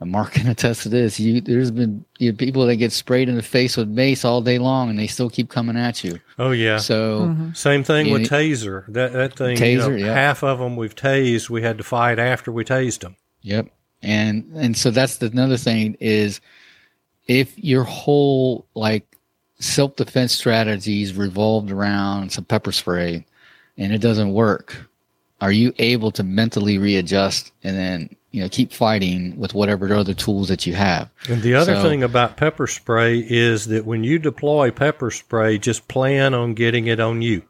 Mark 0.00 0.32
can 0.32 0.48
attest 0.54 0.84
to 0.84 0.88
this. 0.88 1.20
You, 1.20 1.42
there's 1.42 1.70
been 1.70 2.06
you 2.18 2.32
know, 2.32 2.38
people 2.38 2.64
that 2.64 2.76
get 2.76 2.92
sprayed 2.92 3.28
in 3.28 3.36
the 3.36 3.42
face 3.42 3.76
with 3.76 3.88
mace 3.88 4.24
all 4.24 4.40
day 4.40 4.58
long, 4.58 4.88
and 4.88 4.98
they 4.98 5.08
still 5.08 5.28
keep 5.28 5.50
coming 5.50 5.76
at 5.76 6.02
you. 6.04 6.20
Oh, 6.38 6.52
yeah. 6.52 6.78
So 6.78 7.26
mm-hmm. 7.26 7.52
Same 7.52 7.84
thing 7.84 8.10
with 8.10 8.22
it- 8.22 8.30
taser. 8.30 8.86
That 8.88 9.12
that 9.12 9.36
thing, 9.36 9.62
you 9.62 9.76
know, 9.76 9.90
Taser, 9.90 10.00
yeah. 10.00 10.14
half 10.14 10.42
of 10.42 10.58
them 10.58 10.76
we've 10.76 10.96
tased. 10.96 11.50
We 11.50 11.60
had 11.60 11.76
to 11.76 11.84
fight 11.84 12.18
after 12.18 12.50
we 12.50 12.64
tased 12.64 13.00
them. 13.00 13.16
Yep. 13.42 13.68
And 14.02 14.50
and 14.54 14.76
so 14.76 14.90
that's 14.90 15.16
the, 15.18 15.26
another 15.26 15.56
thing 15.56 15.96
is 16.00 16.40
if 17.26 17.58
your 17.58 17.84
whole 17.84 18.66
like 18.74 19.16
self 19.58 19.96
defense 19.96 20.32
strategies 20.32 21.14
revolved 21.14 21.70
around 21.70 22.30
some 22.32 22.44
pepper 22.44 22.72
spray 22.72 23.24
and 23.78 23.92
it 23.92 23.98
doesn't 24.00 24.32
work, 24.32 24.88
are 25.40 25.52
you 25.52 25.72
able 25.78 26.10
to 26.12 26.22
mentally 26.22 26.78
readjust 26.78 27.52
and 27.64 27.76
then 27.76 28.16
you 28.30 28.42
know 28.42 28.48
keep 28.48 28.72
fighting 28.72 29.36
with 29.38 29.54
whatever 29.54 29.92
other 29.94 30.14
tools 30.14 30.48
that 30.48 30.66
you 30.66 30.74
have? 30.74 31.10
And 31.28 31.42
the 31.42 31.54
other 31.54 31.74
So- 31.76 31.82
thing 31.82 32.02
about 32.02 32.36
pepper 32.36 32.66
spray 32.66 33.18
is 33.18 33.66
that 33.68 33.86
when 33.86 34.04
you 34.04 34.18
deploy 34.18 34.70
pepper 34.70 35.10
spray, 35.10 35.58
just 35.58 35.88
plan 35.88 36.34
on 36.34 36.54
getting 36.54 36.86
it 36.86 37.00
on 37.00 37.22
you. 37.22 37.42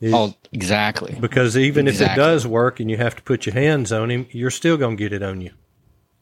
It- 0.00 0.12
Oh, 0.12 0.34
exactly. 0.52 1.16
because 1.18 1.56
even 1.56 1.88
if 1.88 2.00
it 2.00 2.14
does 2.16 2.46
work 2.46 2.80
and 2.80 2.90
you 2.90 2.96
have 2.98 3.16
to 3.16 3.22
put 3.22 3.46
your 3.46 3.54
hands 3.54 3.92
on 3.92 4.10
him, 4.10 4.26
you're 4.30 4.50
still 4.50 4.76
going 4.76 4.96
to 4.96 5.02
get 5.02 5.12
it 5.12 5.22
on 5.22 5.40
you. 5.40 5.52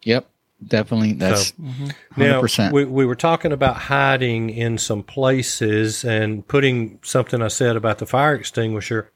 Yep. 0.05 0.29
Definitely. 0.67 1.15
That's 1.15 1.53
mm-hmm. 1.53 1.89
Now, 2.17 2.41
100%. 2.41 2.73
we, 2.73 2.85
we 2.85 3.05
were 3.05 3.17
talking 3.17 3.53
about 3.53 3.77
hiding 3.77 4.51
in 4.51 4.79
some 4.79 5.03
places 5.03 6.05
and 6.05 6.47
putting 6.47 7.01
something 7.03 7.43
I 7.43 7.49
said 7.49 7.77
about 7.77 7.99
the 7.99 8.07
fire 8.07 8.35
extinguisher. 8.35 9.11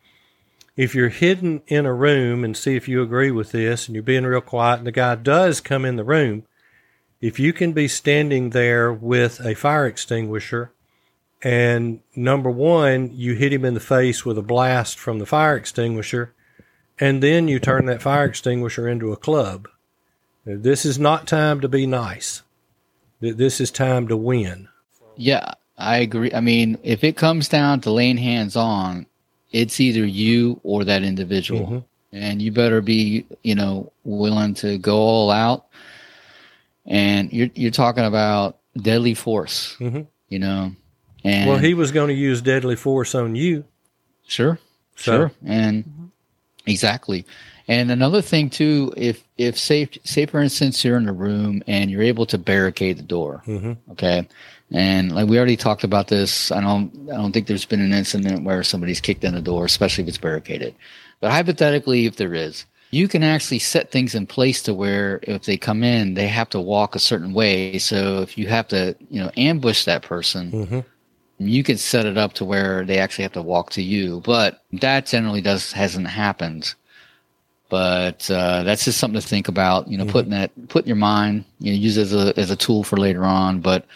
If 0.76 0.94
you're 0.94 1.08
hidden 1.08 1.62
in 1.66 1.86
a 1.86 1.94
room 1.94 2.44
and 2.44 2.56
see 2.56 2.76
if 2.76 2.88
you 2.88 3.02
agree 3.02 3.30
with 3.30 3.52
this 3.52 3.86
and 3.86 3.94
you're 3.94 4.02
being 4.02 4.24
real 4.24 4.40
quiet 4.40 4.78
and 4.78 4.86
the 4.86 4.92
guy 4.92 5.14
does 5.14 5.60
come 5.60 5.84
in 5.84 5.96
the 5.96 6.04
room, 6.04 6.44
if 7.20 7.38
you 7.38 7.52
can 7.52 7.72
be 7.72 7.88
standing 7.88 8.50
there 8.50 8.92
with 8.92 9.40
a 9.40 9.54
fire 9.54 9.86
extinguisher 9.86 10.72
and 11.42 12.00
number 12.16 12.50
one, 12.50 13.10
you 13.14 13.34
hit 13.34 13.52
him 13.52 13.64
in 13.64 13.74
the 13.74 13.80
face 13.80 14.24
with 14.24 14.38
a 14.38 14.42
blast 14.42 14.98
from 14.98 15.18
the 15.18 15.26
fire 15.26 15.56
extinguisher 15.56 16.34
and 17.00 17.22
then 17.22 17.48
you 17.48 17.58
turn 17.58 17.86
that 17.86 18.02
fire 18.02 18.24
extinguisher 18.24 18.88
into 18.88 19.12
a 19.12 19.16
club. 19.16 19.68
This 20.44 20.84
is 20.84 20.98
not 20.98 21.26
time 21.26 21.60
to 21.60 21.68
be 21.68 21.86
nice. 21.86 22.42
This 23.20 23.60
is 23.60 23.70
time 23.70 24.08
to 24.08 24.16
win. 24.16 24.68
Yeah, 25.16 25.52
I 25.76 25.98
agree. 25.98 26.32
I 26.32 26.40
mean, 26.40 26.78
if 26.82 27.04
it 27.04 27.16
comes 27.16 27.48
down 27.48 27.80
to 27.82 27.90
laying 27.90 28.16
hands 28.16 28.56
on, 28.56 29.06
it's 29.52 29.80
either 29.80 30.04
you 30.04 30.60
or 30.62 30.84
that 30.84 31.02
individual. 31.02 31.66
Mm-hmm. 31.66 31.78
And 32.10 32.40
you 32.40 32.50
better 32.50 32.80
be, 32.80 33.26
you 33.42 33.54
know, 33.54 33.92
willing 34.02 34.54
to 34.54 34.78
go 34.78 34.96
all 34.96 35.30
out. 35.30 35.66
And 36.86 37.30
you're 37.30 37.50
you're 37.54 37.70
talking 37.70 38.04
about 38.04 38.56
deadly 38.80 39.12
force, 39.12 39.76
mm-hmm. 39.78 40.02
you 40.30 40.38
know. 40.38 40.74
And 41.24 41.50
well, 41.50 41.58
he 41.58 41.74
was 41.74 41.92
going 41.92 42.08
to 42.08 42.14
use 42.14 42.40
deadly 42.40 42.76
force 42.76 43.14
on 43.14 43.34
you. 43.34 43.64
Sure, 44.26 44.58
so. 44.96 45.12
sure, 45.12 45.32
and 45.44 45.84
mm-hmm. 45.84 46.06
exactly. 46.66 47.24
And 47.66 47.90
another 47.90 48.22
thing 48.22 48.48
too, 48.48 48.92
if 48.96 49.22
if 49.36 49.58
say 49.58 49.88
say 50.04 50.26
for 50.26 50.40
instance 50.40 50.84
you're 50.84 50.96
in 50.96 51.08
a 51.08 51.12
room 51.12 51.62
and 51.66 51.90
you're 51.90 52.02
able 52.02 52.24
to 52.26 52.38
barricade 52.38 52.98
the 52.98 53.02
door, 53.02 53.42
mm-hmm. 53.46 53.92
okay, 53.92 54.26
and 54.70 55.14
like 55.14 55.28
we 55.28 55.36
already 55.36 55.56
talked 55.56 55.84
about 55.84 56.08
this, 56.08 56.50
I 56.50 56.60
don't 56.60 57.10
I 57.12 57.16
don't 57.16 57.32
think 57.32 57.46
there's 57.46 57.66
been 57.66 57.82
an 57.82 57.92
incident 57.92 58.44
where 58.44 58.62
somebody's 58.62 59.00
kicked 59.00 59.24
in 59.24 59.34
the 59.34 59.42
door, 59.42 59.66
especially 59.66 60.02
if 60.04 60.08
it's 60.08 60.18
barricaded. 60.18 60.74
But 61.20 61.30
hypothetically, 61.30 62.06
if 62.06 62.16
there 62.16 62.34
is, 62.34 62.64
you 62.90 63.08
can 63.08 63.22
actually 63.22 63.58
set 63.58 63.90
things 63.90 64.14
in 64.14 64.26
place 64.26 64.62
to 64.62 64.72
where 64.72 65.20
if 65.22 65.44
they 65.44 65.56
come 65.56 65.82
in, 65.82 66.14
they 66.14 66.28
have 66.28 66.48
to 66.50 66.60
walk 66.60 66.94
a 66.94 67.00
certain 67.00 67.34
way. 67.34 67.78
So 67.78 68.22
if 68.22 68.38
you 68.38 68.46
have 68.46 68.68
to, 68.68 68.96
you 69.10 69.20
know, 69.20 69.30
ambush 69.36 69.84
that 69.84 70.02
person, 70.02 70.50
mm-hmm. 70.50 70.80
You 71.38 71.62
can 71.62 71.78
set 71.78 72.06
it 72.06 72.18
up 72.18 72.34
to 72.34 72.44
where 72.44 72.84
they 72.84 72.98
actually 72.98 73.22
have 73.22 73.32
to 73.32 73.42
walk 73.42 73.70
to 73.70 73.82
you. 73.82 74.20
But 74.24 74.62
that 74.72 75.06
generally 75.06 75.40
does 75.40 75.72
hasn't 75.72 76.08
happened. 76.08 76.74
But 77.68 78.30
uh, 78.30 78.62
that's 78.62 78.84
just 78.84 78.98
something 78.98 79.20
to 79.20 79.26
think 79.26 79.48
about. 79.48 79.88
You 79.88 79.98
know, 79.98 80.04
mm-hmm. 80.04 80.12
putting 80.12 80.30
that 80.30 80.68
put 80.68 80.84
in 80.84 80.88
your 80.88 80.96
mind. 80.96 81.44
You 81.60 81.72
know, 81.72 81.78
use 81.78 81.96
it 81.96 82.02
as 82.02 82.14
a 82.14 82.38
as 82.38 82.50
a 82.50 82.56
tool 82.56 82.82
for 82.82 82.96
later 82.96 83.24
on. 83.24 83.60
But 83.60 83.86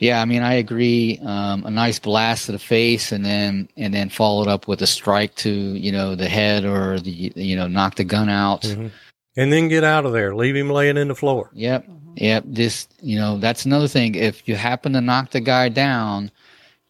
yeah, 0.00 0.22
I 0.22 0.24
mean, 0.24 0.42
I 0.42 0.54
agree. 0.54 1.20
Um, 1.22 1.64
a 1.66 1.70
nice 1.70 1.98
blast 1.98 2.46
to 2.46 2.52
the 2.52 2.58
face, 2.58 3.12
and 3.12 3.24
then 3.24 3.68
and 3.76 3.92
then 3.92 4.08
followed 4.08 4.48
up 4.48 4.66
with 4.66 4.82
a 4.82 4.86
strike 4.86 5.34
to 5.36 5.50
you 5.50 5.92
know 5.92 6.14
the 6.14 6.28
head 6.28 6.64
or 6.64 6.98
the 6.98 7.10
you 7.10 7.54
know 7.54 7.68
knock 7.68 7.96
the 7.96 8.04
gun 8.04 8.28
out, 8.28 8.62
mm-hmm. 8.62 8.88
and 9.36 9.52
then 9.52 9.68
get 9.68 9.84
out 9.84 10.06
of 10.06 10.12
there. 10.12 10.34
Leave 10.34 10.56
him 10.56 10.70
laying 10.70 10.96
in 10.96 11.08
the 11.08 11.14
floor. 11.14 11.50
Yep, 11.52 11.86
yep. 12.16 12.44
This 12.46 12.88
you 13.02 13.18
know, 13.18 13.36
that's 13.36 13.66
another 13.66 13.88
thing. 13.88 14.14
If 14.14 14.48
you 14.48 14.56
happen 14.56 14.94
to 14.94 15.02
knock 15.02 15.32
the 15.32 15.40
guy 15.40 15.68
down, 15.68 16.30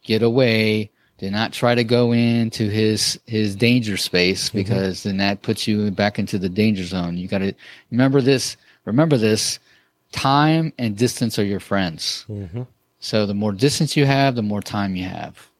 get 0.03 0.23
away. 0.23 0.91
Do 1.19 1.31
not 1.31 1.53
try 1.53 1.75
to 1.75 1.85
go 1.85 2.13
into 2.13 2.69
his 2.71 3.21
his 3.27 3.55
danger 3.55 3.97
space 3.97 4.49
mm-hmm. 4.49 4.59
because 4.59 5.01
mm-hmm. 5.01 5.09
then 5.11 5.17
that 5.19 5.43
puts 5.43 5.69
you 5.69 5.91
back 5.91 6.19
into 6.19 6.39
the 6.39 6.49
danger 6.49 6.85
zone. 6.85 7.17
You 7.19 7.29
got 7.29 7.39
to 7.39 7.55
remember 7.91 8.21
this. 8.21 8.57
Remember 8.85 9.17
this. 9.17 9.59
Time 10.13 10.73
and 10.79 10.97
distance 10.97 11.39
are 11.39 11.45
your 11.45 11.61
friends. 11.61 12.25
Mm-hmm 12.29 12.63
so 13.01 13.25
the 13.25 13.35
more 13.35 13.53
distance 13.53 13.97
you 13.97 14.05
have, 14.05 14.35
the 14.35 14.43
more 14.43 14.61
time 14.61 14.95
you 14.95 15.05
have. 15.05 15.51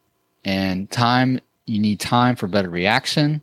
And 0.45 0.89
time, 0.89 1.39
you 1.65 1.79
need 1.79 1.99
time 1.99 2.35
for 2.35 2.47
better 2.47 2.69
reaction 2.69 3.41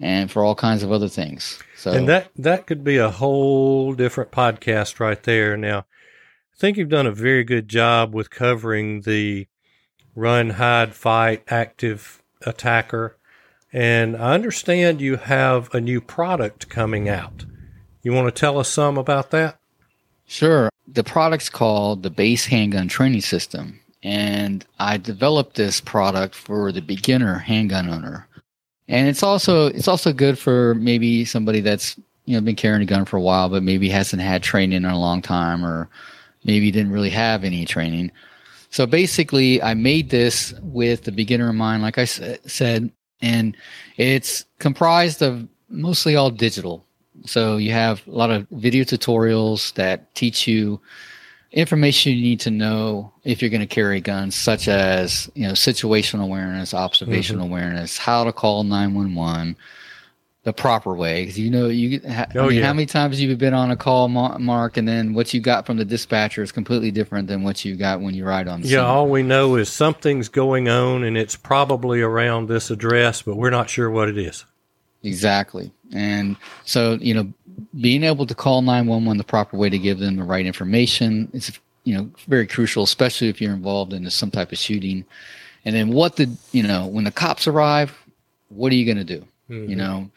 and 0.00 0.30
for 0.30 0.44
all 0.44 0.54
kinds 0.54 0.82
of 0.82 0.92
other 0.92 1.08
things. 1.08 1.60
So 1.76 1.92
And 1.92 2.08
that 2.08 2.30
that 2.36 2.66
could 2.66 2.84
be 2.84 2.98
a 2.98 3.10
whole 3.10 3.94
different 3.94 4.32
podcast 4.32 5.00
right 5.00 5.22
there. 5.22 5.56
Now, 5.56 5.78
I 5.78 6.56
think 6.58 6.76
you've 6.76 6.88
done 6.88 7.06
a 7.06 7.12
very 7.12 7.44
good 7.44 7.68
job 7.68 8.12
with 8.12 8.30
covering 8.30 9.02
the 9.02 9.46
run, 10.18 10.50
hide, 10.50 10.94
fight, 10.94 11.44
active 11.48 12.22
attacker. 12.42 13.16
And 13.72 14.16
I 14.16 14.34
understand 14.34 15.00
you 15.00 15.16
have 15.16 15.72
a 15.74 15.80
new 15.80 16.00
product 16.00 16.68
coming 16.68 17.08
out. 17.08 17.44
You 18.02 18.12
want 18.12 18.34
to 18.34 18.40
tell 18.40 18.58
us 18.58 18.68
some 18.68 18.96
about 18.96 19.30
that? 19.30 19.58
Sure 20.26 20.70
the 20.92 21.04
product's 21.04 21.50
called 21.50 22.02
the 22.02 22.10
Base 22.10 22.46
Handgun 22.46 22.88
Training 22.88 23.20
System. 23.20 23.78
And 24.02 24.64
I 24.78 24.96
developed 24.96 25.56
this 25.56 25.80
product 25.80 26.34
for 26.34 26.72
the 26.72 26.80
beginner 26.80 27.38
handgun 27.38 27.90
owner. 27.90 28.26
And 28.86 29.08
it's 29.08 29.22
also 29.22 29.66
it's 29.66 29.88
also 29.88 30.12
good 30.12 30.38
for 30.38 30.74
maybe 30.76 31.24
somebody 31.24 31.60
that's 31.60 31.98
you 32.24 32.34
know 32.34 32.40
been 32.40 32.56
carrying 32.56 32.82
a 32.82 32.86
gun 32.86 33.04
for 33.04 33.16
a 33.16 33.20
while, 33.20 33.48
but 33.48 33.62
maybe 33.62 33.88
hasn't 33.90 34.22
had 34.22 34.42
training 34.42 34.76
in 34.76 34.84
a 34.84 34.98
long 34.98 35.20
time, 35.20 35.64
or 35.64 35.90
maybe 36.44 36.70
didn't 36.70 36.92
really 36.92 37.10
have 37.10 37.44
any 37.44 37.66
training. 37.66 38.10
So 38.70 38.86
basically, 38.86 39.62
I 39.62 39.74
made 39.74 40.10
this 40.10 40.54
with 40.62 41.04
the 41.04 41.12
beginner 41.12 41.50
in 41.50 41.56
mind, 41.56 41.82
like 41.82 41.98
I 41.98 42.04
said, 42.04 42.92
and 43.20 43.56
it's 43.96 44.44
comprised 44.58 45.22
of 45.22 45.48
mostly 45.68 46.16
all 46.16 46.30
digital. 46.30 46.84
So 47.24 47.56
you 47.56 47.72
have 47.72 48.06
a 48.06 48.10
lot 48.10 48.30
of 48.30 48.46
video 48.50 48.84
tutorials 48.84 49.74
that 49.74 50.14
teach 50.14 50.46
you 50.46 50.80
information 51.52 52.12
you 52.12 52.20
need 52.20 52.40
to 52.40 52.50
know 52.50 53.12
if 53.24 53.40
you're 53.40 53.50
going 53.50 53.60
to 53.60 53.66
carry 53.66 54.00
guns, 54.00 54.34
such 54.34 54.68
as 54.68 55.30
you 55.34 55.46
know 55.46 55.54
situational 55.54 56.24
awareness, 56.24 56.74
observational 56.74 57.44
mm-hmm. 57.44 57.52
awareness, 57.52 57.98
how 57.98 58.24
to 58.24 58.32
call 58.32 58.64
911 58.64 59.56
the 60.44 60.52
proper 60.52 60.94
way. 60.94 61.22
Because 61.22 61.38
you 61.38 61.50
know 61.50 61.66
you, 61.66 62.00
ha- 62.08 62.26
oh, 62.34 62.44
I 62.44 62.48
mean, 62.48 62.58
yeah. 62.58 62.66
how 62.66 62.72
many 62.72 62.86
times 62.86 63.20
you've 63.20 63.38
been 63.38 63.54
on 63.54 63.70
a 63.70 63.76
call, 63.76 64.08
Mark, 64.08 64.76
and 64.76 64.86
then 64.86 65.14
what 65.14 65.34
you 65.34 65.40
got 65.40 65.66
from 65.66 65.76
the 65.76 65.84
dispatcher 65.84 66.42
is 66.42 66.52
completely 66.52 66.90
different 66.90 67.28
than 67.28 67.42
what 67.42 67.64
you 67.64 67.76
got 67.76 68.00
when 68.00 68.14
you 68.14 68.24
ride 68.24 68.48
on 68.48 68.62
the. 68.62 68.68
Yeah, 68.68 68.78
scene. 68.78 68.86
all 68.86 69.08
we 69.08 69.22
know 69.22 69.56
is 69.56 69.68
something's 69.68 70.28
going 70.28 70.68
on, 70.68 71.04
and 71.04 71.16
it's 71.16 71.36
probably 71.36 72.00
around 72.00 72.48
this 72.48 72.70
address, 72.70 73.22
but 73.22 73.36
we're 73.36 73.50
not 73.50 73.68
sure 73.68 73.90
what 73.90 74.08
it 74.08 74.18
is. 74.18 74.44
Exactly. 75.02 75.72
And 75.92 76.36
so, 76.64 76.98
you 77.00 77.14
know, 77.14 77.32
being 77.80 78.04
able 78.04 78.26
to 78.26 78.34
call 78.34 78.62
911 78.62 79.18
the 79.18 79.24
proper 79.24 79.56
way 79.56 79.70
to 79.70 79.78
give 79.78 79.98
them 79.98 80.16
the 80.16 80.22
right 80.22 80.44
information 80.44 81.28
is, 81.32 81.58
you 81.84 81.96
know, 81.96 82.10
very 82.26 82.46
crucial, 82.46 82.82
especially 82.82 83.28
if 83.28 83.40
you're 83.40 83.52
involved 83.52 83.92
in 83.92 84.08
some 84.10 84.30
type 84.30 84.52
of 84.52 84.58
shooting. 84.58 85.04
And 85.64 85.74
then 85.74 85.88
what 85.88 86.16
the, 86.16 86.30
you 86.52 86.62
know, 86.62 86.86
when 86.86 87.04
the 87.04 87.10
cops 87.10 87.46
arrive, 87.46 87.96
what 88.48 88.72
are 88.72 88.76
you 88.76 88.84
going 88.84 88.98
to 88.98 89.18
do? 89.18 89.26
Mm-hmm. 89.50 89.70
You 89.70 89.76
know, 89.76 90.10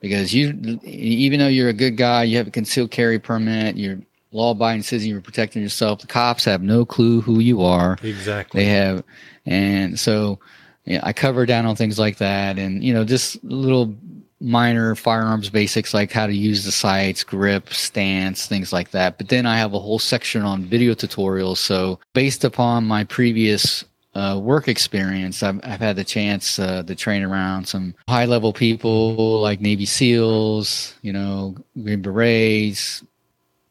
because 0.00 0.34
you, 0.34 0.80
even 0.84 1.40
though 1.40 1.48
you're 1.48 1.68
a 1.68 1.74
good 1.74 1.96
guy, 1.96 2.24
you 2.24 2.36
have 2.38 2.48
a 2.48 2.50
concealed 2.50 2.90
carry 2.90 3.18
permit, 3.18 3.76
you're 3.76 3.98
law 4.32 4.50
abiding 4.50 4.82
citizen, 4.82 5.10
you're 5.10 5.20
protecting 5.20 5.62
yourself. 5.62 6.00
The 6.00 6.06
cops 6.06 6.44
have 6.44 6.62
no 6.62 6.84
clue 6.84 7.20
who 7.20 7.40
you 7.40 7.62
are. 7.62 7.98
Exactly. 8.02 8.62
They 8.62 8.70
have, 8.70 9.02
and 9.46 9.98
so, 9.98 10.38
yeah, 10.84 11.00
I 11.02 11.12
cover 11.12 11.46
down 11.46 11.66
on 11.66 11.76
things 11.76 11.98
like 11.98 12.18
that, 12.18 12.58
and 12.58 12.82
you 12.82 12.94
know, 12.94 13.04
just 13.04 13.42
little 13.44 13.94
minor 14.40 14.94
firearms 14.94 15.50
basics 15.50 15.92
like 15.92 16.12
how 16.12 16.26
to 16.26 16.32
use 16.32 16.64
the 16.64 16.72
sights, 16.72 17.24
grip, 17.24 17.72
stance, 17.72 18.46
things 18.46 18.72
like 18.72 18.92
that. 18.92 19.18
But 19.18 19.28
then 19.28 19.46
I 19.46 19.58
have 19.58 19.74
a 19.74 19.80
whole 19.80 19.98
section 19.98 20.42
on 20.42 20.64
video 20.64 20.94
tutorials. 20.94 21.56
So 21.58 21.98
based 22.14 22.44
upon 22.44 22.86
my 22.86 23.04
previous 23.04 23.84
uh, 24.14 24.38
work 24.42 24.68
experience, 24.68 25.42
I've, 25.42 25.60
I've, 25.62 25.80
had 25.80 25.96
the 25.96 26.04
chance 26.04 26.58
uh, 26.58 26.82
to 26.82 26.94
train 26.94 27.22
around 27.22 27.66
some 27.66 27.94
high 28.08 28.24
level 28.24 28.52
people 28.52 29.40
like 29.40 29.60
Navy 29.60 29.86
SEALs, 29.86 30.94
you 31.02 31.12
know, 31.12 31.54
Green 31.80 32.02
Berets, 32.02 33.04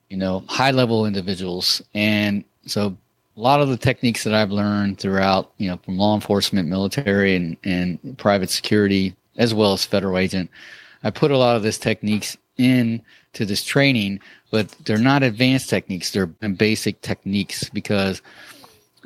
you 0.10 0.17
know, 0.17 0.43
high 0.47 0.71
level 0.71 1.06
individuals. 1.06 1.82
And 1.93 2.43
so 2.65 2.95
a 3.36 3.39
lot 3.39 3.62
of 3.62 3.69
the 3.69 3.78
techniques 3.78 4.23
that 4.23 4.34
I've 4.34 4.52
learned 4.52 5.00
throughout, 5.00 5.52
you 5.58 5.69
know, 5.69 5.78
from 5.78 5.97
law 5.97 6.15
enforcement, 6.15 6.69
military, 6.69 7.36
and, 7.36 7.58
and 7.63 8.17
private 8.17 8.50
security 8.50 9.15
as 9.38 9.54
well 9.54 9.73
as 9.73 9.86
federal 9.86 10.17
agent. 10.17 10.50
I 11.04 11.12
put 11.12 11.32
a 11.32 11.38
lot 11.38 11.56
of 11.56 11.63
this 11.63 11.78
techniques 11.78 12.38
in 12.58 13.02
to 13.34 13.45
this 13.45 13.63
training, 13.63 14.19
but 14.52 14.69
they're 14.86 14.97
not 14.97 15.23
advanced 15.23 15.69
techniques. 15.69 16.12
They're 16.12 16.26
basic 16.26 17.02
techniques 17.02 17.69
because 17.69 18.21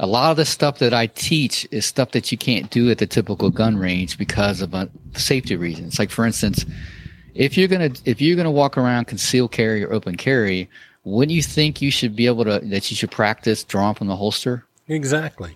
a 0.01 0.07
lot 0.07 0.31
of 0.31 0.37
the 0.37 0.45
stuff 0.45 0.79
that 0.79 0.95
I 0.95 1.05
teach 1.05 1.67
is 1.69 1.85
stuff 1.85 2.11
that 2.11 2.31
you 2.31 2.37
can't 2.37 2.69
do 2.71 2.89
at 2.89 2.97
the 2.97 3.05
typical 3.05 3.51
gun 3.51 3.77
range 3.77 4.17
because 4.17 4.59
of 4.59 4.73
uh, 4.73 4.87
safety 5.13 5.55
reasons. 5.55 5.99
Like 5.99 6.09
for 6.09 6.25
instance, 6.25 6.65
if 7.35 7.55
you're 7.55 7.67
gonna 7.67 7.91
if 8.03 8.19
you're 8.19 8.35
gonna 8.35 8.51
walk 8.51 8.77
around 8.77 9.05
concealed 9.05 9.51
carry 9.51 9.83
or 9.83 9.93
open 9.93 10.17
carry, 10.17 10.67
wouldn't 11.03 11.35
you 11.35 11.43
think 11.43 11.83
you 11.83 11.91
should 11.91 12.15
be 12.15 12.25
able 12.25 12.43
to 12.45 12.59
that 12.63 12.89
you 12.89 12.97
should 12.97 13.11
practice 13.11 13.63
drawing 13.63 13.93
from 13.93 14.07
the 14.07 14.15
holster? 14.15 14.65
Exactly. 14.87 15.55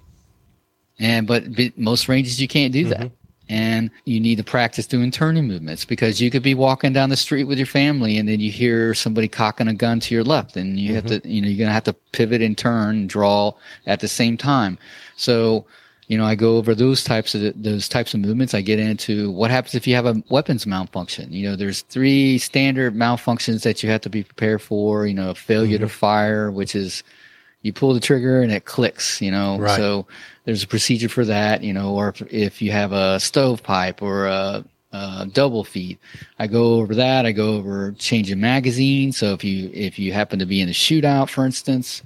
And 1.00 1.26
but, 1.26 1.54
but 1.56 1.76
most 1.76 2.08
ranges 2.08 2.40
you 2.40 2.48
can't 2.48 2.72
do 2.72 2.88
that. 2.90 3.12
And 3.48 3.92
you 4.06 4.20
need 4.20 4.38
to 4.38 4.44
practice 4.44 4.88
doing 4.88 5.12
turning 5.12 5.48
movements 5.48 5.86
because 5.86 6.20
you 6.20 6.32
could 6.32 6.42
be 6.42 6.56
walking 6.56 6.94
down 6.94 7.10
the 7.10 7.18
street 7.18 7.44
with 7.44 7.60
your 7.60 7.68
family 7.68 8.18
and 8.18 8.28
then 8.28 8.40
you 8.40 8.52
hear 8.52 8.94
somebody 8.94 9.28
cocking 9.28 9.68
a 9.68 9.74
gun 9.74 10.00
to 10.00 10.16
your 10.16 10.24
left 10.24 10.58
and 10.58 10.80
you 10.80 10.94
mm-hmm. 10.94 11.08
have 11.08 11.22
to 11.22 11.30
you 11.30 11.42
know 11.42 11.48
you're 11.48 11.58
going 11.58 11.70
to 11.70 11.74
have 11.74 11.84
to 11.84 11.94
pivot 12.12 12.42
and 12.42 12.58
turn 12.58 12.96
and 12.96 13.10
draw 13.10 13.54
at 13.86 14.00
the 14.00 14.08
same 14.08 14.36
time 14.38 14.78
so 15.16 15.66
you 16.08 16.18
know 16.18 16.26
i 16.26 16.36
go 16.36 16.58
over 16.58 16.74
those 16.74 17.04
types 17.04 17.36
of 17.36 17.54
those 17.62 17.88
types 17.88 18.14
of 18.14 18.20
movements 18.20 18.54
i 18.54 18.62
get 18.62 18.80
into 18.80 19.32
what 19.32 19.52
happens 19.52 19.76
if 19.76 19.88
you 19.88 19.96
have 19.96 20.06
a 20.06 20.22
weapons 20.30 20.66
malfunction 20.66 21.32
you 21.32 21.48
know 21.48 21.56
there's 21.56 21.82
three 21.84 22.38
standard 22.38 22.96
malfunctions 22.96 23.64
that 23.64 23.84
you 23.84 23.90
have 23.90 24.02
to 24.02 24.10
be 24.10 24.24
prepared 24.24 24.62
for 24.62 25.06
you 25.06 25.14
know 25.14 25.34
failure 25.34 25.78
mm-hmm. 25.78 25.86
to 25.86 25.90
fire 25.90 26.52
which 26.52 26.76
is 26.76 27.04
you 27.62 27.74
pull 27.74 27.94
the 27.94 28.00
trigger 28.00 28.42
and 28.42 28.52
it 28.52 28.66
clicks 28.66 29.22
you 29.22 29.32
know 29.32 29.58
right. 29.58 29.76
so 29.76 30.06
there's 30.46 30.64
a 30.64 30.68
procedure 30.68 31.10
for 31.10 31.26
that, 31.26 31.64
you 31.64 31.74
know, 31.74 31.94
or 31.96 32.10
if, 32.10 32.22
if 32.34 32.62
you 32.62 32.72
have 32.72 32.92
a 32.94 33.20
stovepipe 33.20 34.02
or 34.02 34.28
a, 34.28 34.64
uh, 34.94 35.26
double 35.26 35.66
feed, 35.66 35.98
I 36.40 36.48
go 36.48 36.76
over 36.76 36.96
that. 36.96 37.26
I 37.26 37.34
go 37.34 37.56
over 37.56 37.92
changing 37.98 38.40
magazines. 38.40 39.18
So 39.18 39.34
if 39.34 39.44
you 39.44 39.70
if 39.74 40.00
you 40.00 40.14
happen 40.14 40.40
to 40.40 40.46
be 40.46 40.62
in 40.62 40.70
a 40.70 40.72
shootout, 40.72 41.30
for 41.30 41.46
instance, 41.46 42.02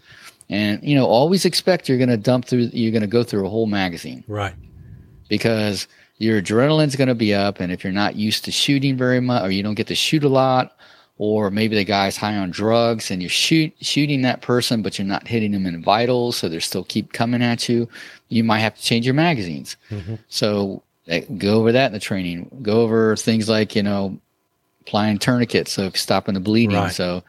and 0.50 0.82
you 0.82 0.96
know, 0.96 1.06
always 1.06 1.46
expect 1.46 1.88
you're 1.88 2.00
going 2.00 2.10
to 2.10 2.18
dump 2.18 2.46
through. 2.46 2.70
You're 2.74 2.92
going 2.92 3.02
to 3.04 3.08
go 3.08 3.24
through 3.24 3.46
a 3.46 3.50
whole 3.50 3.68
magazine 3.68 4.24
Right. 4.28 4.56
because 5.28 5.88
your 6.18 6.42
adrenaline's 6.42 6.96
going 6.96 7.10
to 7.10 7.16
be 7.16 7.32
up, 7.34 7.60
and 7.60 7.72
if 7.72 7.84
you're 7.84 7.94
not 7.94 8.16
used 8.16 8.44
to 8.46 8.52
shooting 8.52 8.98
very 8.98 9.20
much, 9.20 9.44
or 9.44 9.52
you 9.52 9.62
don't 9.62 9.76
get 9.76 9.88
to 9.88 9.96
shoot 9.96 10.24
a 10.24 10.30
lot, 10.30 10.76
or 11.20 11.52
maybe 11.52 11.76
the 11.76 11.84
guy's 11.84 12.16
high 12.16 12.36
on 12.36 12.50
drugs 12.50 13.12
and 13.12 13.22
you're 13.22 13.30
shoot 13.30 13.74
shooting 13.82 14.22
that 14.22 14.42
person, 14.42 14.82
but 14.82 14.98
you're 14.98 15.06
not 15.06 15.28
hitting 15.28 15.52
them 15.52 15.66
in 15.66 15.84
vitals, 15.84 16.38
so 16.38 16.48
they 16.50 16.60
still 16.60 16.86
keep 16.86 17.12
coming 17.12 17.44
at 17.44 17.68
you. 17.70 17.88
You 18.30 18.44
might 18.44 18.60
have 18.60 18.76
to 18.76 18.82
change 18.82 19.06
your 19.06 19.14
magazines. 19.14 19.76
So 20.30 20.82
eh, 21.08 21.26
go 21.38 21.56
over 21.56 21.74
that 21.74 21.88
in 21.88 21.94
the 21.94 22.00
training. 22.00 22.50
Go 22.62 22.82
over 22.82 23.18
things 23.18 23.50
like 23.50 23.76
you 23.76 23.84
know 23.84 24.18
applying 24.82 25.20
tourniquets, 25.20 25.74
so 25.74 25.92
stopping 25.92 26.36
the 26.36 26.40
bleeding. 26.40 26.78
Right. 26.78 26.92
So 26.92 27.22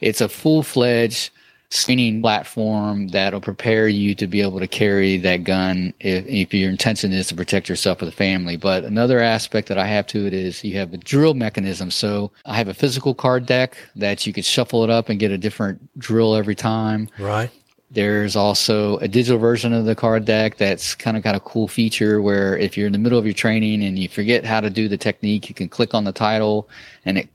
it's 0.00 0.20
a 0.20 0.28
full 0.28 0.64
fledged 0.64 1.30
screening 1.70 2.22
platform 2.22 3.08
that'll 3.08 3.40
prepare 3.40 3.88
you 3.88 4.14
to 4.14 4.26
be 4.26 4.40
able 4.40 4.58
to 4.58 4.66
carry 4.66 5.18
that 5.18 5.44
gun 5.44 5.92
if, 6.00 6.24
if 6.26 6.54
your 6.54 6.70
intention 6.70 7.12
is 7.12 7.28
to 7.28 7.34
protect 7.34 7.68
yourself 7.68 8.00
or 8.00 8.06
the 8.06 8.12
family. 8.12 8.56
But 8.56 8.84
another 8.84 9.20
aspect 9.20 9.68
that 9.68 9.78
I 9.78 9.86
have 9.86 10.06
to 10.08 10.26
it 10.26 10.32
is 10.32 10.64
you 10.64 10.78
have 10.78 10.94
a 10.94 10.96
drill 10.96 11.34
mechanism. 11.34 11.90
So 11.90 12.30
I 12.46 12.56
have 12.56 12.68
a 12.68 12.74
physical 12.74 13.14
card 13.14 13.44
deck 13.44 13.76
that 13.96 14.26
you 14.26 14.32
could 14.32 14.46
shuffle 14.46 14.82
it 14.82 14.90
up 14.90 15.08
and 15.08 15.20
get 15.20 15.30
a 15.30 15.38
different 15.38 15.80
drill 15.98 16.34
every 16.34 16.54
time. 16.54 17.08
Right. 17.18 17.50
There's 17.90 18.36
also 18.36 18.98
a 18.98 19.08
digital 19.08 19.38
version 19.38 19.72
of 19.72 19.86
the 19.86 19.94
card 19.94 20.26
deck 20.26 20.58
that's 20.58 20.94
kind 20.94 21.16
of 21.16 21.22
got 21.22 21.34
a 21.34 21.40
cool 21.40 21.68
feature 21.68 22.20
where 22.20 22.56
if 22.56 22.76
you're 22.76 22.86
in 22.86 22.92
the 22.92 22.98
middle 22.98 23.18
of 23.18 23.24
your 23.24 23.34
training 23.34 23.82
and 23.82 23.98
you 23.98 24.08
forget 24.08 24.44
how 24.44 24.60
to 24.60 24.68
do 24.68 24.88
the 24.88 24.98
technique, 24.98 25.48
you 25.48 25.54
can 25.54 25.70
click 25.70 25.94
on 25.94 26.04
the 26.04 26.12
title 26.12 26.68
and 27.06 27.16
it 27.16 27.28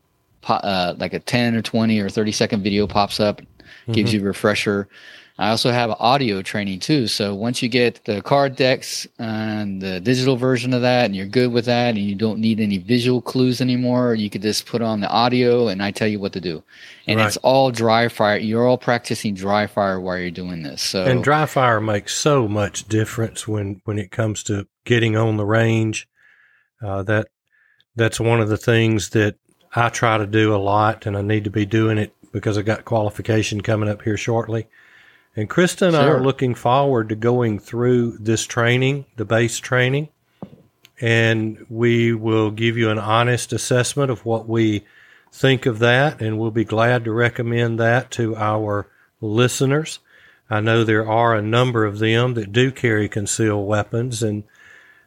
uh, 0.48 0.96
like 0.98 1.14
a 1.14 1.20
10 1.20 1.56
or 1.56 1.62
20 1.62 2.00
or 2.00 2.10
30 2.10 2.32
second 2.32 2.64
video 2.64 2.88
pops 2.88 3.20
up, 3.20 3.42
gives 3.92 4.14
you 4.14 4.22
a 4.22 4.24
refresher. 4.24 4.88
I 5.40 5.50
also 5.50 5.72
have 5.72 5.90
audio 6.00 6.44
training 6.44 6.80
too. 6.80 7.08
So 7.08 7.34
once 7.34 7.64
you 7.64 7.68
get 7.68 8.06
the 8.06 8.22
card 8.22 8.56
decks 8.56 9.08
and 9.18 9.82
the 9.82 10.00
digital 10.00 10.38
version 10.38 10.76
of 10.76 10.84
that 10.84 11.06
and 11.06 11.16
you're 11.16 11.26
good 11.26 11.52
with 11.52 11.66
that 11.66 11.96
and 11.96 11.98
you 11.98 12.14
don't 12.14 12.38
need 12.38 12.60
any 12.60 12.78
visual 12.78 13.20
clues 13.20 13.60
anymore, 13.60 14.14
you 14.14 14.30
could 14.30 14.44
just 14.44 14.68
put 14.68 14.84
on 14.84 15.00
the 15.00 15.10
audio 15.10 15.70
and 15.70 15.82
I 15.82 15.90
tell 15.90 16.08
you 16.08 16.20
what 16.20 16.34
to 16.34 16.40
do. 16.40 16.64
And 17.08 17.18
Right. 17.20 17.26
it's 17.26 17.38
all 17.38 17.72
dry 17.72 18.10
fire. 18.10 18.38
You're 18.38 18.68
all 18.68 18.78
practicing 18.78 19.34
dry 19.34 19.66
fire 19.66 20.00
while 20.00 20.20
you're 20.20 20.30
doing 20.30 20.62
this. 20.62 20.84
So 20.84 21.04
And 21.04 21.24
dry 21.24 21.48
fire 21.48 21.82
makes 21.82 22.16
so 22.16 22.48
much 22.48 22.88
difference 22.88 23.48
when 23.48 23.82
when 23.86 23.98
it 23.98 24.12
comes 24.12 24.44
to 24.44 24.68
getting 24.86 25.18
on 25.18 25.38
the 25.38 25.46
range. 25.46 26.08
Uh, 26.80 27.02
that 27.04 27.28
that's 27.96 28.20
one 28.20 28.40
of 28.40 28.50
the 28.50 28.58
things 28.58 29.10
that 29.10 29.36
I 29.76 29.90
try 29.90 30.18
to 30.18 30.28
do 30.28 30.56
a 30.56 30.58
lot, 30.58 31.06
and 31.06 31.18
I 31.18 31.22
need 31.22 31.46
to 31.46 31.50
be 31.50 31.66
doing 31.66 31.98
it 31.98 32.14
because 32.32 32.58
I 32.58 32.62
got 32.62 32.86
qualification 32.86 33.62
coming 33.62 33.90
up 33.90 34.02
here 34.04 34.18
shortly. 34.18 34.68
And 35.36 35.50
Krista 35.50 35.88
and 35.88 35.96
I 35.96 36.06
are 36.06 36.22
looking 36.22 36.54
forward 36.54 37.10
to 37.10 37.16
going 37.16 37.58
through 37.58 38.18
this 38.20 38.46
training, 38.46 39.06
the 39.16 39.26
base 39.26 39.58
training, 39.58 40.10
and 41.02 41.66
we 41.70 42.14
will 42.14 42.52
give 42.52 42.78
you 42.78 42.92
an 42.92 43.00
honest 43.00 43.52
assessment 43.52 44.12
of 44.12 44.26
what 44.26 44.48
we 44.48 44.84
think 45.32 45.66
of 45.66 45.80
that, 45.80 46.22
and 46.22 46.38
we'll 46.38 46.52
be 46.52 46.66
glad 46.66 47.04
to 47.06 47.12
recommend 47.12 47.80
that 47.80 48.12
to 48.12 48.36
our 48.36 48.88
listeners. 49.22 49.98
I 50.52 50.60
know 50.60 50.84
there 50.84 51.10
are 51.10 51.34
a 51.34 51.42
number 51.42 51.84
of 51.84 51.98
them 51.98 52.36
that 52.36 52.52
do 52.52 52.72
carry 52.72 53.10
concealed 53.10 53.68
weapons, 53.68 54.22
and 54.22 54.44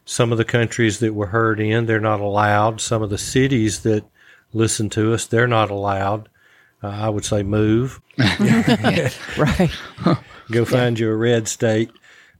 some 0.04 0.32
of 0.32 0.38
the 0.38 0.44
countries 0.44 0.98
that 0.98 1.14
we're 1.14 1.26
heard 1.26 1.60
in, 1.60 1.86
they're 1.86 2.00
not 2.00 2.20
allowed. 2.20 2.80
Some 2.80 3.02
of 3.02 3.10
the 3.10 3.18
cities 3.18 3.80
that 3.80 4.04
listen 4.52 4.88
to 4.90 5.12
us, 5.12 5.26
they're 5.26 5.46
not 5.46 5.70
allowed. 5.70 6.28
Uh, 6.82 6.88
I 6.88 7.08
would 7.08 7.24
say 7.24 7.42
move, 7.42 8.00
Right. 8.18 9.70
go 10.50 10.64
find 10.64 10.98
you 10.98 11.10
a 11.10 11.16
red 11.16 11.48
state. 11.48 11.90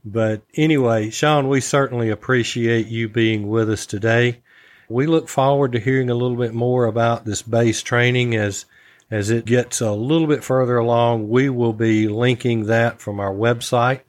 But 0.05 0.41
anyway, 0.55 1.09
Sean, 1.09 1.49
we 1.49 1.59
certainly 1.59 2.09
appreciate 2.09 2.87
you 2.87 3.09
being 3.09 3.47
with 3.49 3.69
us 3.69 3.85
today. 3.85 4.41
We 4.89 5.05
look 5.05 5.27
forward 5.27 5.73
to 5.73 5.79
hearing 5.79 6.09
a 6.09 6.15
little 6.15 6.37
bit 6.37 6.53
more 6.53 6.85
about 6.85 7.25
this 7.25 7.41
base 7.41 7.81
training 7.81 8.35
as 8.35 8.65
as 9.09 9.29
it 9.29 9.45
gets 9.45 9.79
a 9.81 9.91
little 9.91 10.27
bit 10.27 10.43
further 10.43 10.77
along. 10.77 11.29
We 11.29 11.49
will 11.49 11.73
be 11.73 12.07
linking 12.07 12.65
that 12.67 13.01
from 13.01 13.19
our 13.19 13.33
website, 13.33 14.01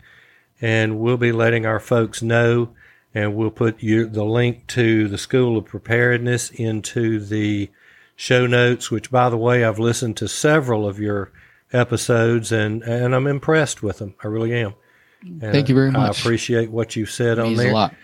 and 0.61 0.99
we'll 0.99 1.17
be 1.17 1.33
letting 1.33 1.67
our 1.67 1.81
folks 1.81 2.23
know. 2.23 2.71
And 3.15 3.35
we'll 3.35 3.51
put 3.51 3.83
you 3.83 4.07
the 4.07 4.25
link 4.25 4.67
to 4.69 5.09
the 5.09 5.19
School 5.19 5.57
of 5.57 5.65
Preparedness 5.65 6.51
into 6.51 7.19
the 7.19 7.71
show 8.19 8.47
notes. 8.47 8.91
Which, 8.91 9.11
by 9.11 9.31
the 9.31 9.39
way, 9.39 9.64
I've 9.64 9.79
listened 9.79 10.19
to 10.19 10.29
several 10.29 10.87
of 10.87 10.99
your 10.99 11.33
episodes, 11.73 12.53
and 12.53 12.83
and 12.83 13.14
I'm 13.14 13.27
impressed 13.27 13.83
with 13.83 13.99
them. 13.99 14.14
I 14.23 14.27
really 14.27 14.53
am. 14.53 14.75
And 15.23 15.41
Thank 15.41 15.69
you 15.69 15.75
very 15.75 15.91
much. 15.91 16.19
I 16.19 16.21
appreciate 16.21 16.71
what 16.71 16.95
you've 16.97 17.11
said 17.11 17.39
on 17.39 17.49
means 17.49 17.59
there. 17.61 17.71
a 17.71 17.75
lot. 17.75 17.95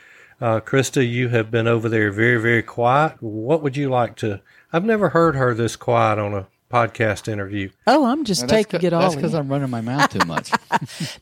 Uh, 0.40 0.60
Krista, 0.60 1.08
you 1.08 1.28
have 1.28 1.50
been 1.50 1.68
over 1.68 1.88
there 1.88 2.10
very, 2.10 2.40
very 2.40 2.62
quiet. 2.62 3.16
What 3.20 3.62
would 3.62 3.76
you 3.76 3.88
like 3.88 4.16
to? 4.16 4.40
I've 4.72 4.84
never 4.84 5.10
heard 5.10 5.36
her 5.36 5.54
this 5.54 5.76
quiet 5.76 6.18
on 6.18 6.34
a 6.34 6.48
podcast 6.74 7.28
interview. 7.28 7.70
Oh, 7.86 8.04
I'm 8.06 8.24
just 8.24 8.42
Well, 8.42 8.48
taking 8.48 8.80
co- 8.80 8.86
it 8.86 8.92
all. 8.92 9.02
That's 9.02 9.14
because. 9.14 9.34
I'm 9.34 9.48
running 9.48 9.70
my 9.70 9.80
mouth 9.80 10.10
too 10.10 10.26
much. 10.26 10.50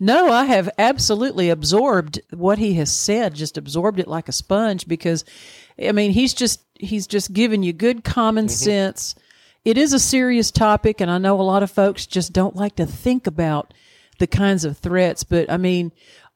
No, 0.01 0.31
I 0.33 0.47
have 0.47 0.71
absolutely 0.79 1.51
absorbed 1.51 2.21
what 2.31 2.59
he 2.59 2.75
has 2.75 2.91
said, 2.91 3.35
just 3.35 3.59
absorbed 3.59 4.01
it 4.01 4.09
like 4.09 4.29
a 4.29 4.33
sponge 4.33 4.89
because 4.89 5.25
I 5.79 5.93
mean, 5.93 6.11
he's 6.11 6.35
just 6.35 6.61
he's 6.75 7.07
just 7.07 7.33
giving 7.33 7.63
you 7.63 7.73
good 7.73 8.03
common 8.03 8.47
mm-hmm. 8.47 8.53
sense. 8.53 9.15
It 9.65 9.79
is 9.79 9.93
a 9.93 9.99
serious 9.99 10.51
topic 10.51 11.01
and 11.01 11.11
I 11.11 11.19
know 11.19 11.41
a 11.41 11.43
lot 11.43 11.63
of 11.63 11.71
folks 11.71 12.07
just 12.07 12.33
don't 12.33 12.57
like 12.57 12.77
to 12.77 12.87
think 12.87 13.27
about 13.27 13.73
the 14.19 14.27
kinds 14.27 14.65
of 14.65 14.79
threats, 14.79 15.23
but 15.25 15.51
I 15.51 15.57
mean, 15.57 15.93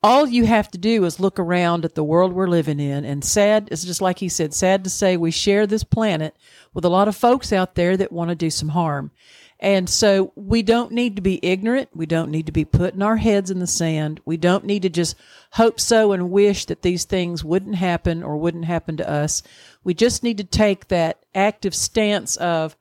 all 0.07 0.29
you 0.29 0.47
have 0.47 0.71
to 0.71 0.79
do 0.79 1.05
is 1.05 1.19
look 1.19 1.37
around 1.37 1.85
at 1.85 1.97
the 1.97 2.05
world 2.05 2.33
we're 2.33 2.47
living 2.47 2.79
in 2.79 3.05
and 3.05 3.25
sad 3.25 3.69
it's 3.73 3.85
just 3.85 4.01
like 4.01 4.21
he 4.21 4.29
said, 4.29 4.55
sad 4.55 4.85
to 4.85 4.91
say 4.91 5.17
we 5.17 5.33
share 5.33 5.67
this 5.67 5.83
planet 5.83 6.37
with 6.73 6.85
a 6.85 6.89
lot 6.89 7.09
of 7.09 7.17
folks 7.17 7.53
out 7.53 7.75
there 7.75 7.97
that 7.97 8.13
want 8.13 8.31
to 8.31 8.37
do 8.37 8.49
some 8.49 8.69
harm. 8.69 9.11
And 9.59 9.91
so 9.91 10.33
we 10.37 10.63
don't 10.63 10.93
need 10.93 11.17
to 11.17 11.23
be 11.23 11.41
ignorant. 11.43 11.89
We 11.93 12.07
don't 12.07 12.31
need 12.31 12.47
to 12.47 12.53
be 12.53 12.65
putting 12.65 13.03
our 13.03 13.17
heads 13.17 13.51
in 13.51 13.59
the 13.59 13.67
sand. 13.67 14.21
We 14.25 14.37
don't 14.37 14.65
need 14.65 14.83
to 14.83 14.91
just 14.91 15.17
hope 15.51 15.81
so 15.81 16.13
and 16.13 16.31
wish 16.31 16.67
that 16.67 16.83
these 16.83 17.05
things 17.05 17.43
wouldn't 17.43 17.75
happen 17.75 18.23
or 18.23 18.37
wouldn't 18.37 18.67
happen 18.67 18.97
to 18.99 19.11
us. 19.11 19.43
We 19.83 19.93
just 19.93 20.23
need 20.23 20.39
to 20.39 20.45
take 20.45 20.87
that 20.87 21.27
active 21.35 21.75
stance 21.75 22.37
of, 22.37 22.77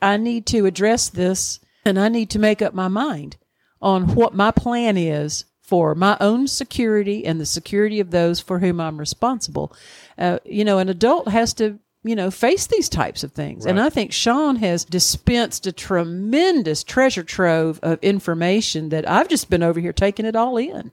I 0.00 0.16
need 0.16 0.46
to 0.46 0.66
address 0.66 1.08
this 1.08 1.58
and 1.84 1.98
I 1.98 2.08
need 2.08 2.30
to 2.30 2.38
make 2.38 2.62
up 2.62 2.72
my 2.72 2.88
mind 2.88 3.36
on 3.80 4.14
what 4.14 4.32
my 4.32 4.52
plan 4.52 4.96
is 4.96 5.46
for 5.62 5.94
my 5.94 6.16
own 6.20 6.46
security 6.46 7.24
and 7.24 7.40
the 7.40 7.46
security 7.46 8.00
of 8.00 8.10
those 8.10 8.40
for 8.40 8.58
whom 8.58 8.80
I'm 8.80 8.98
responsible. 8.98 9.74
Uh, 10.18 10.38
you 10.44 10.64
know, 10.64 10.78
an 10.78 10.88
adult 10.88 11.28
has 11.28 11.54
to, 11.54 11.78
you 12.02 12.16
know, 12.16 12.30
face 12.30 12.66
these 12.66 12.88
types 12.88 13.22
of 13.22 13.32
things. 13.32 13.64
And 13.64 13.80
I 13.80 13.88
think 13.88 14.12
Sean 14.12 14.56
has 14.56 14.84
dispensed 14.84 15.66
a 15.66 15.72
tremendous 15.72 16.82
treasure 16.82 17.22
trove 17.22 17.78
of 17.82 18.00
information 18.02 18.88
that 18.88 19.08
I've 19.08 19.28
just 19.28 19.48
been 19.48 19.62
over 19.62 19.80
here 19.80 19.92
taking 19.92 20.26
it 20.26 20.36
all 20.36 20.56
in. 20.56 20.90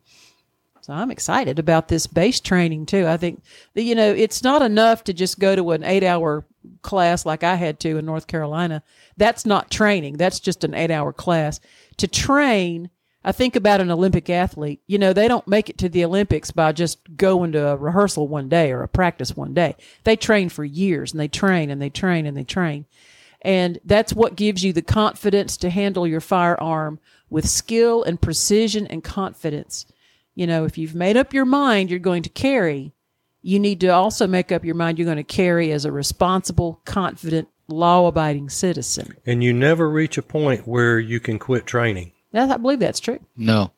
So 0.82 0.93
I'm 0.93 1.11
excited 1.11 1.59
about 1.59 1.88
this 1.88 2.07
base 2.07 2.39
training 2.39 2.86
too. 2.86 3.05
I 3.05 3.17
think 3.17 3.43
that, 3.74 3.84
you 3.84 3.95
know, 3.95 4.11
it's 4.11 4.43
not 4.43 4.61
enough 4.61 5.03
to 5.05 5.13
just 5.13 5.39
go 5.39 5.55
to 5.55 5.72
an 5.72 5.84
eight 5.84 6.03
hour 6.03 6.45
class 6.84 7.26
like 7.26 7.43
I 7.43 7.55
had 7.55 7.80
to 7.82 7.97
in 7.97 8.05
North 8.05 8.28
Carolina. 8.28 8.82
That's 9.17 9.45
not 9.45 9.72
training. 9.72 10.17
That's 10.17 10.39
just 10.39 10.63
an 10.63 10.74
eight 10.74 10.91
hour 10.91 11.11
class. 11.11 11.59
To 11.97 12.07
train, 12.07 12.89
I 13.24 13.34
think 13.34 13.55
about 13.55 13.82
an 13.82 13.91
Olympic 13.91 14.30
athlete. 14.30 14.82
You 14.88 14.97
know, 14.97 15.11
they 15.11 15.28
don't 15.28 15.47
make 15.47 15.70
it 15.70 15.78
to 15.80 15.89
the 15.89 16.05
Olympics 16.05 16.51
by 16.51 16.72
just 16.72 16.99
going 17.17 17.51
to 17.51 17.67
a 17.70 17.76
rehearsal 17.76 18.28
one 18.28 18.47
day 18.47 18.72
or 18.72 18.82
a 18.82 18.88
practice 18.88 19.36
one 19.36 19.53
day. 19.53 19.76
They 20.05 20.15
train 20.15 20.49
for 20.49 20.63
years 20.63 21.11
and 21.11 21.20
they 21.20 21.28
train 21.28 21.70
and 21.70 21.82
they 21.82 21.89
train 21.89 22.26
and 22.26 22.38
they 22.38 22.45
train. 22.45 22.86
And 23.41 23.80
that's 23.84 24.13
what 24.13 24.36
gives 24.36 24.63
you 24.63 24.74
the 24.74 24.82
confidence 24.82 25.57
to 25.57 25.70
handle 25.70 26.07
your 26.07 26.22
firearm 26.22 26.99
with 27.30 27.47
skill 27.47 28.03
and 28.03 28.22
precision 28.22 28.88
and 28.88 29.03
confidence. 29.03 29.86
You 30.34 30.47
know, 30.47 30.63
if 30.63 30.78
you've 30.78 30.95
made 30.95 31.17
up 31.17 31.34
your 31.34 31.45
mind 31.45 31.89
you're 31.89 31.99
going 31.99 32.24
to 32.24 32.30
carry, 32.30 32.93
you 33.41 33.59
need 33.59 33.82
to 33.82 33.89
also 33.89 34.28
make 34.28 34.51
up 34.51 34.63
your 34.63 34.76
mind 34.76 34.97
you're 34.97 35.05
going 35.05 35.17
to 35.17 35.24
carry 35.24 35.72
as 35.72 35.86
a 35.86 35.91
responsible, 35.91 36.82
confident, 36.86 37.49
law 37.67 38.07
abiding 38.07 38.49
citizen. 38.49 39.13
And 39.26 39.43
you 39.43 39.53
never 39.53 39.89
reach 39.89 40.17
a 40.17 40.22
point 40.22 40.67
where 40.67 40.99
you 40.99 41.20
can 41.20 41.39
quit 41.39 41.65
training. 41.65 42.13
That, 42.32 42.49
I 42.51 42.57
believe 42.57 42.80
that's 42.80 42.99
true. 42.99 43.19
No, 43.38 43.71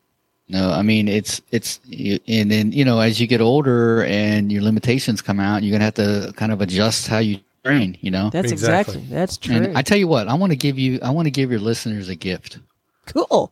no. 0.49 0.71
I 0.71 0.81
mean, 0.81 1.07
it's 1.07 1.41
it's 1.51 1.79
and 2.27 2.51
then 2.51 2.71
you 2.71 2.83
know 2.85 2.99
as 2.99 3.19
you 3.21 3.27
get 3.27 3.41
older 3.41 4.03
and 4.05 4.51
your 4.51 4.61
limitations 4.61 5.21
come 5.21 5.39
out, 5.39 5.63
you're 5.63 5.71
gonna 5.71 5.85
have 5.85 5.93
to 5.95 6.33
kind 6.35 6.51
of 6.51 6.61
adjust 6.61 7.07
how 7.07 7.19
you 7.19 7.39
train. 7.63 7.97
You 8.01 8.11
know. 8.11 8.29
That's 8.29 8.51
Exactly. 8.51 8.95
exactly, 8.97 9.15
that's 9.15 9.37
true. 9.37 9.55
And 9.55 9.77
I 9.77 9.81
tell 9.81 9.97
you 9.97 10.07
what, 10.07 10.27
I 10.27 10.33
want 10.33 10.51
to 10.51 10.57
give 10.57 10.77
you, 10.79 10.99
I 11.01 11.11
want 11.11 11.27
to 11.27 11.31
give 11.31 11.49
your 11.51 11.59
listeners 11.59 12.09
a 12.09 12.15
gift. 12.15 12.59
cool. 13.05 13.51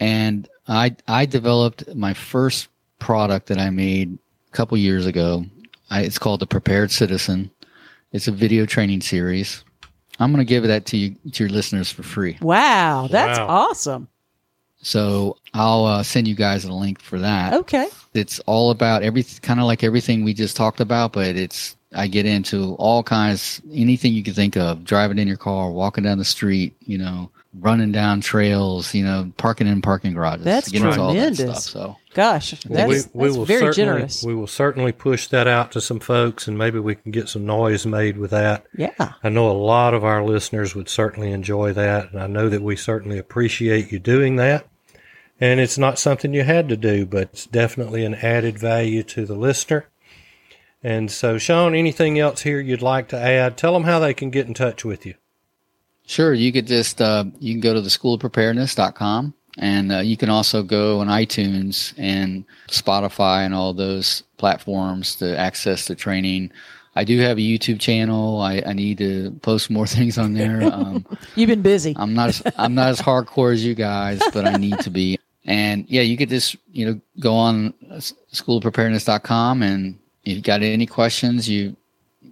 And 0.00 0.48
I 0.66 0.96
I 1.06 1.26
developed 1.26 1.94
my 1.94 2.14
first 2.14 2.68
product 2.98 3.46
that 3.48 3.58
I 3.58 3.70
made 3.70 4.18
a 4.52 4.56
couple 4.56 4.76
years 4.78 5.06
ago. 5.06 5.44
I, 5.90 6.02
it's 6.02 6.18
called 6.18 6.40
the 6.40 6.46
Prepared 6.46 6.90
Citizen, 6.90 7.50
It's 8.12 8.28
a 8.28 8.32
video 8.32 8.64
training 8.66 9.00
series. 9.02 9.62
I'm 10.20 10.32
going 10.32 10.44
to 10.44 10.48
give 10.48 10.62
that 10.64 10.86
to 10.86 10.96
you 10.96 11.16
to 11.32 11.44
your 11.44 11.50
listeners 11.50 11.90
for 11.90 12.02
free. 12.02 12.36
Wow, 12.40 13.08
that's 13.10 13.38
Wow. 13.38 13.46
awesome. 13.48 14.08
So 14.82 15.36
I'll 15.52 15.84
uh, 15.84 16.02
send 16.02 16.26
you 16.26 16.34
guys 16.34 16.64
a 16.64 16.72
link 16.72 17.00
for 17.00 17.18
that. 17.18 17.52
Okay. 17.52 17.88
It's 18.14 18.38
all 18.40 18.70
about 18.70 19.02
every 19.02 19.24
kind 19.42 19.60
of 19.60 19.66
like 19.66 19.84
everything 19.84 20.24
we 20.24 20.34
just 20.34 20.56
talked 20.56 20.80
about, 20.80 21.12
but 21.12 21.36
it's 21.36 21.76
I 21.94 22.06
get 22.06 22.26
into 22.26 22.74
all 22.76 23.02
kinds, 23.02 23.60
anything 23.72 24.12
you 24.12 24.22
can 24.22 24.34
think 24.34 24.56
of, 24.56 24.84
driving 24.84 25.18
in 25.18 25.28
your 25.28 25.36
car, 25.36 25.70
walking 25.70 26.04
down 26.04 26.18
the 26.18 26.24
street, 26.24 26.76
you 26.80 26.98
know, 26.98 27.30
running 27.58 27.90
down 27.90 28.20
trails, 28.20 28.94
you 28.94 29.04
know, 29.04 29.32
parking 29.36 29.66
in 29.66 29.82
parking 29.82 30.14
garages. 30.14 30.44
That's 30.44 30.68
Get 30.68 30.82
into 30.82 31.00
all 31.00 31.14
that 31.14 31.34
tremendous. 31.34 31.64
stuff, 31.64 31.82
so 31.82 31.96
Gosh, 32.14 32.54
Well, 32.66 32.88
that's, 32.88 33.04
that's 33.06 33.36
very 33.36 33.46
certainly, 33.46 33.72
generous. 33.72 34.22
We 34.24 34.34
will 34.34 34.48
certainly 34.48 34.92
push 34.92 35.28
that 35.28 35.46
out 35.46 35.72
to 35.72 35.80
some 35.80 36.00
folks, 36.00 36.48
and 36.48 36.58
maybe 36.58 36.78
we 36.80 36.96
can 36.96 37.12
get 37.12 37.28
some 37.28 37.46
noise 37.46 37.86
made 37.86 38.16
with 38.18 38.32
that. 38.32 38.66
yeah. 38.76 39.12
I 39.22 39.28
know 39.28 39.50
a 39.50 39.52
lot 39.52 39.94
of 39.94 40.04
our 40.04 40.24
listeners 40.24 40.74
would 40.74 40.88
certainly 40.88 41.32
enjoy 41.32 41.72
that, 41.72 42.12
and 42.12 42.20
I 42.20 42.26
know 42.26 42.48
that 42.48 42.62
we 42.62 42.74
certainly 42.76 43.18
appreciate 43.18 43.92
you 43.92 43.98
doing 43.98 44.36
that. 44.36 44.66
And 45.40 45.58
it's 45.58 45.78
not 45.78 45.98
something 45.98 46.34
you 46.34 46.42
had 46.42 46.68
to 46.68 46.76
do, 46.76 47.06
but 47.06 47.30
it's 47.32 47.46
definitely 47.46 48.04
an 48.04 48.14
added 48.16 48.58
value 48.58 49.02
to 49.04 49.24
the 49.24 49.34
listener. 49.34 49.86
And 50.82 51.10
so, 51.10 51.38
Sean, 51.38 51.74
anything 51.74 52.18
else 52.18 52.42
here 52.42 52.60
you'd 52.60 52.82
like 52.82 53.08
to 53.08 53.18
add? 53.18 53.56
Tell 53.56 53.72
them 53.72 53.84
how 53.84 53.98
they 53.98 54.14
can 54.14 54.30
get 54.30 54.46
in 54.46 54.54
touch 54.54 54.84
with 54.84 55.06
you. 55.06 55.14
Sure, 56.06 56.34
you 56.34 56.52
could 56.52 56.66
just 56.66 57.00
uh, 57.00 57.24
you 57.38 57.54
can 57.54 57.60
go 57.60 57.72
to 57.72 57.80
the 57.80 57.88
schoolofpreparedness.com 57.88 59.34
and 59.58 59.92
uh, 59.92 59.98
you 59.98 60.16
can 60.16 60.30
also 60.30 60.62
go 60.62 61.00
on 61.00 61.06
iTunes 61.06 61.94
and 61.96 62.44
Spotify 62.68 63.44
and 63.44 63.54
all 63.54 63.72
those 63.74 64.22
platforms 64.36 65.16
to 65.16 65.38
access 65.38 65.86
the 65.86 65.94
training. 65.94 66.50
I 66.96 67.04
do 67.04 67.20
have 67.20 67.38
a 67.38 67.40
YouTube 67.40 67.78
channel. 67.78 68.40
I, 68.40 68.62
I 68.66 68.72
need 68.72 68.98
to 68.98 69.30
post 69.42 69.70
more 69.70 69.86
things 69.98 70.18
on 70.18 70.34
there. 70.34 70.62
Um, 70.62 71.06
You've 71.36 71.48
been 71.48 71.62
busy. 71.62 71.94
I'm 71.96 72.14
not 72.14 72.30
as, 72.30 72.42
I'm 72.56 72.74
not 72.74 72.88
as 72.88 73.00
hardcore 73.00 73.52
as 73.52 73.64
you 73.64 73.74
guys, 73.74 74.20
but 74.32 74.46
I 74.46 74.56
need 74.56 74.80
to 74.80 74.90
be. 74.90 75.18
And 75.50 75.84
yeah, 75.88 76.02
you 76.02 76.16
could 76.16 76.28
just 76.28 76.56
you 76.70 76.86
know 76.86 77.00
go 77.18 77.34
on 77.34 77.74
uh, 77.90 77.96
schoolofpreparedness.com 78.32 79.62
and 79.62 79.98
if 80.22 80.36
you 80.36 80.42
got 80.42 80.62
any 80.62 80.86
questions, 80.86 81.48
you 81.48 81.76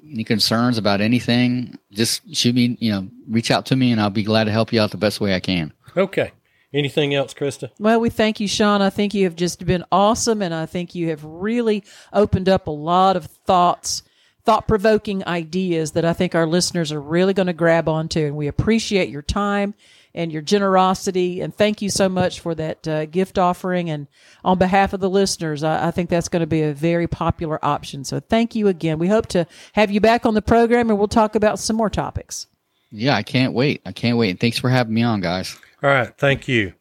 any 0.08 0.22
concerns 0.22 0.78
about 0.78 1.00
anything, 1.00 1.76
just 1.90 2.22
shoot 2.34 2.54
me, 2.54 2.76
you 2.80 2.92
know, 2.92 3.08
reach 3.28 3.50
out 3.50 3.66
to 3.66 3.76
me 3.76 3.90
and 3.90 4.00
I'll 4.00 4.08
be 4.08 4.22
glad 4.22 4.44
to 4.44 4.52
help 4.52 4.72
you 4.72 4.80
out 4.80 4.92
the 4.92 4.98
best 4.98 5.20
way 5.20 5.34
I 5.34 5.40
can. 5.40 5.72
Okay. 5.96 6.30
Anything 6.72 7.12
else, 7.14 7.34
Krista? 7.34 7.70
Well, 7.80 7.98
we 7.98 8.08
thank 8.08 8.38
you, 8.38 8.46
Sean. 8.46 8.82
I 8.82 8.90
think 8.90 9.14
you 9.14 9.24
have 9.24 9.34
just 9.34 9.64
been 9.64 9.84
awesome, 9.90 10.42
and 10.42 10.52
I 10.52 10.66
think 10.66 10.94
you 10.94 11.08
have 11.08 11.24
really 11.24 11.82
opened 12.12 12.48
up 12.48 12.66
a 12.66 12.70
lot 12.70 13.16
of 13.16 13.24
thoughts, 13.24 14.02
thought 14.49 14.66
provoking 14.66 15.22
ideas 15.26 15.92
that 15.92 16.07
I 16.07 16.14
think 16.14 16.34
our 16.34 16.46
listeners 16.46 16.90
are 16.90 17.03
really 17.03 17.34
going 17.34 17.49
to 17.49 17.53
grab 17.53 17.86
onto. 17.86 18.24
And 18.24 18.34
we 18.34 18.46
appreciate 18.46 19.11
your 19.11 19.20
time 19.20 19.74
and 20.14 20.32
your 20.32 20.40
generosity. 20.40 21.42
And 21.42 21.55
thank 21.55 21.82
you 21.82 21.90
so 21.90 22.09
much 22.09 22.40
for 22.40 22.55
that 22.55 22.88
uh, 22.88 23.05
gift 23.05 23.38
offering. 23.38 23.90
And 23.90 24.07
on 24.42 24.57
behalf 24.57 24.94
of 24.94 25.01
the 25.01 25.11
listeners, 25.11 25.62
I, 25.62 25.88
I 25.88 25.90
think 25.90 26.09
that's 26.09 26.30
going 26.30 26.40
to 26.40 26.46
be 26.46 26.62
a 26.62 26.72
very 26.72 27.07
popular 27.07 27.62
option. 27.62 28.05
So 28.05 28.20
thank 28.20 28.55
you 28.55 28.68
again. 28.68 28.99
We 28.99 29.09
hope 29.09 29.26
to 29.26 29.46
have 29.74 29.90
you 29.90 30.01
back 30.01 30.24
on 30.24 30.32
the 30.32 30.40
program, 30.40 30.88
and 30.88 30.99
we'll 30.99 31.09
talk 31.09 31.34
about 31.34 31.59
some 31.59 31.76
more 31.76 31.90
topics. 31.90 32.46
Yeah, 32.90 33.16
I 33.16 33.22
can't 33.22 33.53
wait. 33.53 33.82
I 33.84 33.92
can't 33.92 34.16
wait. 34.16 34.30
And 34.30 34.40
thanks 34.40 34.59
for 34.59 34.70
having 34.70 34.94
me 34.94 35.03
on, 35.03 35.20
guys. 35.20 35.55
All 35.82 35.90
right. 35.90 36.16
Thank 36.16 36.49
you. 36.49 36.72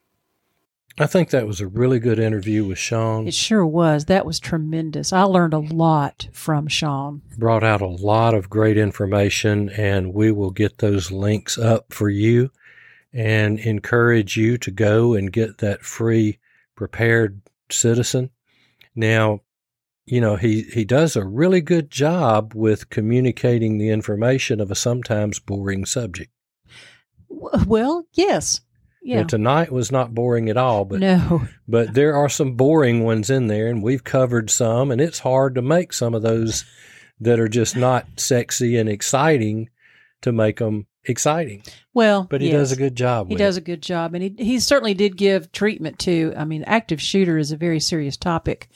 I 0.99 1.05
think 1.05 1.29
that 1.29 1.45
was 1.45 1.61
a 1.61 1.67
really 1.67 1.99
good 1.99 2.17
interview 2.17 2.65
with 2.65 2.79
Sean. 2.79 3.27
It 3.27 3.35
sure 3.35 3.65
was. 3.65 4.05
That 4.05 4.25
was 4.25 4.39
tremendous. 4.39 5.13
I 5.13 5.23
learned 5.23 5.53
a 5.53 5.59
lot 5.59 6.27
from 6.33 6.67
Sean. 6.67 7.21
brought 7.37 7.63
out 7.63 7.81
a 7.81 7.87
lot 7.87 8.33
of 8.33 8.49
great 8.49 8.77
information, 8.77 9.69
and 9.69 10.11
we 10.13 10.31
will 10.31 10.49
get 10.49 10.79
those 10.79 11.11
links 11.11 11.55
up 11.57 11.93
for 11.93 12.09
you 12.09 12.49
and 13.13 13.59
encourage 13.59 14.37
you 14.37 14.57
to 14.57 14.71
go 14.71 15.13
and 15.13 15.31
get 15.31 15.59
that 15.59 15.83
free 15.83 16.39
prepared 16.75 17.41
citizen. 17.69 18.31
Now, 18.95 19.41
you 20.07 20.19
know, 20.19 20.35
he, 20.35 20.63
he 20.63 20.83
does 20.83 21.15
a 21.15 21.23
really 21.23 21.61
good 21.61 21.91
job 21.91 22.53
with 22.55 22.89
communicating 22.89 23.77
the 23.77 23.89
information 23.89 24.59
of 24.59 24.71
a 24.71 24.75
sometimes 24.75 25.37
boring 25.39 25.85
subject. 25.85 26.31
Well, 27.29 28.07
yes. 28.13 28.61
Now, 29.07 29.15
Yeah. 29.19 29.23
tonight 29.23 29.71
was 29.71 29.91
not 29.91 30.13
boring 30.13 30.49
at 30.49 30.57
all, 30.57 30.83
but 30.85 30.99
no. 30.99 31.47
but 31.67 31.93
there 31.93 32.15
are 32.15 32.29
some 32.29 32.53
boring 32.53 33.03
ones 33.03 33.29
in 33.29 33.47
there, 33.47 33.67
and 33.67 33.81
we've 33.81 34.03
covered 34.03 34.49
some, 34.49 34.91
and 34.91 34.99
it's 35.01 35.19
hard 35.19 35.55
to 35.55 35.61
make 35.61 35.93
some 35.93 36.13
of 36.13 36.21
those 36.21 36.65
that 37.21 37.39
are 37.39 37.47
just 37.47 37.75
not 37.75 38.05
sexy 38.17 38.77
and 38.77 38.87
exciting 38.89 39.69
to 40.21 40.31
make 40.31 40.57
them 40.57 40.85
exciting. 41.05 41.63
Well, 41.93 42.27
But 42.29 42.41
he 42.41 42.47
yes. 42.47 42.55
does 42.57 42.71
a 42.73 42.75
good 42.75 42.95
job. 42.95 43.29
He 43.29 43.35
does 43.35 43.57
it. 43.57 43.61
a 43.61 43.63
good 43.63 43.81
job, 43.81 44.13
and 44.13 44.21
he 44.23 44.35
he 44.37 44.59
certainly 44.59 44.93
did 44.93 45.15
give 45.17 45.51
treatment 45.51 45.97
to. 45.99 46.33
I 46.37 46.43
mean, 46.45 46.63
active 46.67 47.01
shooter 47.01 47.37
is 47.37 47.51
a 47.51 47.57
very 47.57 47.79
serious 47.79 48.17
topic, 48.17 48.69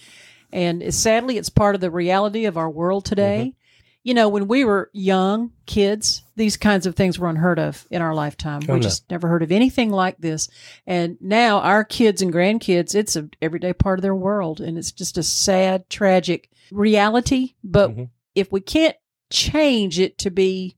and 0.54 0.94
sadly, 0.94 1.38
it's 1.38 1.50
part 1.50 1.76
of 1.76 1.82
the 1.82 1.92
reality 1.92 2.46
of 2.46 2.58
our 2.58 2.70
world 2.70 3.06
today. 3.06 3.40
Mm-hmm. 3.54 3.58
You 4.04 4.16
know, 4.16 4.30
when 4.30 4.48
we 4.48 4.66
were 4.66 4.90
young 4.94 5.52
kids, 5.68 6.24
these 6.36 6.58
kinds 6.58 6.88
of 6.88 6.96
things 6.96 7.20
were 7.20 7.30
unheard 7.30 7.60
of 7.60 7.86
in 7.92 8.02
our 8.02 8.16
lifetime. 8.16 8.62
Oh, 8.68 8.74
we 8.74 8.80
no. 8.80 8.84
just 8.84 9.10
never 9.12 9.28
heard 9.28 9.44
of 9.44 9.52
anything 9.52 9.92
like 9.92 10.18
this. 10.18 10.50
And 10.88 11.18
now 11.22 11.60
our 11.60 11.84
kids 11.84 12.22
and 12.22 12.34
grandkids, 12.34 12.96
it's 12.96 13.16
a 13.16 13.30
everyday 13.44 13.74
part 13.74 14.00
of 14.00 14.02
their 14.04 14.16
world, 14.16 14.60
and 14.60 14.76
it's 14.78 14.92
just 14.92 15.20
a 15.20 15.24
sad, 15.24 15.88
tragic 15.90 16.50
reality. 16.72 17.54
But 17.64 17.92
Mhm. 17.92 18.10
if 18.34 18.52
we 18.52 18.60
can't 18.60 18.96
change 19.30 20.00
it 20.00 20.18
to 20.20 20.32
be 20.32 20.78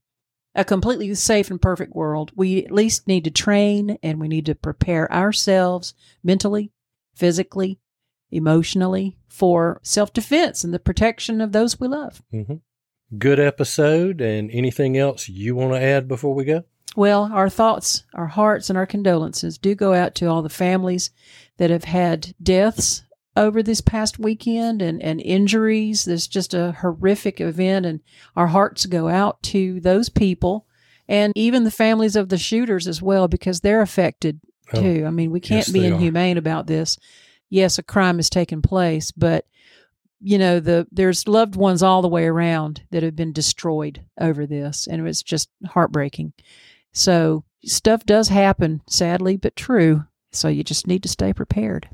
a 0.53 0.65
completely 0.65 1.15
safe 1.15 1.49
and 1.49 1.61
perfect 1.61 1.95
world, 1.95 2.31
we 2.35 2.65
at 2.65 2.71
least 2.71 3.07
need 3.07 3.23
to 3.23 3.31
train 3.31 3.97
and 4.03 4.19
we 4.19 4.27
need 4.27 4.45
to 4.47 4.53
prepare 4.55 5.11
ourselves 5.13 5.93
mentally, 6.23 6.71
physically, 7.15 7.79
emotionally 8.31 9.17
for 9.29 9.79
self 9.81 10.11
defense 10.11 10.63
and 10.65 10.73
the 10.73 10.79
protection 10.79 11.39
of 11.39 11.53
those 11.53 11.79
we 11.79 11.87
love. 11.87 12.21
Mhm. 12.33 12.59
Good 13.17 13.39
episode. 13.39 14.21
And 14.21 14.49
anything 14.51 14.97
else 14.97 15.27
you 15.29 15.55
want 15.55 15.73
to 15.73 15.81
add 15.81 16.07
before 16.07 16.33
we 16.33 16.45
go? 16.45 16.63
Well, 16.95 17.29
our 17.33 17.49
thoughts, 17.49 18.03
our 18.13 18.27
hearts, 18.27 18.69
and 18.69 18.77
our 18.77 18.85
condolences 18.85 19.57
do 19.57 19.73
go 19.75 19.93
out 19.93 20.13
to 20.15 20.27
all 20.27 20.41
the 20.41 20.49
families 20.49 21.09
that 21.57 21.69
have 21.71 21.85
had 21.85 22.33
deaths 22.41 23.03
over 23.35 23.63
this 23.63 23.81
past 23.81 24.19
weekend 24.19 24.81
and, 24.81 25.01
and 25.01 25.19
injuries. 25.19 26.05
There's 26.05 26.27
just 26.27 26.53
a 26.53 26.71
horrific 26.73 27.41
event, 27.41 27.85
and 27.87 27.99
our 28.35 28.47
hearts 28.47 28.85
go 28.85 29.07
out 29.07 29.41
to 29.43 29.79
those 29.79 30.09
people 30.09 30.67
and 31.07 31.33
even 31.35 31.63
the 31.63 31.71
families 31.71 32.15
of 32.15 32.29
the 32.29 32.37
shooters 32.37 32.87
as 32.87 33.01
well 33.01 33.27
because 33.27 33.59
they're 33.61 33.81
affected 33.81 34.39
Oh, 34.71 34.81
too. 34.81 35.03
I 35.05 35.09
mean, 35.09 35.29
we 35.31 35.39
can't 35.41 35.67
yes, 35.67 35.71
be 35.71 35.81
they 35.81 35.91
are. 35.91 35.95
inhumane 35.95 36.37
about 36.37 36.67
this. 36.67 36.97
Yes, 37.49 37.77
a 37.77 37.83
crime 37.83 38.15
has 38.17 38.29
taken 38.29 38.61
place, 38.61 39.11
but 39.11 39.45
you 40.23 40.37
know 40.37 40.59
the 40.59 40.87
there's 40.91 41.27
loved 41.27 41.55
ones 41.55 41.83
all 41.83 42.01
the 42.01 42.07
way 42.07 42.25
around 42.25 42.81
that 42.91 43.03
have 43.03 43.15
been 43.15 43.33
destroyed 43.33 44.03
over 44.19 44.45
this 44.47 44.87
and 44.87 45.05
it's 45.07 45.21
just 45.21 45.49
heartbreaking 45.67 46.31
so 46.93 47.43
stuff 47.65 48.05
does 48.05 48.29
happen 48.29 48.81
sadly 48.87 49.35
but 49.37 49.55
true 49.55 50.05
so 50.31 50.47
you 50.47 50.63
just 50.63 50.87
need 50.87 51.03
to 51.03 51.09
stay 51.09 51.33
prepared 51.33 51.89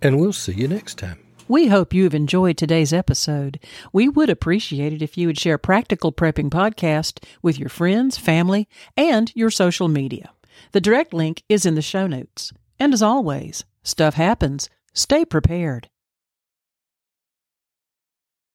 And 0.00 0.18
we'll 0.18 0.32
see 0.32 0.52
you 0.54 0.68
next 0.68 0.98
time. 0.98 1.18
we 1.48 1.66
hope 1.68 1.92
you 1.92 2.04
have 2.04 2.14
enjoyed 2.14 2.56
today's 2.56 2.92
episode. 2.92 3.58
We 3.92 4.08
would 4.08 4.30
appreciate 4.30 4.92
it 4.92 5.02
if 5.02 5.16
you 5.18 5.26
would 5.26 5.38
share 5.38 5.58
Practical 5.58 6.12
Prepping 6.12 6.50
Podcast 6.50 7.22
with 7.42 7.58
your 7.58 7.68
friends, 7.68 8.16
family, 8.18 8.66
and 8.96 9.30
your 9.34 9.50
social 9.50 9.88
media. 9.88 10.30
The 10.72 10.80
direct 10.80 11.12
link 11.12 11.42
is 11.48 11.66
in 11.66 11.74
the 11.74 11.82
show 11.82 12.06
notes. 12.06 12.52
And 12.78 12.92
as 12.94 13.02
always, 13.02 13.64
stuff 13.82 14.14
happens. 14.14 14.70
Stay 14.94 15.24
prepared. 15.24 15.88